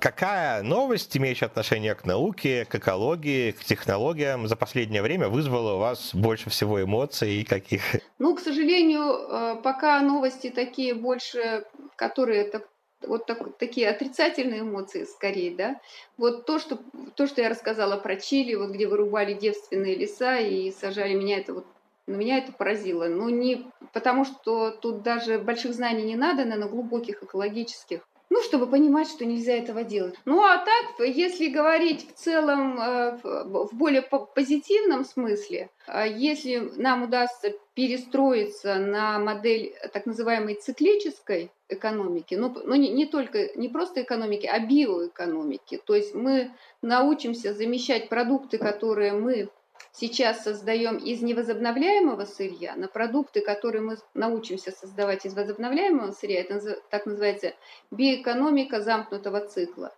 Какая 0.00 0.62
новость, 0.62 1.16
имеющая 1.16 1.46
отношение 1.46 1.94
к 1.96 2.04
науке, 2.04 2.64
к 2.64 2.74
экологии, 2.76 3.50
к 3.50 3.64
технологиям, 3.64 4.46
за 4.46 4.54
последнее 4.54 5.02
время 5.02 5.28
вызвала 5.28 5.74
у 5.74 5.78
вас 5.78 6.14
больше 6.14 6.50
всего 6.50 6.80
эмоций 6.80 7.40
и 7.40 7.44
каких? 7.44 7.82
Ну, 8.20 8.36
к 8.36 8.40
сожалению, 8.40 9.02
э, 9.02 9.56
пока 9.62 10.00
новости 10.00 10.50
такие 10.50 10.94
больше, 10.94 11.64
которые 11.96 12.44
так, 12.44 12.68
вот 13.02 13.26
так, 13.26 13.56
такие 13.58 13.88
отрицательные 13.88 14.60
эмоции 14.60 15.02
скорее, 15.04 15.56
да. 15.56 15.80
Вот 16.16 16.46
то 16.46 16.60
что, 16.60 16.78
то, 17.16 17.26
что 17.26 17.42
я 17.42 17.48
рассказала 17.48 17.96
про 17.96 18.14
Чили, 18.16 18.54
вот 18.54 18.70
где 18.70 18.86
вырубали 18.86 19.34
девственные 19.34 19.96
леса 19.96 20.38
и 20.38 20.70
сажали, 20.70 21.14
меня 21.14 21.38
это 21.38 21.54
вот 21.54 21.66
но 22.06 22.16
меня 22.16 22.38
это 22.38 22.52
поразило. 22.52 23.06
Ну, 23.06 23.28
не 23.28 23.66
потому, 23.92 24.24
что 24.24 24.70
тут 24.70 25.02
даже 25.02 25.38
больших 25.38 25.74
знаний 25.74 26.04
не 26.04 26.16
надо, 26.16 26.44
наверное, 26.44 26.70
глубоких 26.70 27.22
экологических 27.22 28.00
ну, 28.30 28.42
чтобы 28.42 28.66
понимать, 28.66 29.08
что 29.08 29.24
нельзя 29.24 29.54
этого 29.54 29.84
делать. 29.84 30.14
Ну, 30.24 30.42
а 30.42 30.58
так, 30.58 31.06
если 31.06 31.48
говорить 31.48 32.06
в 32.08 32.12
целом 32.14 32.78
э, 32.78 33.18
в 33.22 33.70
более 33.72 34.02
позитивном 34.02 35.04
смысле, 35.04 35.70
э, 35.86 36.04
если 36.14 36.70
нам 36.76 37.04
удастся 37.04 37.52
перестроиться 37.74 38.76
на 38.76 39.18
модель 39.18 39.74
так 39.92 40.06
называемой 40.06 40.54
циклической 40.54 41.50
экономики, 41.68 42.34
ну, 42.34 42.54
ну 42.64 42.74
не, 42.74 42.90
не 42.90 43.06
только, 43.06 43.56
не 43.56 43.68
просто 43.68 44.02
экономики, 44.02 44.46
а 44.46 44.58
биоэкономики, 44.58 45.80
то 45.84 45.94
есть 45.94 46.14
мы 46.14 46.52
научимся 46.82 47.54
замещать 47.54 48.08
продукты, 48.08 48.58
которые 48.58 49.12
мы 49.12 49.48
сейчас 49.92 50.42
создаем 50.42 50.96
из 50.96 51.22
невозобновляемого 51.22 52.24
сырья 52.24 52.74
на 52.76 52.88
продукты, 52.88 53.40
которые 53.40 53.82
мы 53.82 53.96
научимся 54.14 54.72
создавать 54.72 55.26
из 55.26 55.34
возобновляемого 55.34 56.12
сырья, 56.12 56.40
это 56.40 56.80
так 56.90 57.06
называется 57.06 57.54
биоэкономика 57.90 58.80
замкнутого 58.80 59.46
цикла. 59.46 59.94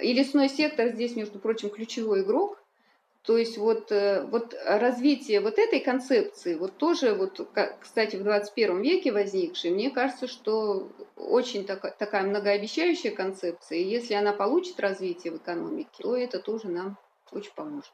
И 0.00 0.12
лесной 0.12 0.48
сектор 0.48 0.88
здесь, 0.88 1.16
между 1.16 1.38
прочим, 1.38 1.70
ключевой 1.70 2.22
игрок. 2.22 2.58
То 3.22 3.36
есть 3.36 3.58
вот, 3.58 3.92
э, 3.92 4.22
вот 4.22 4.54
развитие 4.64 5.40
вот 5.40 5.58
этой 5.58 5.80
концепции, 5.80 6.54
вот 6.54 6.78
тоже, 6.78 7.14
вот, 7.14 7.38
кстати, 7.80 8.16
в 8.16 8.22
21 8.22 8.80
веке 8.80 9.12
возникшей, 9.12 9.70
мне 9.72 9.90
кажется, 9.90 10.26
что 10.26 10.90
очень 11.16 11.66
так, 11.66 11.98
такая 11.98 12.22
многообещающая 12.22 13.10
концепция. 13.10 13.78
И 13.78 13.84
если 13.84 14.14
она 14.14 14.32
получит 14.32 14.80
развитие 14.80 15.34
в 15.34 15.36
экономике, 15.36 16.02
то 16.02 16.16
это 16.16 16.38
тоже 16.38 16.68
нам 16.68 16.96
очень 17.30 17.52
поможет. 17.54 17.92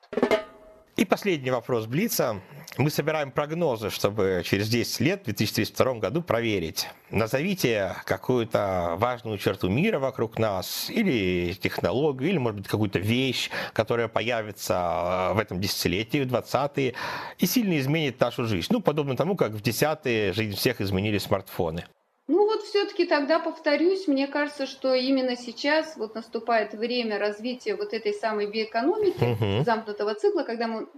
Последний 1.08 1.50
вопрос 1.50 1.86
Блица. 1.86 2.40
Мы 2.78 2.90
собираем 2.90 3.30
прогнозы, 3.30 3.90
чтобы 3.90 4.42
через 4.44 4.68
10 4.68 5.00
лет, 5.00 5.20
в 5.22 5.24
2032 5.24 5.94
году, 5.94 6.20
проверить. 6.20 6.88
Назовите 7.10 7.94
какую-то 8.04 8.94
важную 8.98 9.38
черту 9.38 9.68
мира 9.68 9.98
вокруг 9.98 10.38
нас, 10.38 10.90
или 10.90 11.54
технологию, 11.54 12.30
или, 12.30 12.38
может 12.38 12.60
быть, 12.60 12.68
какую-то 12.68 12.98
вещь, 12.98 13.50
которая 13.72 14.08
появится 14.08 15.30
э, 15.30 15.34
в 15.34 15.38
этом 15.38 15.60
десятилетии, 15.60 16.18
в 16.18 16.26
20-е, 16.26 16.94
и 17.38 17.46
сильно 17.46 17.78
изменит 17.78 18.20
нашу 18.20 18.44
жизнь. 18.44 18.68
Ну, 18.70 18.80
подобно 18.80 19.16
тому, 19.16 19.36
как 19.36 19.52
в 19.52 19.62
10-е 19.62 20.32
жизнь 20.32 20.56
всех 20.56 20.80
изменили 20.80 21.18
смартфоны. 21.18 21.84
Все-таки 22.68 23.06
тогда 23.06 23.38
повторюсь, 23.38 24.08
мне 24.08 24.26
кажется, 24.26 24.66
что 24.66 24.94
именно 24.94 25.36
сейчас 25.36 25.96
вот 25.96 26.14
наступает 26.14 26.74
время 26.74 27.18
развития 27.18 27.76
вот 27.76 27.92
этой 27.94 28.12
самой 28.12 28.46
биоэкономики, 28.46 29.24
угу. 29.24 29.64
замкнутого 29.64 30.14
цикла, 30.14 30.42
когда 30.42 30.66
мы 30.66 30.88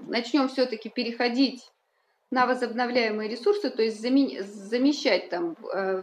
начнем 0.00 0.48
все-таки 0.48 0.88
переходить 0.88 1.70
на 2.30 2.46
возобновляемые 2.46 3.28
ресурсы, 3.28 3.70
то 3.70 3.82
есть 3.82 4.00
замещать 4.00 5.28
там 5.28 5.54
э, 5.72 6.02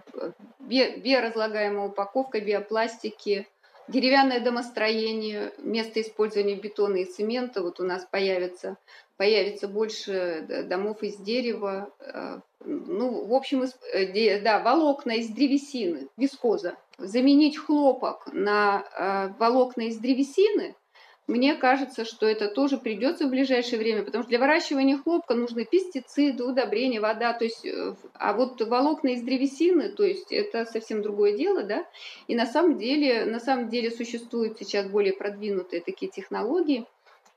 биоразлагаемая 0.60 1.88
упаковка, 1.88 2.40
биопластики, 2.40 3.48
деревянное 3.90 4.40
домостроение, 4.40 5.54
место 5.58 6.02
использования 6.02 6.56
бетона 6.56 6.98
и 6.98 7.06
цемента. 7.06 7.62
Вот 7.62 7.80
у 7.80 7.84
нас 7.84 8.06
появится, 8.10 8.78
появится 9.18 9.68
больше 9.68 10.66
домов 10.68 11.04
из 11.04 11.18
дерева. 11.18 11.92
Э, 12.00 12.40
ну, 12.64 13.26
в 13.26 13.34
общем, 13.34 13.64
э, 13.94 14.42
да, 14.42 14.60
волокна 14.60 15.14
из 15.14 15.30
древесины, 15.30 16.08
вискоза. 16.18 16.78
Заменить 16.98 17.58
хлопок 17.58 18.28
на 18.32 18.84
э, 18.98 19.34
волокна 19.40 19.84
из 19.84 19.98
древесины– 19.98 20.76
мне 21.30 21.54
кажется, 21.54 22.06
что 22.06 22.28
это 22.28 22.48
тоже 22.48 22.78
придется 22.78 23.28
в 23.28 23.30
ближайшее 23.30 23.78
время, 23.78 24.04
потому 24.04 24.24
что 24.24 24.30
для 24.30 24.40
выращивания 24.40 24.98
хлопка 24.98 25.36
нужны 25.36 25.64
пестициды, 25.64 26.44
удобрения, 26.44 27.00
вода. 27.00 27.34
То 27.34 27.46
есть, 27.46 27.64
э, 27.64 27.94
а 28.16 28.34
вот 28.34 28.60
волокна 28.60 29.10
из 29.10 29.22
древесины, 29.22 29.90
то 29.90 30.04
есть 30.04 30.32
это 30.32 30.66
совсем 30.66 31.04
другое 31.04 31.38
дело, 31.38 31.62
да. 31.62 31.86
И 32.28 32.34
на 32.34 32.48
самом 32.48 32.80
деле, 32.80 33.26
на 33.26 33.40
самом 33.40 33.70
деле 33.70 33.92
существуют 33.92 34.58
сейчас 34.58 34.88
более 34.88 35.14
продвинутые 35.14 35.82
такие 35.82 36.12
технологии. 36.12 36.86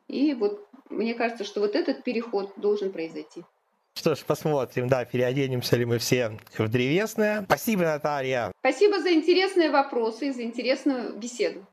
И 0.09 0.33
вот 0.33 0.67
мне 0.89 1.13
кажется, 1.13 1.45
что 1.45 1.61
вот 1.61 1.77
этот 1.77 2.03
переход 2.03 2.51
должен 2.57 2.93
произойти. 2.93 3.45
Что 3.95 4.15
ж, 4.15 4.21
посмотрим, 4.21 4.89
да, 4.89 5.05
переоденемся 5.05 5.77
ли 5.77 5.85
мы 5.85 5.99
все 5.99 6.39
в 6.57 6.69
древесное. 6.69 7.43
Спасибо, 7.43 7.83
Наталья. 7.83 8.53
Спасибо 8.61 9.01
за 9.01 9.13
интересные 9.13 9.71
вопросы 9.71 10.29
и 10.29 10.31
за 10.31 10.45
интересную 10.45 11.15
беседу. 11.15 11.67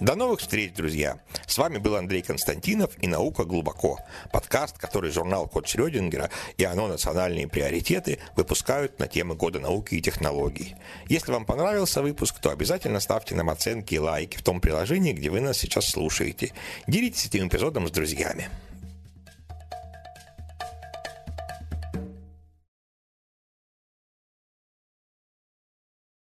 До 0.00 0.14
новых 0.14 0.40
встреч, 0.40 0.74
друзья! 0.74 1.20
С 1.46 1.56
вами 1.56 1.78
был 1.78 1.96
Андрей 1.96 2.20
Константинов 2.20 2.90
и 3.00 3.06
«Наука 3.06 3.44
глубоко»– 3.44 3.98
подкаст, 4.30 4.76
который 4.76 5.10
журнал 5.10 5.48
«Код 5.48 5.66
Шрёдингера» 5.66 6.28
и 6.58 6.64
«Оно. 6.64 6.86
Национальные 6.86 7.48
приоритеты» 7.48 8.18
выпускают 8.36 8.98
на 8.98 9.06
темы 9.06 9.36
года 9.36 9.58
науки 9.58 9.94
и 9.94 10.02
технологий. 10.02 10.76
Если 11.08 11.32
вам 11.32 11.46
понравился 11.46 12.02
выпуск, 12.02 12.38
то 12.40 12.50
обязательно 12.50 13.00
ставьте 13.00 13.34
нам 13.34 13.48
оценки 13.48 13.94
и 13.94 13.98
лайки 13.98 14.36
в 14.36 14.42
том 14.42 14.60
приложении, 14.60 15.14
где 15.14 15.30
вы 15.30 15.40
нас 15.40 15.56
сейчас 15.56 15.88
слушаете. 15.88 16.52
Делитесь 16.86 17.24
этим 17.24 17.48
эпизодом 17.48 17.88
с 17.88 17.90
друзьями. 17.90 18.50